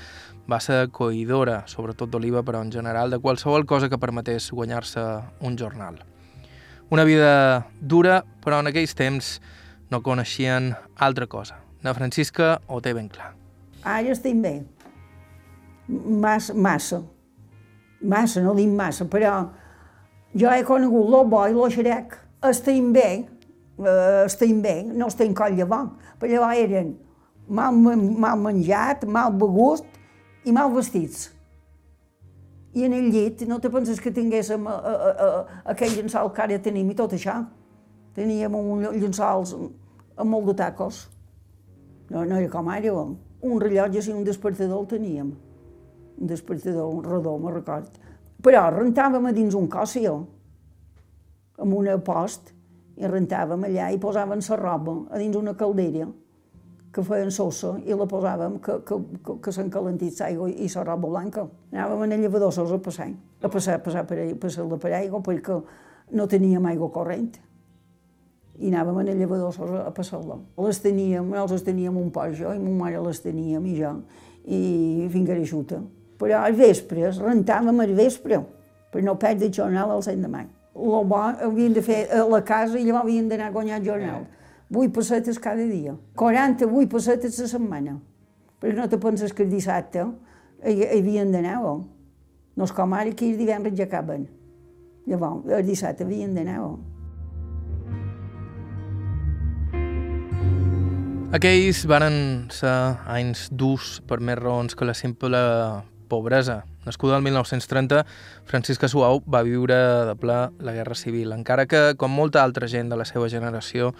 va 0.48 0.56
ser 0.64 0.86
coïdora, 0.96 1.58
sobretot 1.68 2.08
d'oliva, 2.08 2.40
però 2.40 2.62
en 2.64 2.70
general 2.72 3.12
de 3.12 3.18
qualsevol 3.20 3.66
cosa 3.68 3.90
que 3.92 3.98
permetés 4.00 4.48
guanyar-se 4.48 5.04
un 5.44 5.58
jornal. 5.60 5.98
Una 6.88 7.04
vida 7.04 7.66
dura, 7.82 8.22
però 8.40 8.62
en 8.64 8.70
aquells 8.72 8.96
temps 8.96 9.42
no 9.92 10.00
coneixien 10.00 10.70
altra 10.96 11.28
cosa. 11.28 11.60
Na 11.84 11.92
Francisca 11.92 12.62
ho 12.66 12.80
té 12.80 12.96
ben 12.96 13.12
clar. 13.12 13.34
Ara 13.84 14.16
estic 14.16 14.40
bé. 14.40 14.54
Massa, 16.24 16.56
massa. 16.56 17.02
Massa, 18.00 18.42
no 18.44 18.54
dic 18.54 18.68
massa, 18.68 19.06
però 19.08 19.38
jo 20.36 20.50
he 20.52 20.64
conegut 20.68 21.08
lo 21.10 21.24
bo 21.24 21.46
i 21.48 21.54
lo 21.56 21.68
xerec. 21.72 22.12
Estem 22.44 22.92
bé, 22.92 23.08
eh, 23.78 24.24
estem 24.26 24.60
bé, 24.62 24.82
no 24.92 25.08
estem 25.08 25.32
coll 25.34 25.56
llavors, 25.56 25.96
però 26.20 26.32
llavors 26.32 26.60
eren 26.60 26.94
mal, 27.48 27.72
mal 27.72 28.38
menjat, 28.38 29.06
mal 29.06 29.32
begut 29.32 29.84
i 30.44 30.52
mal 30.52 30.70
vestits. 30.74 31.30
I 32.76 32.84
en 32.84 32.92
el 32.92 33.08
llit 33.08 33.46
no 33.48 33.58
te 33.58 33.70
penses 33.72 34.00
que 34.02 34.12
tinguéssim 34.12 34.66
a, 34.68 34.74
a, 34.76 35.10
a, 35.10 35.28
aquell 35.72 35.94
llençol 35.96 36.28
que 36.36 36.42
ara 36.44 36.58
tenim 36.60 36.90
i 36.92 36.96
tot 36.98 37.14
això. 37.16 37.38
Teníem 38.16 38.52
un 38.56 38.84
llençols 38.98 39.54
amb 39.56 40.30
molt 40.30 40.50
de 40.50 40.56
tacos. 40.60 41.06
No, 42.10 42.24
no 42.24 42.36
era 42.36 42.50
com 42.52 42.68
ara, 42.68 42.92
un 42.92 43.60
rellotge 43.60 44.04
i 44.04 44.12
un 44.12 44.24
despertador 44.24 44.84
el 44.84 44.90
teníem. 44.92 45.32
Despertador, 46.16 46.88
un 46.88 47.04
redó, 47.04 47.36
me 47.38 47.52
record. 47.52 47.98
Però 48.42 48.66
rentàvem 48.72 49.28
a 49.28 49.32
dins 49.36 49.56
un 49.56 49.68
còssil, 49.68 50.20
amb 51.60 51.74
una 51.76 51.96
post, 52.04 52.52
i 52.96 53.08
rentàvem 53.08 53.66
allà 53.68 53.90
i 53.92 53.98
posàvem 54.00 54.40
la 54.48 54.56
roba 54.56 54.94
a 55.12 55.18
dins 55.20 55.36
una 55.36 55.54
caldera 55.54 56.06
que 56.92 57.02
feien 57.04 57.30
sosa 57.30 57.74
i 57.84 57.92
la 57.92 58.06
posàvem 58.08 58.56
que, 58.64 58.78
que, 58.88 58.96
que, 59.24 59.34
que 59.44 59.52
s'encalentís 59.52 60.20
l'aigua 60.22 60.48
i 60.48 60.68
la 60.74 60.84
roba 60.84 61.08
blanca. 61.08 61.44
Anàvem 61.72 62.06
a 62.06 62.16
llevador 62.16 62.54
sols 62.56 62.72
a 62.72 62.78
passar, 62.80 63.10
a 63.42 63.50
passar, 63.52 63.76
a 63.76 63.82
passar 63.84 64.06
per, 64.08 64.22
passar 64.40 64.64
per 64.80 64.94
aigua 64.96 65.20
perquè 65.20 65.60
no 66.16 66.26
teníem 66.26 66.64
aigua 66.72 66.88
corrent 66.94 67.34
i 68.56 68.70
anàvem 68.70 69.02
a 69.02 69.04
llevador 69.12 69.52
sols 69.52 69.76
a 69.82 69.92
passar-la. 69.92 70.38
Les 70.64 70.80
teníem, 70.80 71.28
nosaltres 71.28 71.66
teníem 71.66 71.96
un 72.00 72.08
poc 72.10 72.32
jo 72.38 72.54
i 72.54 72.62
ma 72.62 72.72
mare 72.86 73.02
les 73.04 73.20
teníem 73.20 73.66
i 73.68 73.76
jo, 73.76 73.92
i 74.46 74.60
fins 75.12 75.28
que 75.28 75.36
era 75.36 75.44
xuta. 75.44 75.82
Però 76.16 76.42
al 76.42 76.54
vespre, 76.56 77.10
rentàvem 77.12 77.80
al 77.84 77.92
vespre, 77.96 78.40
per 78.92 79.02
no 79.04 79.18
perdre 79.20 79.50
el 79.50 79.52
jornal 79.52 79.90
al 79.92 80.02
l'endemà. 80.06 80.46
El 80.76 81.04
bo 81.08 81.18
havien 81.18 81.72
de 81.72 81.82
fer 81.82 82.06
a 82.12 82.24
la 82.28 82.42
casa 82.44 82.78
i 82.78 82.84
llavors 82.84 83.04
havien 83.04 83.28
d'anar 83.28 83.48
a 83.48 83.52
guanyar 83.52 83.80
el 83.80 83.86
jornal. 83.86 84.26
8 84.72 84.92
pessetes 84.92 85.38
cada 85.38 85.62
dia, 85.62 85.94
48 86.16 86.88
pessetes 86.90 87.38
a 87.40 87.46
setmana. 87.48 88.00
Perquè 88.60 88.74
no 88.76 88.88
te 88.88 88.98
penses 88.98 89.32
que 89.32 89.44
el 89.44 89.50
dissabte 89.52 90.02
hi, 90.64 90.72
hi 90.72 90.98
havien 90.98 91.30
d'anar, 91.32 91.60
oh? 91.62 91.84
No 92.56 92.64
és 92.64 92.72
com 92.72 92.92
ara 92.96 93.12
que 93.12 93.28
els 93.28 93.38
divendres 93.38 93.76
ja 93.78 93.84
acaben. 93.86 94.26
Llavors, 95.06 95.46
el 95.52 95.64
dissabte 95.66 96.04
havien 96.04 96.34
d'anar, 96.34 96.60
oh? 96.64 96.76
Aquells 101.36 101.84
varen 101.90 102.48
ser 102.54 102.72
anys 103.12 103.48
durs 103.52 104.00
per 104.08 104.18
més 104.24 104.38
raons 104.40 104.74
que 104.74 104.86
la 104.88 104.94
simple 104.94 105.38
pobresa. 106.08 106.64
Nascuda 106.86 107.16
el 107.18 107.22
1930, 107.26 108.04
Francisca 108.46 108.88
Suau 108.88 109.22
va 109.26 109.42
viure 109.46 109.76
de 110.08 110.14
ple 110.18 110.38
la 110.60 110.72
Guerra 110.76 110.94
Civil, 110.94 111.32
encara 111.34 111.66
que, 111.66 111.94
com 111.98 112.10
molta 112.14 112.42
altra 112.44 112.68
gent 112.70 112.88
de 112.92 112.96
la 112.96 113.04
seva 113.04 113.28
generació, 113.28 113.92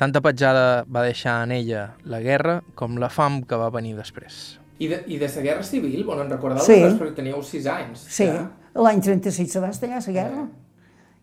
tanta 0.00 0.20
petjada 0.24 0.84
va 0.88 1.02
deixar 1.04 1.42
en 1.44 1.52
ella 1.52 1.94
la 2.04 2.20
guerra 2.24 2.60
com 2.74 2.96
la 3.00 3.08
fam 3.12 3.42
que 3.44 3.56
va 3.60 3.70
venir 3.74 3.96
després. 3.98 4.58
I 4.80 4.88
de, 4.88 5.02
i 5.12 5.18
de 5.20 5.28
la 5.28 5.42
Guerra 5.44 5.62
Civil, 5.62 6.04
volen 6.08 6.30
recordar 6.32 6.62
Sí. 6.64 6.78
perquè 6.96 7.14
teníeu 7.18 7.42
6 7.42 7.66
anys. 7.68 8.06
Sí, 8.08 8.24
ja? 8.30 8.46
l'any 8.80 9.00
36 9.02 9.50
se 9.52 9.60
va 9.60 9.68
estallar 9.68 10.00
la 10.06 10.12
guerra. 10.12 10.46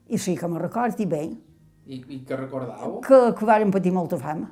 I 0.10 0.18
sí 0.18 0.36
que 0.38 0.48
me 0.48 0.60
recordi 0.60 1.06
bé, 1.06 1.24
I, 1.88 1.96
I 2.10 2.20
què 2.28 2.36
recordàveu? 2.38 3.00
que, 3.02 3.18
que 3.34 3.46
vàrem 3.48 3.72
patir 3.72 3.92
molta 3.96 4.18
fam. 4.22 4.46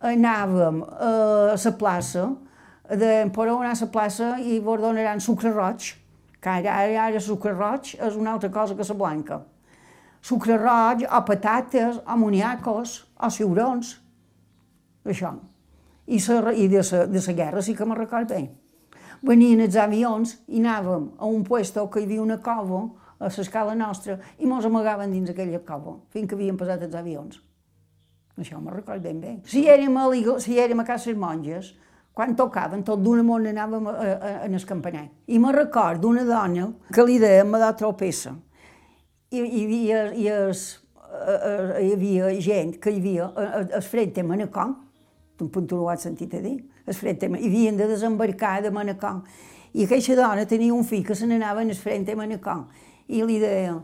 Anàvem 0.00 0.82
a 0.84 1.56
la 1.56 1.72
plaça, 1.78 2.28
de 2.88 3.30
podeu 3.34 3.58
anar 3.60 3.74
a 3.74 3.80
la 3.80 3.90
plaça 3.92 4.38
i 4.40 4.58
vos 4.60 4.80
donaran 4.80 5.20
sucre 5.20 5.52
roig, 5.52 5.92
que 6.40 6.48
ara, 6.48 6.72
ara, 6.72 7.06
ara 7.08 7.20
sucre 7.20 7.52
roig 7.52 7.94
és 7.98 8.16
una 8.16 8.32
altra 8.32 8.50
cosa 8.50 8.74
que 8.74 8.86
la 8.88 8.94
blanca. 8.94 9.42
Sucre 10.22 10.56
roig, 10.56 11.04
o 11.04 11.20
patates, 11.24 12.00
o 12.06 12.16
moniacos, 12.16 13.04
o 13.20 13.30
ciurons, 13.30 13.98
això. 15.04 15.34
I, 16.08 16.18
sa, 16.20 16.40
i 16.52 16.68
de, 16.68 16.80
la, 16.80 17.04
de 17.06 17.20
la 17.26 17.34
guerra 17.36 17.62
sí 17.62 17.74
que 17.76 17.84
me'n 17.84 17.98
record 17.98 18.30
bé. 18.32 18.46
Venien 19.22 19.60
els 19.60 19.76
avions 19.76 20.38
i 20.46 20.62
anàvem 20.62 21.10
a 21.18 21.26
un 21.26 21.44
puesto 21.44 21.84
que 21.90 22.00
hi 22.00 22.06
havia 22.06 22.22
una 22.22 22.38
cova 22.40 22.86
a 23.18 23.28
l'escala 23.28 23.74
nostra 23.74 24.16
i 24.38 24.46
mos 24.46 24.64
amagaven 24.64 25.12
dins 25.12 25.30
aquella 25.30 25.60
cova 25.66 25.98
fins 26.14 26.30
que 26.30 26.38
havien 26.38 26.56
passat 26.56 26.86
els 26.86 26.94
avions. 26.94 27.42
Això 28.38 28.60
me'n 28.62 28.76
record 28.76 29.02
ben 29.02 29.20
bé. 29.20 29.34
Si 29.44 29.66
érem 29.68 29.96
a, 29.98 30.06
si 30.40 30.58
érem 30.62 30.80
a 30.80 30.86
casa 30.86 31.12
monges, 31.18 31.74
quan 32.18 32.32
tocaven, 32.34 32.80
tot 32.82 32.98
d'una 32.98 33.22
mona 33.22 33.52
anàvem 33.54 33.84
a, 33.86 33.92
a, 33.94 34.06
a, 34.18 34.30
en 34.48 34.54
el 34.58 34.64
campanar. 34.66 35.04
I 35.30 35.38
me'n 35.38 35.54
record 35.54 36.00
d'una 36.02 36.24
dona 36.26 36.64
que 36.90 37.04
li 37.06 37.18
me 37.46 37.58
da 37.62 37.68
tropessa. 37.78 38.32
I, 39.30 39.38
i, 39.38 39.60
i, 39.62 39.82
i 40.24 40.26
es, 40.32 40.64
eh, 40.98 41.36
eh, 41.36 41.84
hi 41.86 41.92
havia 41.94 42.32
gent 42.42 42.78
que 42.82 42.90
hi 42.90 42.98
havia 42.98 43.28
a- 43.28 43.44
a- 43.60 43.68
al 43.78 43.82
frente 43.86 44.20
a 44.20 44.24
Manacor, 44.24 44.74
tu 45.36 45.46
tu 45.48 45.76
ho 45.76 45.88
has 45.92 46.02
sentit 46.02 46.34
a 46.34 46.40
dir, 46.42 46.56
al 46.88 46.94
frente, 46.94 47.26
a 47.26 47.28
Ma- 47.28 47.38
i 47.38 47.46
havien 47.46 47.76
de 47.76 47.86
desembarcar 47.86 48.62
de 48.62 48.70
Manacor. 48.70 49.22
I 49.74 49.84
aquesta 49.84 50.16
dona 50.16 50.44
tenia 50.46 50.74
un 50.74 50.82
fill 50.84 51.04
que 51.06 51.14
se 51.14 51.26
n'anava 51.26 51.60
al 51.60 51.74
frente 51.74 52.12
a 52.12 52.16
Manacor. 52.16 52.64
I 53.06 53.22
li 53.22 53.38
deia, 53.38 53.76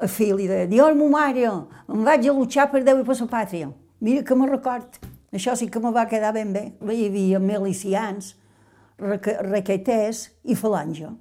el 0.00 0.08
fill 0.08 0.36
li 0.36 0.46
deia, 0.48 0.66
Dios, 0.66 0.96
mo 0.96 1.10
mare, 1.10 1.44
em 1.44 2.04
vaig 2.06 2.28
a 2.28 2.32
luchar 2.32 2.70
per 2.70 2.82
Déu 2.82 3.00
i 3.00 3.04
per 3.04 3.18
la 3.20 3.26
pàtria. 3.26 3.68
Mira 4.00 4.22
que 4.24 4.34
me 4.34 4.46
record. 4.46 4.96
Això 5.32 5.54
sí 5.56 5.68
que 5.68 5.80
me 5.80 5.92
va 5.92 6.08
quedar 6.08 6.32
ben 6.32 6.52
bé. 6.52 6.64
Hi 6.80 7.06
havia 7.08 7.40
milicians, 7.42 8.34
raqueters 8.98 10.28
i 10.44 10.56
falange 10.58 11.12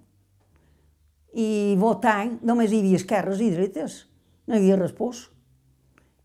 i 1.37 1.75
votant 1.77 2.37
només 2.45 2.71
hi 2.71 2.81
havia 2.81 2.97
esquerres 2.97 3.41
i 3.45 3.51
dretes, 3.53 3.97
no 4.47 4.55
hi 4.55 4.63
havia 4.63 4.79
respòs. 4.79 5.27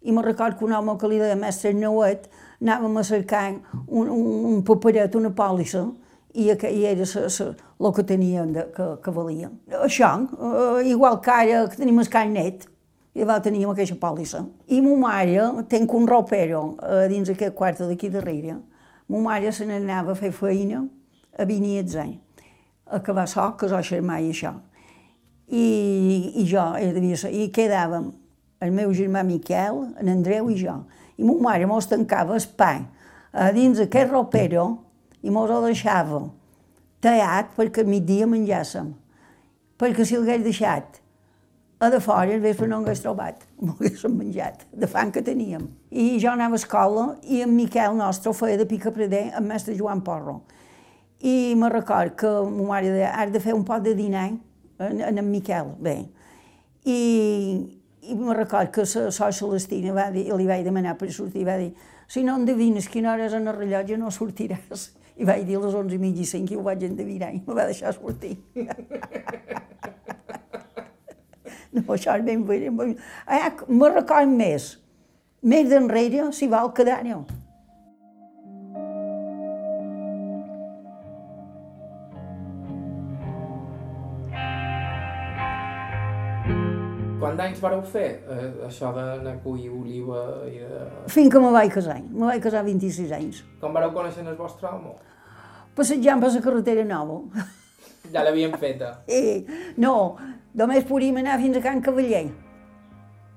I 0.03 0.13
me 0.15 0.23
record 0.25 0.57
que 0.59 0.65
un 0.67 0.73
home 0.75 0.97
que 0.99 1.11
li 1.11 1.19
deia 1.21 1.37
mestre 1.39 1.75
Nouet 1.77 2.29
anàvem 2.63 2.97
a 2.99 3.05
cercar 3.07 3.45
un, 3.53 4.09
un, 4.09 4.25
un 4.51 4.63
paperet, 4.67 5.15
una 5.19 5.31
pòlissa, 5.37 5.85
i, 6.33 6.49
i 6.49 6.85
era 6.89 7.05
el 7.05 7.93
que 7.93 8.05
tenien 8.09 8.55
de, 8.55 8.65
que, 8.75 8.89
que 9.05 9.15
valia. 9.15 9.51
Això, 9.85 10.15
eh, 10.33 10.89
igual 10.91 11.21
que 11.23 11.35
ara 11.35 11.67
que 11.69 11.83
tenim 11.83 12.01
el 12.01 12.09
carnet, 12.11 12.67
i 13.15 13.27
va 13.29 13.39
teníem 13.45 13.71
aquesta 13.73 13.97
pòlissa. 14.01 14.43
I 14.73 14.81
ma 14.85 14.97
mare, 15.03 15.65
tenc 15.69 15.93
un 15.95 16.09
ropero 16.09 16.63
eh, 16.81 17.07
dins 17.13 17.29
aquest 17.33 17.55
quarto 17.55 17.89
d'aquí 17.89 18.09
darrere, 18.13 18.57
ma 19.09 19.21
mare 19.27 19.53
se 19.53 19.67
n'anava 19.69 20.15
a 20.15 20.19
fer 20.19 20.33
feina 20.33 20.87
a 21.37 21.45
Beniatzany, 21.49 22.17
a 22.87 22.97
acabar 23.01 23.27
soc, 23.29 23.59
que 23.61 23.69
jo 23.69 23.81
xermà 23.85 24.21
i 24.21 24.33
això. 24.33 24.55
I, 25.53 25.67
i 26.41 26.47
jo, 26.49 26.65
eh, 26.81 26.93
devia 26.97 27.19
ser, 27.21 27.33
i 27.37 27.51
quedàvem 27.53 28.09
el 28.63 28.73
meu 28.73 28.93
germà 28.97 29.25
Miquel, 29.27 29.85
en 30.01 30.09
Andreu 30.09 30.49
i 30.51 30.57
jo. 30.61 30.79
I 31.19 31.27
ma 31.29 31.37
mare 31.51 31.69
mos 31.69 31.91
tancava 31.91 32.39
el 32.39 32.47
pa 32.57 32.79
a 33.33 33.51
dins 33.53 33.81
aquest 33.81 34.11
ropero 34.13 34.65
i 35.23 35.31
mos 35.33 35.51
ho 35.51 35.61
deixava 35.65 36.23
tallat 37.03 37.53
perquè 37.57 37.83
al 37.83 37.91
migdia 37.91 38.29
menjàssim. 38.31 38.93
Perquè 39.77 40.07
si 40.07 40.17
l'hagués 40.17 40.45
deixat 40.47 41.02
a 41.83 41.91
de 41.91 41.99
fora, 41.99 42.31
al 42.31 42.39
vespre 42.39 42.69
no 42.71 42.77
hagués 42.79 43.01
trobat, 43.03 43.41
m'ho 43.63 43.73
haguéssim 43.75 44.13
menjat, 44.15 44.61
de 44.71 44.87
fam 44.87 45.11
que 45.11 45.23
teníem. 45.27 45.65
I 45.91 46.21
jo 46.23 46.31
anava 46.31 46.55
a 46.55 46.61
escola 46.61 47.07
i 47.27 47.41
en 47.43 47.57
Miquel 47.57 47.97
nostre 47.99 48.31
ho 48.31 48.37
feia 48.39 48.61
de 48.61 48.69
picapreder 48.71 49.25
amb 49.35 49.51
mestre 49.51 49.75
Joan 49.75 50.05
Porro. 50.07 50.45
I 51.27 51.57
me 51.59 51.71
record 51.73 52.15
que 52.19 52.31
ma 52.31 52.69
mare 52.69 52.93
deia, 52.95 53.11
has 53.19 53.33
de 53.35 53.43
fer 53.43 53.55
un 53.59 53.65
pot 53.67 53.83
de 53.83 53.97
dinar 53.99 54.29
en, 54.31 54.39
en, 54.79 55.19
en 55.19 55.31
Miquel, 55.31 55.75
bé. 55.83 55.97
I, 56.87 57.01
i 58.07 58.15
me 58.15 58.39
record 58.39 58.71
que 58.71 58.87
la 58.87 59.11
sort 59.11 59.35
Celestina 59.35 59.95
va 59.97 60.07
dir, 60.15 60.29
li 60.39 60.47
vaig 60.47 60.63
demanar 60.63 60.95
per 61.01 61.11
sortir, 61.11 61.43
va 61.51 61.59
dir, 61.59 61.73
si 62.07 62.23
no 62.23 62.39
endevines 62.39 62.87
quina 62.93 63.11
hora 63.11 63.27
és 63.27 63.35
en 63.35 63.51
el 63.51 63.59
rellotge 63.59 63.99
no 63.99 64.15
sortiràs. 64.15 64.93
I 65.19 65.27
vaig 65.27 65.43
dir 65.51 65.59
a 65.59 65.67
les 65.67 65.75
11 65.75 65.99
i 65.99 66.01
mig 66.01 66.23
i 66.23 66.31
5 66.31 66.55
i 66.55 66.57
ho 66.57 66.63
vaig 66.63 66.87
endevinar 66.87 67.35
i 67.35 67.43
me 67.43 67.59
va 67.59 67.67
deixar 67.67 67.91
sortir. 67.99 68.37
No, 71.73 71.83
això 71.95 72.17
és 72.19 72.25
ben 72.25 72.45
bé. 72.45 72.69
ben. 72.71 72.97
Ah, 73.27 73.51
me 73.69 73.89
record 73.93 74.29
més. 74.29 74.75
Més 75.43 75.71
d'enrere, 75.71 76.29
si 76.37 76.47
vol 76.47 76.71
quedar-ho. 76.77 77.23
Quants 87.23 87.39
anys 87.39 87.61
vareu 87.63 87.81
fer 87.87 88.07
eh, 88.27 88.47
això 88.67 88.91
d'anar 88.95 89.37
a 89.37 89.41
collir 89.45 89.71
oliva 89.71 90.23
i 90.51 90.59
de... 90.59 90.83
Fins 91.15 91.31
que 91.31 91.41
me 91.41 91.53
vaig 91.55 91.71
casar. 91.73 92.01
Me 92.03 92.27
vaig 92.27 92.43
casar 92.43 92.61
a 92.61 92.67
26 92.67 93.15
anys. 93.15 93.41
Com 93.63 93.73
vareu 93.79 93.95
conèixer 93.95 94.27
el 94.27 94.37
vostre 94.37 94.69
home? 94.69 94.97
Passejant 95.79 96.21
per 96.21 96.33
la 96.35 96.45
carretera 96.45 96.85
nova. 96.85 97.23
Ja 98.13 98.25
l'havien 98.25 98.55
feta. 98.61 98.99
Eh, 99.09 99.43
no, 99.81 100.17
només 100.55 100.85
podíem 100.89 101.23
anar 101.23 101.39
fins 101.41 101.59
a 101.59 101.63
Can 101.65 101.81
Cavaller. 101.85 102.27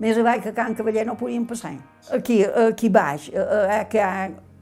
Més 0.04 0.18
avall 0.20 0.42
que 0.44 0.52
a 0.52 0.56
Can 0.56 0.76
Cavaller 0.76 1.06
no 1.08 1.16
podíem 1.16 1.46
passar. 1.48 1.78
Aquí, 2.14 2.42
aquí 2.44 2.90
baix, 2.92 3.30
eh, 3.32 3.46
eh, 3.78 3.84
que, 3.92 4.08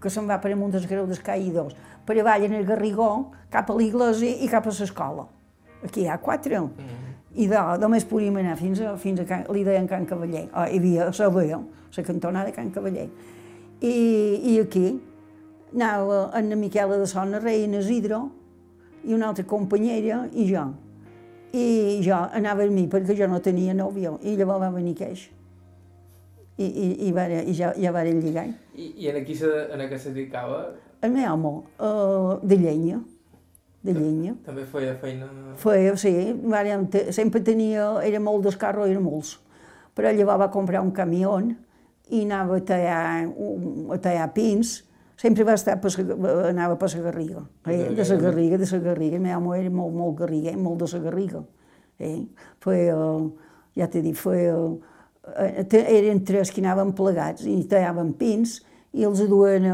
que 0.01 0.11
se'n 0.13 0.29
va 0.29 0.37
per 0.41 0.51
amunt 0.53 0.75
dels 0.75 0.85
Greu 0.89 1.07
dels 1.09 1.23
Caïdors, 1.25 1.73
per 2.05 2.19
avall 2.21 2.45
en 2.45 2.53
el 2.59 2.67
Garrigó, 2.67 3.31
cap 3.49 3.71
a 3.71 3.77
l'església 3.77 4.43
i 4.45 4.49
cap 4.51 4.67
a 4.69 4.75
l'escola. 4.77 5.25
Aquí 5.83 6.03
hi 6.03 6.11
ha 6.11 6.19
quatre. 6.21 6.61
Mm. 6.61 7.09
I 7.33 7.47
de, 7.49 7.61
només 7.81 8.05
podíem 8.05 8.37
anar 8.43 8.59
fins 8.59 8.83
a, 8.85 8.93
fins 9.01 9.23
a 9.23 9.25
Can, 9.25 9.47
li 9.55 9.63
deien 9.65 9.89
Can 9.89 10.05
Cavaller. 10.05 10.45
Oh, 10.53 10.67
hi 10.69 10.77
havia 10.77 11.09
la 11.09 11.29
vea, 11.33 11.57
la 11.97 12.03
cantonada 12.05 12.51
de 12.51 12.53
Can 12.53 12.69
Cavaller. 12.75 13.09
I, 13.81 13.95
i 14.53 14.59
aquí 14.61 14.85
anava 15.73 16.29
en 16.37 16.53
Miquela 16.59 16.99
de 17.01 17.07
Sona, 17.09 17.39
rei 17.41 17.65
en 17.65 17.73
Isidro, 17.79 18.27
i 19.03 19.13
una 19.13 19.29
altra 19.31 19.45
companyera 19.45 20.23
i 20.31 20.47
jo. 20.49 20.65
I 21.53 22.01
jo 22.01 22.17
anava 22.17 22.65
amb 22.65 22.73
mi 22.73 22.87
perquè 22.89 23.15
jo 23.17 23.27
no 23.29 23.39
tenia 23.43 23.75
nòvio 23.77 24.17
i 24.23 24.35
llavors 24.39 24.63
va 24.63 24.71
venir 24.73 24.95
queix. 24.97 25.27
I, 26.57 26.65
i, 26.65 26.87
i, 27.07 27.11
va, 27.13 27.25
i 27.27 27.53
ja, 27.57 27.71
ja 27.77 27.91
varen 27.93 28.19
lligar. 28.21 28.45
I, 28.75 28.91
i 29.01 29.09
en, 29.09 29.17
aquí 29.21 29.35
se, 29.37 29.49
en 29.73 29.81
què 29.89 29.97
se 29.97 30.13
dedicava? 30.13 30.67
El 31.03 31.11
meu 31.13 31.33
home, 31.33 31.53
uh, 31.81 32.37
de 32.45 32.57
llenya, 32.61 32.99
de 33.83 33.95
llenya. 33.97 34.35
També 34.45 34.63
feia 34.69 34.93
feina... 35.01 35.27
Feia, 35.59 35.95
sí, 35.99 36.13
vàrem, 36.45 36.85
te, 36.93 37.07
sempre 37.15 37.41
tenia, 37.43 37.89
era 38.05 38.21
molt 38.23 38.45
d'escarro, 38.45 38.85
era 38.89 39.01
molts. 39.01 39.35
Però 39.97 40.13
llavors 40.13 40.45
va 40.45 40.49
comprar 40.53 40.81
un 40.85 40.93
camió 40.95 41.35
i 42.13 42.23
anava 42.23 42.61
a 42.61 42.65
tallar, 42.69 43.01
a 43.93 43.99
tallar 44.01 44.29
pins, 44.37 44.77
sempre 45.23 45.45
va 45.47 45.55
estar 45.55 45.77
per, 45.81 45.91
la- 46.03 46.49
anava 46.51 46.75
per 46.79 46.89
la 46.93 47.01
Garriga, 47.07 47.43
eh? 47.65 47.77
de 47.95 48.03
la 48.09 48.17
Garriga, 48.19 48.57
de 48.59 48.67
la 48.69 48.79
Garriga, 48.83 49.19
meu 49.23 49.37
home 49.39 49.59
era 49.61 49.71
molt, 49.71 49.95
molt 49.95 50.17
garriguer, 50.19 50.57
molt 50.59 50.83
de 50.83 50.89
la 50.91 51.03
Garriga. 51.05 51.43
Eh? 51.99 52.25
Feia, 52.59 52.97
ja 53.79 53.87
t'he 53.87 54.01
dit, 54.03 54.17
feia, 54.19 54.57
eh, 55.39 55.63
eren 55.95 56.23
tres 56.27 56.51
que 56.51 56.59
anaven 56.61 56.91
plegats 56.97 57.45
i 57.47 57.61
tallaven 57.71 58.11
pins 58.19 58.57
i 58.93 59.05
els 59.07 59.23
duen 59.29 59.69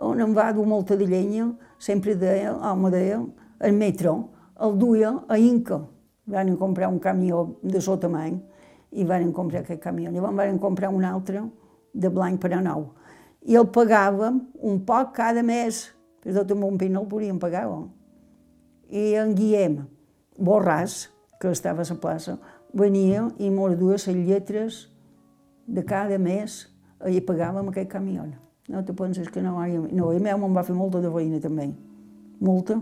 on 0.00 0.20
em 0.20 0.32
va 0.36 0.48
dur 0.56 0.64
molta 0.68 0.96
de 0.96 1.06
llenya, 1.08 1.50
sempre 1.78 2.14
deia, 2.16 2.54
home 2.56 2.90
deia, 2.92 3.20
el 3.60 3.72
metro, 3.76 4.16
el 4.60 4.78
duia 4.80 5.12
a 5.28 5.38
Inca. 5.38 5.82
Van 6.26 6.56
comprar 6.56 6.88
un 6.90 6.98
camió 6.98 7.58
de 7.62 7.80
sota 7.80 8.08
tamany 8.08 8.40
i 8.98 9.04
van 9.06 9.28
comprar 9.32 9.60
aquest 9.62 9.80
camió. 9.84 10.10
Llavors 10.10 10.34
van 10.36 10.58
comprar 10.58 10.90
un 10.90 11.04
altre 11.04 11.44
de 11.94 12.08
blanc 12.10 12.40
per 12.42 12.54
a 12.56 12.60
nou. 12.64 12.88
I 13.46 13.54
el 13.54 13.68
pagàvem 13.70 14.40
un 14.66 14.80
poc 14.86 15.12
cada 15.16 15.42
mes, 15.46 15.84
perquè 16.22 16.34
tot 16.34 16.50
el 16.50 16.78
pin 16.78 16.92
no 16.92 17.04
el 17.04 17.10
podíem 17.10 17.38
pagar. 17.38 17.66
Oh. 17.70 17.86
I 18.90 19.14
en 19.22 19.34
Guillem 19.38 19.84
Borràs, 20.38 21.06
que 21.40 21.52
estava 21.54 21.82
a 21.82 21.88
la 21.88 22.00
plaça, 22.00 22.38
venia 22.74 23.28
i 23.38 23.50
mos 23.50 23.76
duia 23.78 23.96
les 23.96 24.26
lletres 24.26 24.80
de 25.66 25.84
cada 25.84 26.18
mes 26.18 26.66
i 27.06 27.20
pagàvem 27.20 27.68
aquest 27.70 27.90
camió. 27.90 28.26
No 28.68 28.82
te 28.84 28.92
penses 28.92 29.28
que 29.30 29.42
no? 29.42 29.60
No, 29.92 30.12
i 30.12 30.18
meu 30.18 30.38
me'n 30.38 30.54
va 30.54 30.66
fer 30.66 30.74
molta 30.74 31.00
de 31.00 31.10
feina 31.12 31.38
també. 31.40 31.70
Molta. 32.40 32.80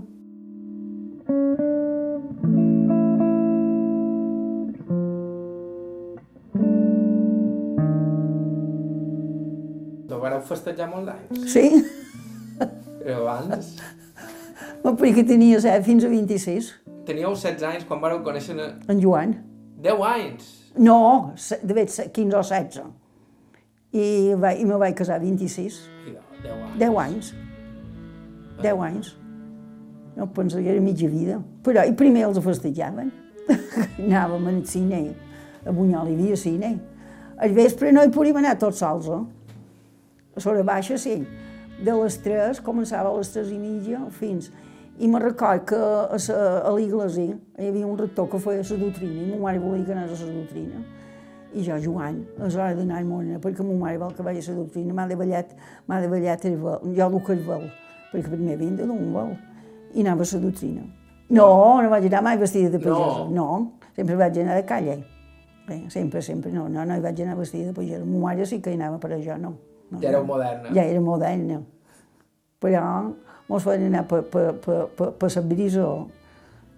Festejar 10.49 10.89
molts 10.91 11.13
anys? 11.15 11.53
Sí? 11.53 11.67
Però 13.05 13.21
abans... 13.29 13.75
Perquè 14.85 15.23
tenia 15.25 15.61
set 15.65 15.85
fins 15.87 16.05
a 16.05 16.11
26. 16.13 16.67
Teníeu 17.09 17.33
16 17.37 17.63
anys 17.71 17.87
quan 17.89 18.01
vareu 18.03 18.21
conèixer... 18.25 18.57
a- 18.61 18.75
En 18.93 19.01
Joan. 19.01 19.35
10 19.85 20.03
anys! 20.11 20.51
No, 20.77 21.33
de 21.63 21.75
fet, 21.77 21.93
se- 21.95 22.09
15 22.13 22.37
o 22.37 22.43
16. 22.43 22.85
I, 23.95 24.07
va, 24.41 24.51
i 24.59 24.65
me 24.67 24.77
vaig 24.81 24.97
casar 24.99 25.17
a 25.21 25.23
26. 25.23 25.77
I 26.09 26.15
de- 26.17 26.23
10 26.45 26.57
anys. 26.65 26.79
10 26.81 26.99
anys. 27.05 27.35
10 28.63 28.83
anys. 28.89 29.13
No 30.17 30.29
penso 30.33 30.59
que 30.63 30.69
era 30.71 30.81
mitja 30.81 31.09
vida. 31.11 31.41
Però 31.67 31.83
i 31.89 31.93
primer 31.99 32.25
els 32.29 32.39
festejaven. 32.45 33.09
Anàvem 34.05 34.47
al 34.53 34.61
cine. 34.69 35.01
A 35.65 35.73
Bunyol 35.73 36.11
hi 36.13 36.19
havia 36.19 36.37
cine. 36.39 36.75
Al 37.41 37.53
vespre 37.57 37.91
no 37.93 38.05
hi 38.05 38.13
podíem 38.15 38.37
anar 38.43 38.55
tots 38.61 38.79
sols, 38.85 39.09
eh? 39.11 39.23
A 40.35 40.43
l'hora 40.45 40.63
baixa, 40.67 40.99
sí. 40.99 41.23
De 41.79 41.95
les 41.95 42.17
3, 42.23 42.61
començava 42.63 43.11
a 43.11 43.19
les 43.19 43.33
3 43.35 43.51
i 43.55 43.59
mitja 43.59 44.07
fins... 44.11 44.53
I 44.95 45.09
me 45.11 45.19
record 45.19 45.65
que 45.67 45.79
a, 45.79 46.19
sa, 46.23 46.35
a 46.63 46.71
l'església 46.71 47.35
hi 47.59 47.67
havia 47.67 47.87
un 47.87 47.97
rector 47.99 48.29
que 48.31 48.39
feia 48.39 48.63
la 48.63 48.77
doctrina 48.79 49.25
i 49.25 49.31
ma 49.33 49.41
mare 49.49 49.59
volia 49.59 49.83
que 49.83 49.91
anés 49.91 50.23
a 50.23 50.29
la 50.29 50.35
doctrina. 50.37 50.83
I 51.51 51.65
jo, 51.67 51.79
Joan, 51.83 52.21
és 52.47 52.55
hora 52.55 52.77
d'anar 52.79 53.01
a 53.01 53.07
Mona, 53.07 53.41
perquè 53.43 53.67
ma 53.67 53.75
mare 53.81 53.99
vol 53.99 54.15
que 54.15 54.23
vagi 54.23 54.45
a 54.45 54.53
la 54.53 54.61
doctrina. 54.61 54.95
M'ha 54.95 55.09
de 55.11 55.19
ballat, 55.19 55.51
m'ha 55.91 56.01
de 56.03 56.13
ballat 56.15 56.47
el 56.47 56.57
vol. 56.63 56.95
Jo 56.95 57.11
el 57.11 57.19
que 57.27 57.37
vol, 57.43 57.67
perquè 58.13 58.31
primer 58.31 58.55
havien 58.55 58.79
de 58.79 58.87
dur 58.87 58.95
un 58.95 59.13
vol. 59.19 59.35
I 59.95 60.07
anava 60.07 60.23
a 60.23 60.31
la 60.31 60.43
doctrina. 60.47 60.87
No, 61.35 61.51
no 61.83 61.91
vaig 61.91 62.07
anar 62.07 62.23
mai 62.23 62.39
vestida 62.39 62.71
de 62.71 62.79
pagesa. 62.79 63.29
No, 63.35 63.51
sempre 63.97 64.15
vaig 64.15 64.39
anar 64.39 64.63
de 64.63 64.65
calle. 64.67 64.99
Bé, 65.67 65.85
sempre, 65.91 66.23
sempre, 66.23 66.53
no, 66.53 66.69
no, 66.69 66.85
no 66.87 66.95
hi 66.95 67.03
vaig 67.03 67.23
anar 67.27 67.39
vestida 67.39 67.73
de 67.73 67.75
pagesa. 67.75 68.05
Ma 68.07 68.29
mare 68.29 68.47
sí 68.47 68.63
que 68.63 68.71
hi 68.71 68.79
anava, 68.79 69.03
però 69.03 69.19
jo 69.19 69.43
no. 69.43 69.57
Ja 70.03 70.11
éreu 70.11 70.25
moderna. 70.25 70.75
Ja 70.75 70.85
era 70.85 71.01
moderna. 71.01 71.61
Però 72.63 72.85
mos 73.49 73.65
feien 73.65 73.89
anar 73.91 74.05
per, 74.09 74.23
per, 74.31 74.53
per, 74.65 74.79
per, 74.97 75.11
per 75.21 75.31
la 75.37 75.43
brisa. 75.43 75.89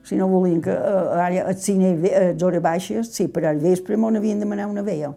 Si 0.06 0.16
no 0.16 0.28
volien 0.30 0.60
que 0.62 0.70
eh, 0.70 1.20
ara 1.20 1.46
al 1.50 1.56
cine 1.58 1.92
a 1.92 2.20
les 2.28 2.42
hores 2.42 2.62
baixes, 2.62 3.10
sí, 3.14 3.26
però 3.28 3.50
al 3.50 3.62
vespre 3.62 3.96
m'ho 3.96 4.12
havien 4.14 4.38
de 4.38 4.46
demanar 4.46 4.68
una 4.70 4.82
vea. 4.86 5.12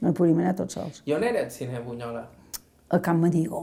No 0.00 0.10
hi 0.10 0.16
podíem 0.16 0.42
anar 0.42 0.56
tots 0.58 0.76
sols. 0.76 1.02
I 1.08 1.14
on 1.16 1.24
era 1.24 1.40
el 1.40 1.50
cine 1.50 1.78
a 1.78 1.80
Bunyola? 1.80 2.26
A 2.92 3.00
Can 3.00 3.20
Medigo, 3.22 3.62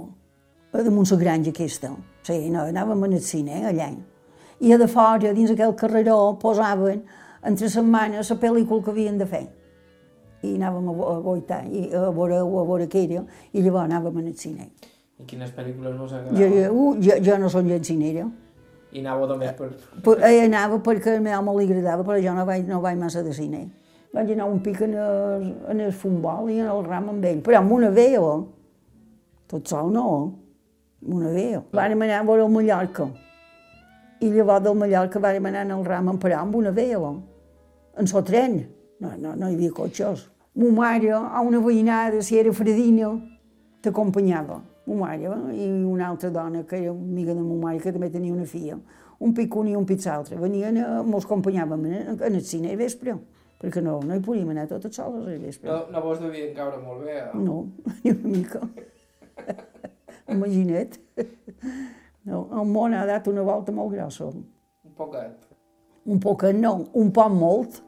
a 0.74 0.82
damunt 0.82 1.12
la 1.12 1.18
granja 1.18 1.54
aquesta. 1.54 1.92
Sí, 2.26 2.50
no, 2.50 2.66
anàvem 2.66 3.04
al 3.06 3.20
cine, 3.22 3.62
allà. 3.70 3.92
I 4.62 4.74
a 4.74 4.78
de 4.78 4.88
fora, 4.90 5.34
dins 5.34 5.54
aquell 5.54 5.76
carreró, 5.78 6.18
posaven 6.42 7.04
entre 7.46 7.70
setmanes 7.70 8.30
la 8.30 8.38
pel·lícula 8.42 8.84
que 8.84 8.92
havien 8.92 9.18
de 9.18 9.26
fer. 9.26 9.48
I 10.42 10.56
anàvem 10.58 10.88
a, 10.90 10.94
a 11.12 11.18
goitar, 11.22 11.64
i 11.70 11.88
a 11.94 12.08
veure, 12.10 12.40
a 12.42 12.64
veure 12.66 12.88
què 12.90 13.04
era, 13.06 13.26
i 13.54 13.62
llavors 13.62 13.86
anàvem 13.90 14.18
al 14.24 14.32
cine. 14.36 14.70
I 15.22 15.26
quines 15.30 15.52
pel·lícules 15.54 15.98
vos 16.00 16.12
Jo, 16.12 16.18
agradaven? 16.18 16.64
jo, 16.64 16.72
uh, 16.74 16.96
jo, 16.98 17.18
jo 17.22 17.38
no 17.38 17.50
soc 17.54 17.68
llencinera. 17.68 18.26
I 18.92 19.00
anàveu 19.04 19.28
només 19.30 19.54
per... 19.56 19.70
Però, 20.04 20.18
eh, 20.28 20.42
anava 20.48 20.82
perquè 20.84 21.14
al 21.16 21.22
meu 21.24 21.38
home 21.38 21.54
li 21.60 21.68
agradava, 21.70 22.04
però 22.04 22.18
jo 22.20 22.34
no 22.36 22.46
vaig, 22.50 22.66
no 22.68 22.82
vaig 22.84 22.98
massa 23.00 23.22
de 23.24 23.34
cine. 23.38 23.68
Vaig 24.12 24.34
anar 24.34 24.50
un 24.52 24.60
pic 24.66 24.82
en 24.84 24.98
el, 25.00 25.46
en 25.72 25.80
el 25.86 25.94
futbol 25.96 26.50
i 26.52 26.58
en 26.60 26.68
el 26.68 26.82
ram 26.90 27.14
amb 27.14 27.24
ell, 27.30 27.40
però 27.46 27.62
amb 27.62 27.72
una 27.78 27.92
veo. 27.96 28.32
Tot 29.48 29.70
sol 29.70 29.94
no, 29.94 30.08
amb 31.06 31.14
una 31.22 31.30
veo. 31.32 31.62
Vàrem 31.72 32.02
anar 32.04 32.18
a 32.20 32.26
veure 32.28 32.44
el 32.48 32.52
Mallorca. 32.52 33.08
I 34.22 34.30
llavors 34.34 34.66
del 34.66 34.76
Mallorca 34.78 35.22
vàrem 35.24 35.48
anar 35.50 35.64
en 35.70 35.72
el 35.78 35.86
ram 35.88 36.12
amb 36.12 36.22
parar 36.22 36.42
amb 36.42 36.58
una 36.60 36.74
veo. 36.76 37.14
En 37.98 38.08
so 38.08 38.22
tren. 38.26 38.60
No, 39.02 39.14
no, 39.18 39.32
no 39.36 39.48
hi 39.50 39.56
havia 39.56 39.72
cotxes. 39.74 40.28
Mo 40.54 40.70
mare, 40.76 41.12
a 41.12 41.40
una 41.42 41.60
veïnada, 41.64 42.22
si 42.22 42.38
era 42.38 42.52
fredina, 42.52 43.12
t'acompanyava. 43.82 44.60
Mo 44.86 44.96
mare 45.00 45.30
i 45.56 45.68
una 45.70 46.08
altra 46.10 46.30
dona 46.30 46.64
que 46.66 46.78
era 46.82 46.92
amiga 46.92 47.34
de 47.34 47.42
mo 47.42 47.56
mare, 47.62 47.80
que 47.80 47.92
també 47.94 48.10
tenia 48.12 48.34
una 48.34 48.46
filla. 48.46 48.78
Un 49.22 49.34
pic 49.38 49.56
un 49.56 49.68
i 49.70 49.76
un 49.78 49.86
pic 49.86 50.04
l'altre. 50.06 50.36
Venien, 50.42 50.78
a- 50.82 51.04
mos 51.04 51.26
acompanyàvem 51.26 51.86
en, 51.86 52.20
el 52.20 52.42
cine 52.42 52.72
al 52.72 52.78
vespre, 52.78 53.16
perquè 53.62 53.82
no, 53.86 54.00
no 54.04 54.16
hi 54.16 54.20
podíem 54.26 54.50
anar 54.50 54.68
totes 54.68 54.96
soles 54.98 55.28
al 55.28 55.40
vespre. 55.40 55.70
No, 55.70 55.86
no 55.94 56.02
vos 56.02 56.20
devien 56.20 56.54
caure 56.56 56.82
molt 56.84 57.06
bé, 57.06 57.20
eh? 57.20 57.30
No, 57.38 57.68
ni 58.04 58.12
una 58.12 58.28
mica. 58.38 58.62
Imagina't. 60.28 60.98
No, 62.26 62.48
el 62.60 62.68
món 62.70 62.94
ha 62.94 63.06
dat 63.06 63.28
una 63.32 63.42
volta 63.46 63.72
molt 63.72 63.94
grossa. 63.94 64.26
Un 64.26 64.94
poquet. 64.98 65.48
Un 66.06 66.20
poc 66.20 66.44
no, 66.58 66.74
un 66.98 67.12
poc 67.14 67.32
molt. 67.34 67.82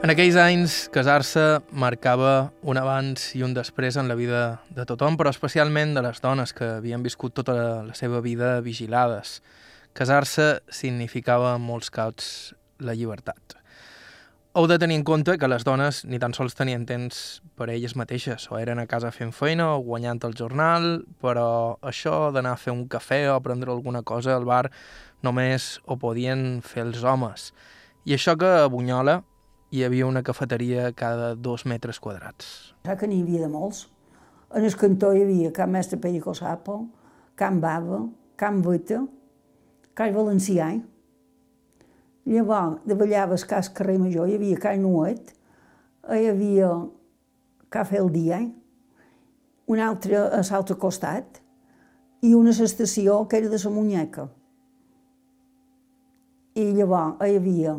En 0.00 0.08
aquells 0.08 0.36
anys, 0.40 0.74
casar-se 0.88 1.42
marcava 1.76 2.54
un 2.64 2.78
abans 2.80 3.34
i 3.36 3.42
un 3.44 3.52
després 3.52 3.98
en 4.00 4.08
la 4.08 4.14
vida 4.16 4.62
de 4.72 4.86
tothom, 4.88 5.18
però 5.20 5.28
especialment 5.28 5.92
de 5.92 6.00
les 6.00 6.22
dones 6.24 6.54
que 6.56 6.64
havien 6.78 7.02
viscut 7.04 7.34
tota 7.36 7.52
la, 7.52 7.66
la 7.84 7.96
seva 7.98 8.22
vida 8.24 8.62
vigilades. 8.64 9.42
Casar-se 9.92 10.62
significava 10.72 11.52
en 11.58 11.66
molts 11.68 11.92
casos 11.92 12.54
la 12.80 12.94
llibertat. 12.96 13.58
Heu 14.56 14.64
de 14.72 14.80
tenir 14.80 14.96
en 14.96 15.04
compte 15.04 15.36
que 15.36 15.50
les 15.52 15.68
dones 15.68 16.00
ni 16.08 16.18
tan 16.18 16.32
sols 16.32 16.56
tenien 16.56 16.88
temps 16.88 17.42
per 17.60 17.68
a 17.68 17.74
elles 17.76 17.92
mateixes, 17.92 18.48
o 18.48 18.56
eren 18.56 18.80
a 18.80 18.88
casa 18.88 19.12
fent 19.12 19.36
feina 19.36 19.68
o 19.74 19.82
guanyant 19.84 20.24
el 20.24 20.32
jornal, 20.32 21.04
però 21.20 21.76
això 21.84 22.30
d'anar 22.32 22.56
a 22.56 22.62
fer 22.62 22.72
un 22.72 22.86
cafè 22.88 23.26
o 23.34 23.36
prendre 23.44 23.68
alguna 23.68 24.00
cosa 24.00 24.32
al 24.32 24.48
bar 24.48 24.70
només 25.20 25.76
ho 25.84 26.00
podien 26.00 26.64
fer 26.64 26.88
els 26.88 27.04
homes. 27.04 27.50
I 28.08 28.16
això 28.16 28.32
que 28.40 28.48
a 28.64 28.70
Bunyola 28.72 29.20
hi 29.70 29.84
havia 29.86 30.06
una 30.06 30.22
cafeteria 30.26 30.90
cada 30.92 31.34
dos 31.34 31.64
metres 31.64 32.00
quadrats. 32.02 32.74
Saps 32.82 32.98
que 33.00 33.06
n'hi 33.06 33.20
havia 33.22 33.44
de 33.44 33.50
molts? 33.52 33.84
En 34.50 34.64
el 34.66 34.74
cantó 34.74 35.12
hi 35.14 35.22
havia 35.22 35.52
Can 35.54 35.70
Mestre 35.70 35.98
Perico 36.02 36.34
Sapo, 36.34 36.80
Can 37.38 37.60
Bava, 37.62 38.00
Can 38.36 38.62
Veta, 38.66 39.04
Can 39.94 40.16
Valencià. 40.16 40.72
Llavors, 42.26 42.80
davallava 42.86 43.38
el 43.38 43.44
cas 43.46 43.70
carrer 43.70 43.98
Major, 44.02 44.26
hi 44.26 44.40
havia 44.40 44.58
Can 44.58 44.82
Nuet, 44.82 45.30
hi 46.10 46.26
havia 46.32 46.72
Cafè 47.70 48.00
el 48.02 48.10
Dia, 48.10 48.40
un 49.70 49.78
altre 49.78 50.18
a 50.18 50.42
l'altre 50.42 50.76
costat, 50.82 51.38
i 52.26 52.34
una 52.34 52.50
estació 52.50 53.22
que 53.30 53.38
era 53.38 53.48
de 53.48 53.62
la 53.62 53.70
Munyeca. 53.70 54.26
I 56.58 56.66
llavors 56.74 57.22
hi 57.22 57.38
havia 57.38 57.78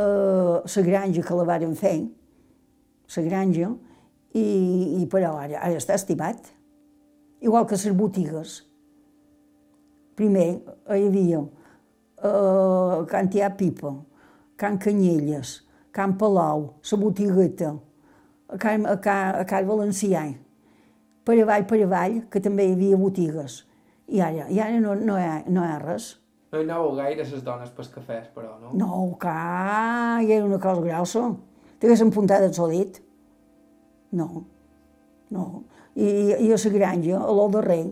la 0.00 0.82
granja 0.86 1.22
que 1.22 1.36
la 1.36 1.46
varen 1.48 1.76
fer, 1.78 1.98
la 3.16 3.22
granja, 3.26 3.70
i, 4.34 4.44
i 5.00 5.06
però 5.10 5.34
ara, 5.42 5.58
ara 5.58 5.78
està 5.78 5.96
estimat. 5.98 6.52
Igual 7.40 7.66
que 7.66 7.78
les 7.78 7.96
botigues. 7.96 8.60
Primer 10.18 10.48
hi 10.92 11.06
havia 11.06 11.40
eh, 11.40 13.06
Can 13.08 13.30
Tià 13.32 13.50
Pipa, 13.56 13.94
Can 14.60 14.78
Canyelles, 14.78 15.60
Can 15.92 16.16
Palau, 16.18 16.74
la 16.90 16.98
botigueta, 16.98 17.72
a 18.48 18.58
Can, 18.58 18.86
a 18.86 18.96
Can, 19.00 19.40
a 19.40 19.44
Can 19.44 19.66
Valencià, 19.66 20.26
per 21.24 21.38
avall, 21.40 21.66
per 21.66 21.80
avall, 21.84 22.20
que 22.30 22.40
també 22.40 22.68
hi 22.68 22.76
havia 22.76 22.98
botigues. 23.00 23.64
I 24.10 24.20
ara, 24.20 24.48
i 24.50 24.60
ara 24.60 24.80
no, 24.82 24.94
no, 24.94 25.16
hi 25.16 25.26
ha, 25.26 25.36
no 25.48 25.64
hi 25.64 25.72
ha 25.72 25.78
res. 25.82 26.12
No 26.50 26.58
hi 26.58 26.64
anàveu 26.66 26.96
gaire 26.98 27.22
les 27.22 27.42
dones 27.46 27.70
pels 27.76 27.90
cafès, 27.94 28.26
però, 28.34 28.56
no? 28.58 28.72
No, 28.74 29.00
que 29.22 29.30
hi 29.30 30.32
era 30.34 30.46
una 30.46 30.58
cosa 30.58 30.82
grossa. 30.82 31.28
T'haguessin 31.78 32.10
puntat 32.10 32.42
el 32.42 32.72
dit. 32.74 32.98
No, 34.18 34.44
no. 35.30 35.44
I, 35.94 36.08
i 36.42 36.50
a 36.50 36.58
la 36.58 36.72
granja, 36.74 37.20
a 37.20 37.34
l'O 37.34 37.46
de 37.54 37.62
Rei, 37.62 37.84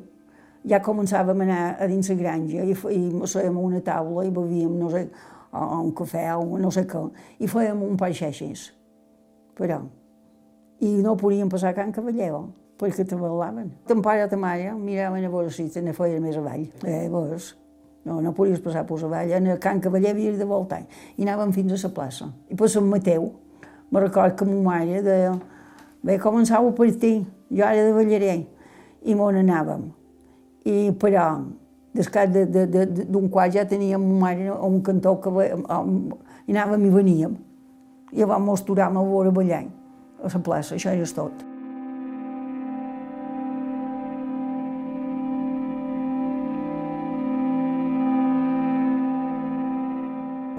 ja 0.69 0.81
començàvem 0.83 1.45
a 1.45 1.47
anar 1.47 1.61
a 1.79 1.87
dins 1.91 2.11
la 2.11 2.17
granja 2.19 2.65
i, 2.67 2.75
i 2.75 3.29
sèiem 3.31 3.57
a 3.57 3.67
una 3.69 3.81
taula 3.85 4.27
i 4.27 4.33
bevíem, 4.35 4.75
no 4.81 4.91
sé, 4.91 5.05
un 5.53 5.95
cafè 5.97 6.27
o 6.35 6.59
no 6.59 6.73
sé 6.75 6.85
què, 6.91 7.05
i 7.39 7.51
fèiem 7.51 7.87
un 7.87 7.95
pa 8.01 8.11
xeixes. 8.11 8.73
Però, 9.59 9.79
i 10.83 10.91
no 11.03 11.15
podíem 11.19 11.49
passar 11.51 11.71
a 11.71 11.79
Can 11.79 11.95
Cavallero, 11.95 12.49
perquè 12.79 13.07
treballaven. 13.07 13.71
Ton 13.87 14.03
pare 14.03 14.27
i 14.27 14.31
ta 14.31 14.39
mare 14.39 14.75
miraven 14.75 15.25
a 15.27 15.33
veure 15.33 15.55
si 15.55 15.71
te 15.71 15.83
ne 15.83 15.95
feia 15.95 16.21
més 16.23 16.39
avall. 16.39 16.69
Eh, 16.83 17.07
veus? 17.11 17.55
No, 18.09 18.23
no 18.25 18.33
podies 18.33 18.63
passar 18.65 18.87
per. 18.89 19.37
En 19.37 19.47
el 19.53 19.59
Can 19.61 19.83
Cavaller 19.85 20.15
havia 20.15 20.33
de 20.33 20.47
voltar. 20.49 20.81
I 21.17 21.27
anàvem 21.27 21.53
fins 21.53 21.75
a 21.77 21.81
la 21.83 21.93
plaça. 21.95 22.31
I 22.49 22.57
per 22.57 22.71
Sant 22.73 22.89
Mateu, 22.89 23.29
me 23.93 24.01
record 24.01 24.37
que 24.39 24.49
ma 24.49 24.63
mare 24.71 25.03
deia 25.05 25.35
bé, 26.03 26.17
començava 26.23 26.69
a 26.69 26.75
partir, 26.77 27.27
jo 27.51 27.65
ara 27.67 27.85
de 27.85 27.93
ballaré. 27.93 28.39
I 29.05 29.15
m'on 29.15 29.37
anàvem. 29.43 29.91
I 30.65 30.79
però, 31.01 31.27
descat 31.97 32.33
d'un 32.33 32.49
de, 32.53 32.65
de, 32.67 32.87
de, 33.05 33.21
quart 33.33 33.55
ja 33.55 33.67
teníem 33.69 34.01
ma 34.01 34.29
mare 34.29 34.57
un 34.57 34.81
cantó 34.83 35.19
que 35.21 35.35
ve, 35.35 35.51
i 35.53 36.57
anàvem 36.57 36.89
i 36.89 36.95
veníem. 36.97 37.37
I 38.13 38.25
vam 38.25 38.49
mosturar-me 38.49 39.01
a 39.01 39.05
veure 39.05 39.35
ballar 39.37 39.67
a 40.25 40.33
la 40.33 40.43
plaça, 40.43 40.75
això 40.77 40.97
és 40.97 41.13
tot. 41.13 41.48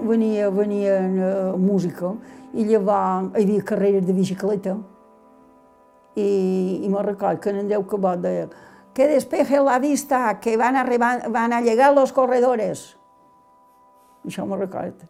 Venia, 0.09 0.49
venia 0.49 0.97
uh, 0.99 1.57
música 1.59 2.15
i 2.53 2.65
llavors 2.65 3.35
hi 3.37 3.45
havia 3.45 3.65
carreres 3.65 4.07
de 4.07 4.15
bicicleta 4.17 4.75
i, 6.17 6.81
i 6.83 6.89
me 6.89 7.03
record 7.05 7.39
que 7.43 7.53
en 7.53 7.69
Déu 7.69 7.85
Cabot 7.87 8.19
deia 8.25 8.49
que 8.93 9.07
despeje 9.07 9.61
la 9.63 9.79
vista, 9.79 10.39
que 10.41 10.57
van, 10.57 10.75
arribar, 10.75 11.29
van 11.31 11.53
a 11.53 11.61
llegar 11.61 11.93
los 11.93 12.11
corredores. 12.11 12.97
Això 14.27 14.43
me 14.43 14.57
record. 14.57 15.05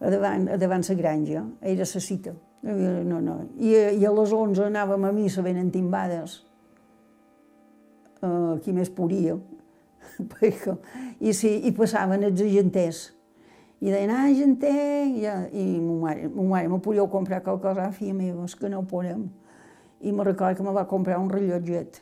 A 0.00 0.10
davant, 0.12 0.44
a 0.52 0.58
davant 0.60 0.84
la 0.84 0.94
granja, 0.94 1.44
era 1.62 1.86
la 1.86 2.00
cita. 2.04 2.34
No, 2.60 3.20
no. 3.22 3.38
I, 3.56 3.72
I 3.96 4.04
a 4.04 4.12
les 4.12 4.32
11 4.34 4.66
anàvem 4.66 5.06
a 5.08 5.12
missa 5.12 5.42
ben 5.42 5.56
entimbades. 5.56 6.42
Uh, 8.20 8.58
qui 8.60 8.74
més 8.76 8.90
podia. 8.90 9.38
I, 11.20 11.32
sí, 11.32 11.54
i 11.64 11.72
passaven 11.72 12.26
els 12.28 12.42
agenters 12.42 13.06
i 13.80 13.92
deien, 13.92 14.10
ah, 14.10 14.26
gente, 14.34 14.68
i, 14.68 15.22
i 15.22 15.64
ma 15.78 15.94
mare, 16.08 16.28
ma 16.34 16.42
mare 16.42 16.68
me 16.68 16.80
podíeu 16.82 17.06
comprar 17.08 17.44
qualque 17.46 17.62
cosa, 17.62 17.92
filla 17.94 18.14
meva, 18.14 18.46
és 18.48 18.56
que 18.58 18.70
no 18.70 18.80
ho 18.82 18.86
podem. 18.90 19.28
I 20.02 20.12
me 20.12 20.24
recordo 20.26 20.58
que 20.58 20.66
me 20.66 20.72
va 20.74 20.86
comprar 20.90 21.18
un 21.22 21.30
rellotget. 21.30 22.00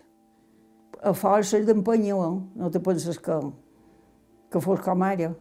A 1.05 1.13
forces 1.13 1.67
d'empenyar, 1.69 2.31
no 2.57 2.71
te 2.73 2.81
penses 2.81 3.19
que, 3.21 3.37
que 4.53 4.63
fos 4.65 4.81
com 4.81 5.05
ara. 5.05 5.35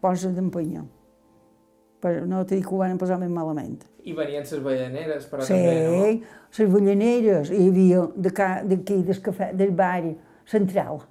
Forces 0.00 0.32
d'empenyar. 0.32 0.86
Però 2.00 2.24
no 2.30 2.40
t'he 2.46 2.56
dit 2.56 2.64
que 2.64 2.72
ho 2.72 2.80
van 2.80 2.96
passar 2.96 3.20
més 3.20 3.32
malament. 3.32 3.82
I 4.08 4.16
venien 4.16 4.46
les 4.48 4.64
ballaneres, 4.64 5.28
però 5.28 5.44
sí, 5.44 5.52
també, 5.52 5.76
no? 5.84 6.32
Sí, 6.48 6.64
les 6.64 6.72
ballaneres. 6.72 7.52
Hi 7.52 7.68
havia 7.68 8.08
d'aquí, 8.16 9.02
del 9.04 9.20
cafè, 9.20 9.52
del 9.58 9.76
bar 9.76 10.14
central 10.48 11.02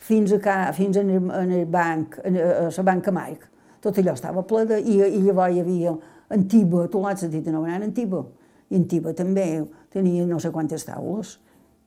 fins, 0.00 0.32
a, 0.32 0.40
ca, 0.42 0.56
fins 0.76 0.98
en, 1.00 1.10
el, 1.12 1.30
en 1.36 1.52
el 1.60 1.66
banc, 1.70 2.18
en, 2.24 2.38
a 2.40 2.68
la 2.68 2.86
banca 2.86 3.12
Mike. 3.14 3.48
Tot 3.80 4.00
allò 4.00 4.16
estava 4.16 4.44
ple 4.44 4.66
de... 4.68 4.80
I, 4.80 4.98
i 5.06 5.22
llavors 5.24 5.54
hi 5.54 5.62
havia 5.62 5.94
Antiba, 6.30 6.84
tu 6.88 7.00
l'has 7.02 7.20
sentit 7.24 7.48
anomenant 7.50 7.86
Antiba. 7.88 8.22
I 8.70 8.78
Antiba 8.78 9.14
també 9.16 9.46
tenia 9.92 10.26
no 10.28 10.38
sé 10.40 10.52
quantes 10.54 10.84
taules. 10.86 11.38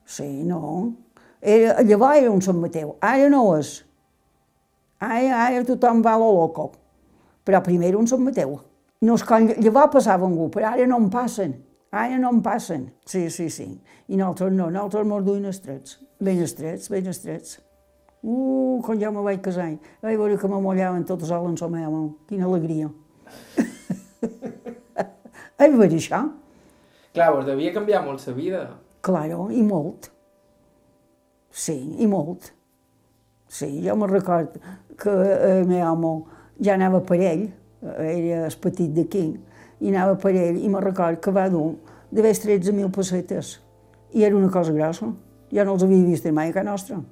Sí, 0.04 0.28
no. 0.44 0.92
Era, 1.40 1.78
llavors 1.82 2.20
era 2.20 2.32
un 2.32 2.42
Sant 2.44 2.60
Mateu, 2.60 2.96
ara 3.04 3.28
no 3.32 3.44
és. 3.56 3.76
Ara, 5.00 5.44
ara 5.46 5.64
tothom 5.68 6.02
va 6.04 6.14
a 6.16 6.20
lo 6.20 6.30
loco. 6.36 6.70
Però 7.44 7.60
primer 7.64 7.90
era 7.92 8.00
un 8.00 8.08
Sant 8.08 8.22
Mateu. 8.24 8.58
No 9.04 9.16
és 9.18 9.24
que 9.26 9.40
llavors 9.60 9.92
passava 9.92 10.28
algú, 10.28 10.48
però 10.52 10.72
ara 10.72 10.86
no 10.88 11.00
en 11.02 11.10
passen. 11.12 11.54
Ara 11.94 12.18
no 12.18 12.32
en 12.34 12.40
passen. 12.42 12.88
Sí, 13.06 13.28
sí, 13.30 13.50
sí. 13.52 13.68
I 14.08 14.16
nosaltres 14.16 14.52
no, 14.52 14.70
nosaltres 14.72 15.06
mos 15.08 15.24
duien 15.24 15.46
estrets. 15.50 16.00
Ben 16.20 16.40
estrets, 16.42 16.90
ben 16.90 17.06
estrets. 17.12 17.60
Uh, 18.24 18.80
quan 18.80 18.96
ja 18.96 19.10
me 19.12 19.20
vaig 19.20 19.42
casar, 19.44 19.66
vaig 20.00 20.16
veure 20.16 20.38
que 20.40 20.48
m'amollaven 20.48 21.02
tots 21.04 21.28
els 21.28 21.32
en 21.44 21.58
la 21.60 21.68
meva 21.68 21.90
mà. 21.92 22.06
Quina 22.30 22.46
alegria. 22.48 22.88
Has 25.60 25.74
vist 25.76 25.98
això? 25.98 26.20
Clar, 27.12 27.28
vos 27.36 27.44
devia 27.44 27.72
canviar 27.74 28.00
molt 28.06 28.24
la 28.26 28.32
vida. 28.34 28.62
Claro, 29.04 29.50
i 29.52 29.60
molt. 29.62 30.08
Sí, 31.52 31.76
i 32.00 32.06
molt. 32.08 32.48
Sí, 33.46 33.68
jo 33.84 33.94
me 33.94 34.08
record 34.08 34.56
que 34.98 35.12
el 35.50 35.68
meu 35.68 35.84
home 35.86 36.14
ja 36.64 36.74
anava 36.74 37.02
per 37.04 37.20
ell, 37.20 37.44
era 37.84 38.46
el 38.48 38.56
petit 38.62 38.90
d'aquí, 38.96 39.26
i 39.84 39.92
anava 39.92 40.16
per 40.16 40.32
ell, 40.32 40.56
i 40.64 40.70
me 40.72 40.80
record 40.80 41.20
que 41.20 41.30
va 41.30 41.50
dur 41.52 41.74
d'haver 42.10 42.32
13.000 42.32 42.88
pessetes. 42.94 43.58
I 44.16 44.24
era 44.24 44.36
una 44.36 44.48
cosa 44.50 44.72
grossa. 44.72 45.12
Jo 45.52 45.64
no 45.68 45.76
els 45.76 45.84
havia 45.84 46.08
vist 46.08 46.26
mai 46.32 46.50
a 46.50 46.56
casa 46.56 46.70
nostra. 46.72 47.02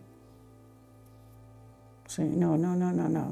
Sí, 2.12 2.22
no, 2.22 2.58
no, 2.58 2.74
no, 2.76 2.90
no, 2.92 3.08
no. 3.08 3.24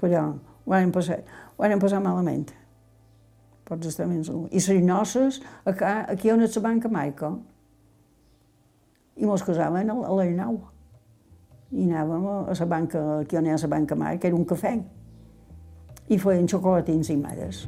Però 0.00 0.24
ho 0.26 0.70
vam 0.72 0.90
passar, 0.90 1.20
ho 1.54 1.62
vam 1.62 1.78
passar 1.78 2.00
malament. 2.02 2.48
Pots 3.68 3.86
estar 3.86 4.08
ben 4.10 4.24
segur. 4.26 4.48
I 4.50 4.58
les 4.58 4.82
noces, 4.82 5.38
aquí 5.64 6.32
on 6.32 6.42
és 6.42 6.56
la 6.58 6.62
banca 6.64 6.90
Maica, 6.90 7.30
i 9.14 9.28
mos 9.30 9.44
casaven 9.46 9.92
a 9.92 9.94
l'Arnau. 9.94 10.58
I 11.70 11.86
anàvem 11.86 12.26
a 12.26 12.34
la 12.50 12.66
banca, 12.66 13.04
aquí 13.20 13.38
on 13.38 13.46
ha 13.46 13.60
la 13.62 13.70
banca 13.76 13.94
Maica, 13.94 14.26
era 14.26 14.36
un 14.36 14.44
cafè. 14.44 14.74
I 16.10 16.18
feien 16.18 16.50
xocolatins 16.50 17.14
i 17.14 17.16
mades. 17.16 17.62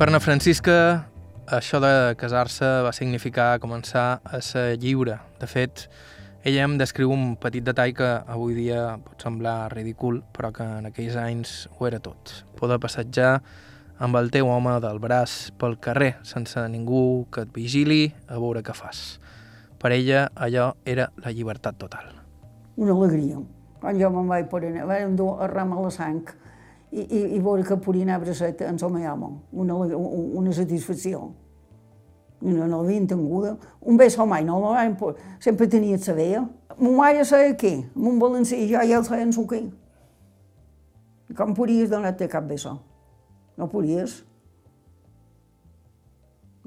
Per 0.00 0.10
na 0.10 0.18
Francisca, 0.22 0.80
això 1.50 1.80
de 1.80 2.14
casar-se 2.20 2.66
va 2.84 2.92
significar 2.92 3.58
començar 3.62 4.20
a 4.24 4.40
ser 4.44 4.76
lliure. 4.80 5.18
De 5.40 5.48
fet, 5.48 5.86
ella 6.44 6.66
em 6.66 6.76
descriu 6.80 7.10
un 7.12 7.36
petit 7.40 7.64
detall 7.64 7.94
que 7.96 8.08
avui 8.28 8.54
dia 8.56 8.98
pot 9.04 9.24
semblar 9.24 9.72
ridícul, 9.72 10.20
però 10.32 10.52
que 10.52 10.66
en 10.78 10.90
aquells 10.90 11.16
anys 11.16 11.54
ho 11.78 11.88
era 11.88 12.00
tot. 12.04 12.44
Poder 12.58 12.78
passejar 12.82 13.38
amb 13.98 14.16
el 14.20 14.30
teu 14.30 14.50
home 14.52 14.76
del 14.84 15.00
braç 15.02 15.50
pel 15.58 15.78
carrer, 15.82 16.16
sense 16.22 16.60
ningú 16.70 17.26
que 17.32 17.46
et 17.46 17.54
vigili 17.54 18.12
a 18.28 18.38
veure 18.38 18.62
què 18.62 18.76
fas. 18.76 19.18
Per 19.78 19.92
ella, 19.94 20.28
allò 20.34 20.72
era 20.84 21.08
la 21.24 21.32
llibertat 21.32 21.78
total. 21.78 22.12
Una 22.76 22.94
alegria. 22.94 23.40
Quan 23.78 23.98
jo 23.98 24.10
me'n 24.10 24.28
vaig 24.30 24.48
per 24.50 24.64
anar, 24.66 24.86
vam 24.90 25.16
dur 25.18 25.36
a 25.42 25.46
ram 25.50 25.72
a 25.74 25.82
la 25.86 25.90
sang 25.94 26.22
i, 26.90 27.00
i, 27.02 27.20
i 27.36 27.40
veure 27.40 27.64
que 27.64 27.76
podia 27.76 28.06
anar 28.06 28.16
a 28.16 28.22
bracet 28.22 28.62
en 28.64 28.78
el 28.80 28.92
meu 28.94 29.12
home, 29.12 29.30
una, 29.52 29.76
una 30.40 30.52
satisfacció. 30.52 31.32
No, 32.40 32.66
no 32.66 32.82
l'havien 32.82 33.06
tinguda. 33.06 33.56
Un 33.80 33.96
beso 33.98 34.26
mai, 34.26 34.44
no, 34.44 34.60
no 34.60 35.14
sempre 35.40 35.66
tenia 35.66 35.98
la 36.06 36.14
veia. 36.14 36.48
Ma 36.78 36.90
mare 36.90 37.24
seia 37.24 37.50
aquí, 37.50 37.74
amb 37.96 38.06
un 38.06 38.18
balancí, 38.18 38.56
i 38.56 38.68
jo 38.70 38.82
i 38.82 38.92
ell 38.92 39.04
seien 39.04 39.32
suquí. 39.32 39.64
Com 41.36 41.54
podies 41.54 41.90
donar-te 41.90 42.28
cap 42.28 42.46
beso? 42.46 42.78
No 43.58 43.68
podies. 43.68 44.22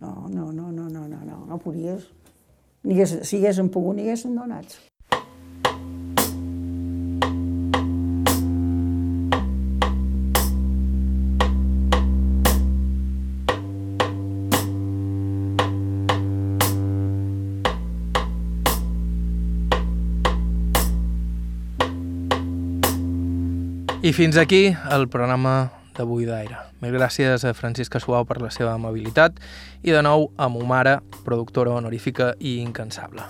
No, 0.02 0.28
no, 0.28 0.52
no, 0.52 0.72
no, 0.72 0.90
no, 0.90 1.08
no, 1.08 1.24
no, 1.24 1.46
no 1.48 1.58
podies. 1.58 2.10
Ni 2.84 2.94
hagués, 2.94 3.22
si 3.24 3.38
haguessin 3.38 3.70
pogut, 3.70 3.96
ni 3.96 4.04
haguessin 4.04 4.36
donats. 4.36 4.91
I 24.12 24.14
fins 24.14 24.36
aquí 24.36 24.76
el 24.92 25.06
programa 25.08 25.72
d'avui 25.96 26.26
d'Aire. 26.28 26.58
Mil 26.84 26.92
gràcies 26.98 27.46
a 27.48 27.54
Francisca 27.56 27.96
Suau 28.04 28.26
per 28.28 28.42
la 28.44 28.50
seva 28.52 28.74
amabilitat 28.76 29.38
i 29.88 29.94
de 29.96 30.02
nou 30.04 30.26
a 30.36 30.50
mo 30.52 30.66
mare, 30.68 30.98
productora 31.24 31.72
honorífica 31.78 32.34
i 32.36 32.58
incansable. 32.60 33.24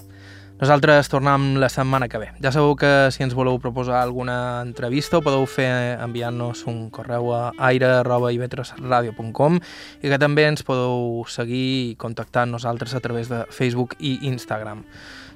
Nosaltres 0.58 1.06
tornem 1.14 1.62
la 1.62 1.70
setmana 1.70 2.10
que 2.10 2.18
ve. 2.18 2.32
Ja 2.42 2.50
sabeu 2.50 2.74
que 2.82 3.12
si 3.14 3.22
ens 3.22 3.38
voleu 3.38 3.62
proposar 3.62 4.02
alguna 4.02 4.66
entrevista 4.66 5.22
ho 5.22 5.22
podeu 5.22 5.46
fer 5.46 5.70
enviant-nos 6.02 6.66
un 6.66 6.90
correu 6.90 7.30
a 7.30 7.54
aire.ivetresradio.com 7.70 9.62
i 10.02 10.10
que 10.10 10.18
també 10.18 10.50
ens 10.50 10.66
podeu 10.66 11.22
seguir 11.30 11.92
i 11.92 11.96
contactar 12.02 12.50
amb 12.50 12.58
nosaltres 12.58 12.98
a 12.98 13.06
través 13.06 13.30
de 13.30 13.46
Facebook 13.54 13.94
i 14.00 14.18
Instagram. 14.34 14.82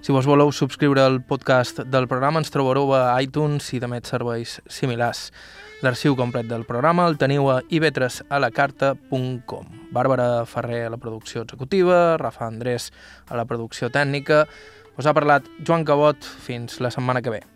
Si 0.06 0.14
vos 0.14 0.28
voleu 0.30 0.52
subscriure 0.54 1.02
al 1.02 1.24
podcast 1.26 1.80
del 1.90 2.06
programa 2.06 2.38
ens 2.38 2.52
trobareu 2.54 2.92
a 2.94 3.18
iTunes 3.26 3.74
i 3.74 3.80
també 3.82 3.98
serveis 4.06 4.62
similars. 4.70 5.34
L'arxiu 5.82 6.14
complet 6.14 6.46
del 6.46 6.62
programa 6.70 7.10
el 7.10 7.18
teniu 7.18 7.50
a 7.50 7.66
ivetresalacarta.com. 7.74 9.66
Bàrbara 9.98 10.46
Ferrer 10.46 10.86
a 10.86 10.94
la 10.94 11.02
producció 11.02 11.42
executiva, 11.42 12.22
Rafa 12.22 12.46
Andrés 12.46 12.94
a 13.26 13.34
la 13.34 13.50
producció 13.50 13.90
tècnica. 13.90 14.46
Us 14.94 15.10
ha 15.10 15.18
parlat 15.18 15.50
Joan 15.66 15.82
Cabot. 15.90 16.22
Fins 16.22 16.78
la 16.86 16.94
setmana 16.94 17.26
que 17.26 17.34
ve. 17.40 17.55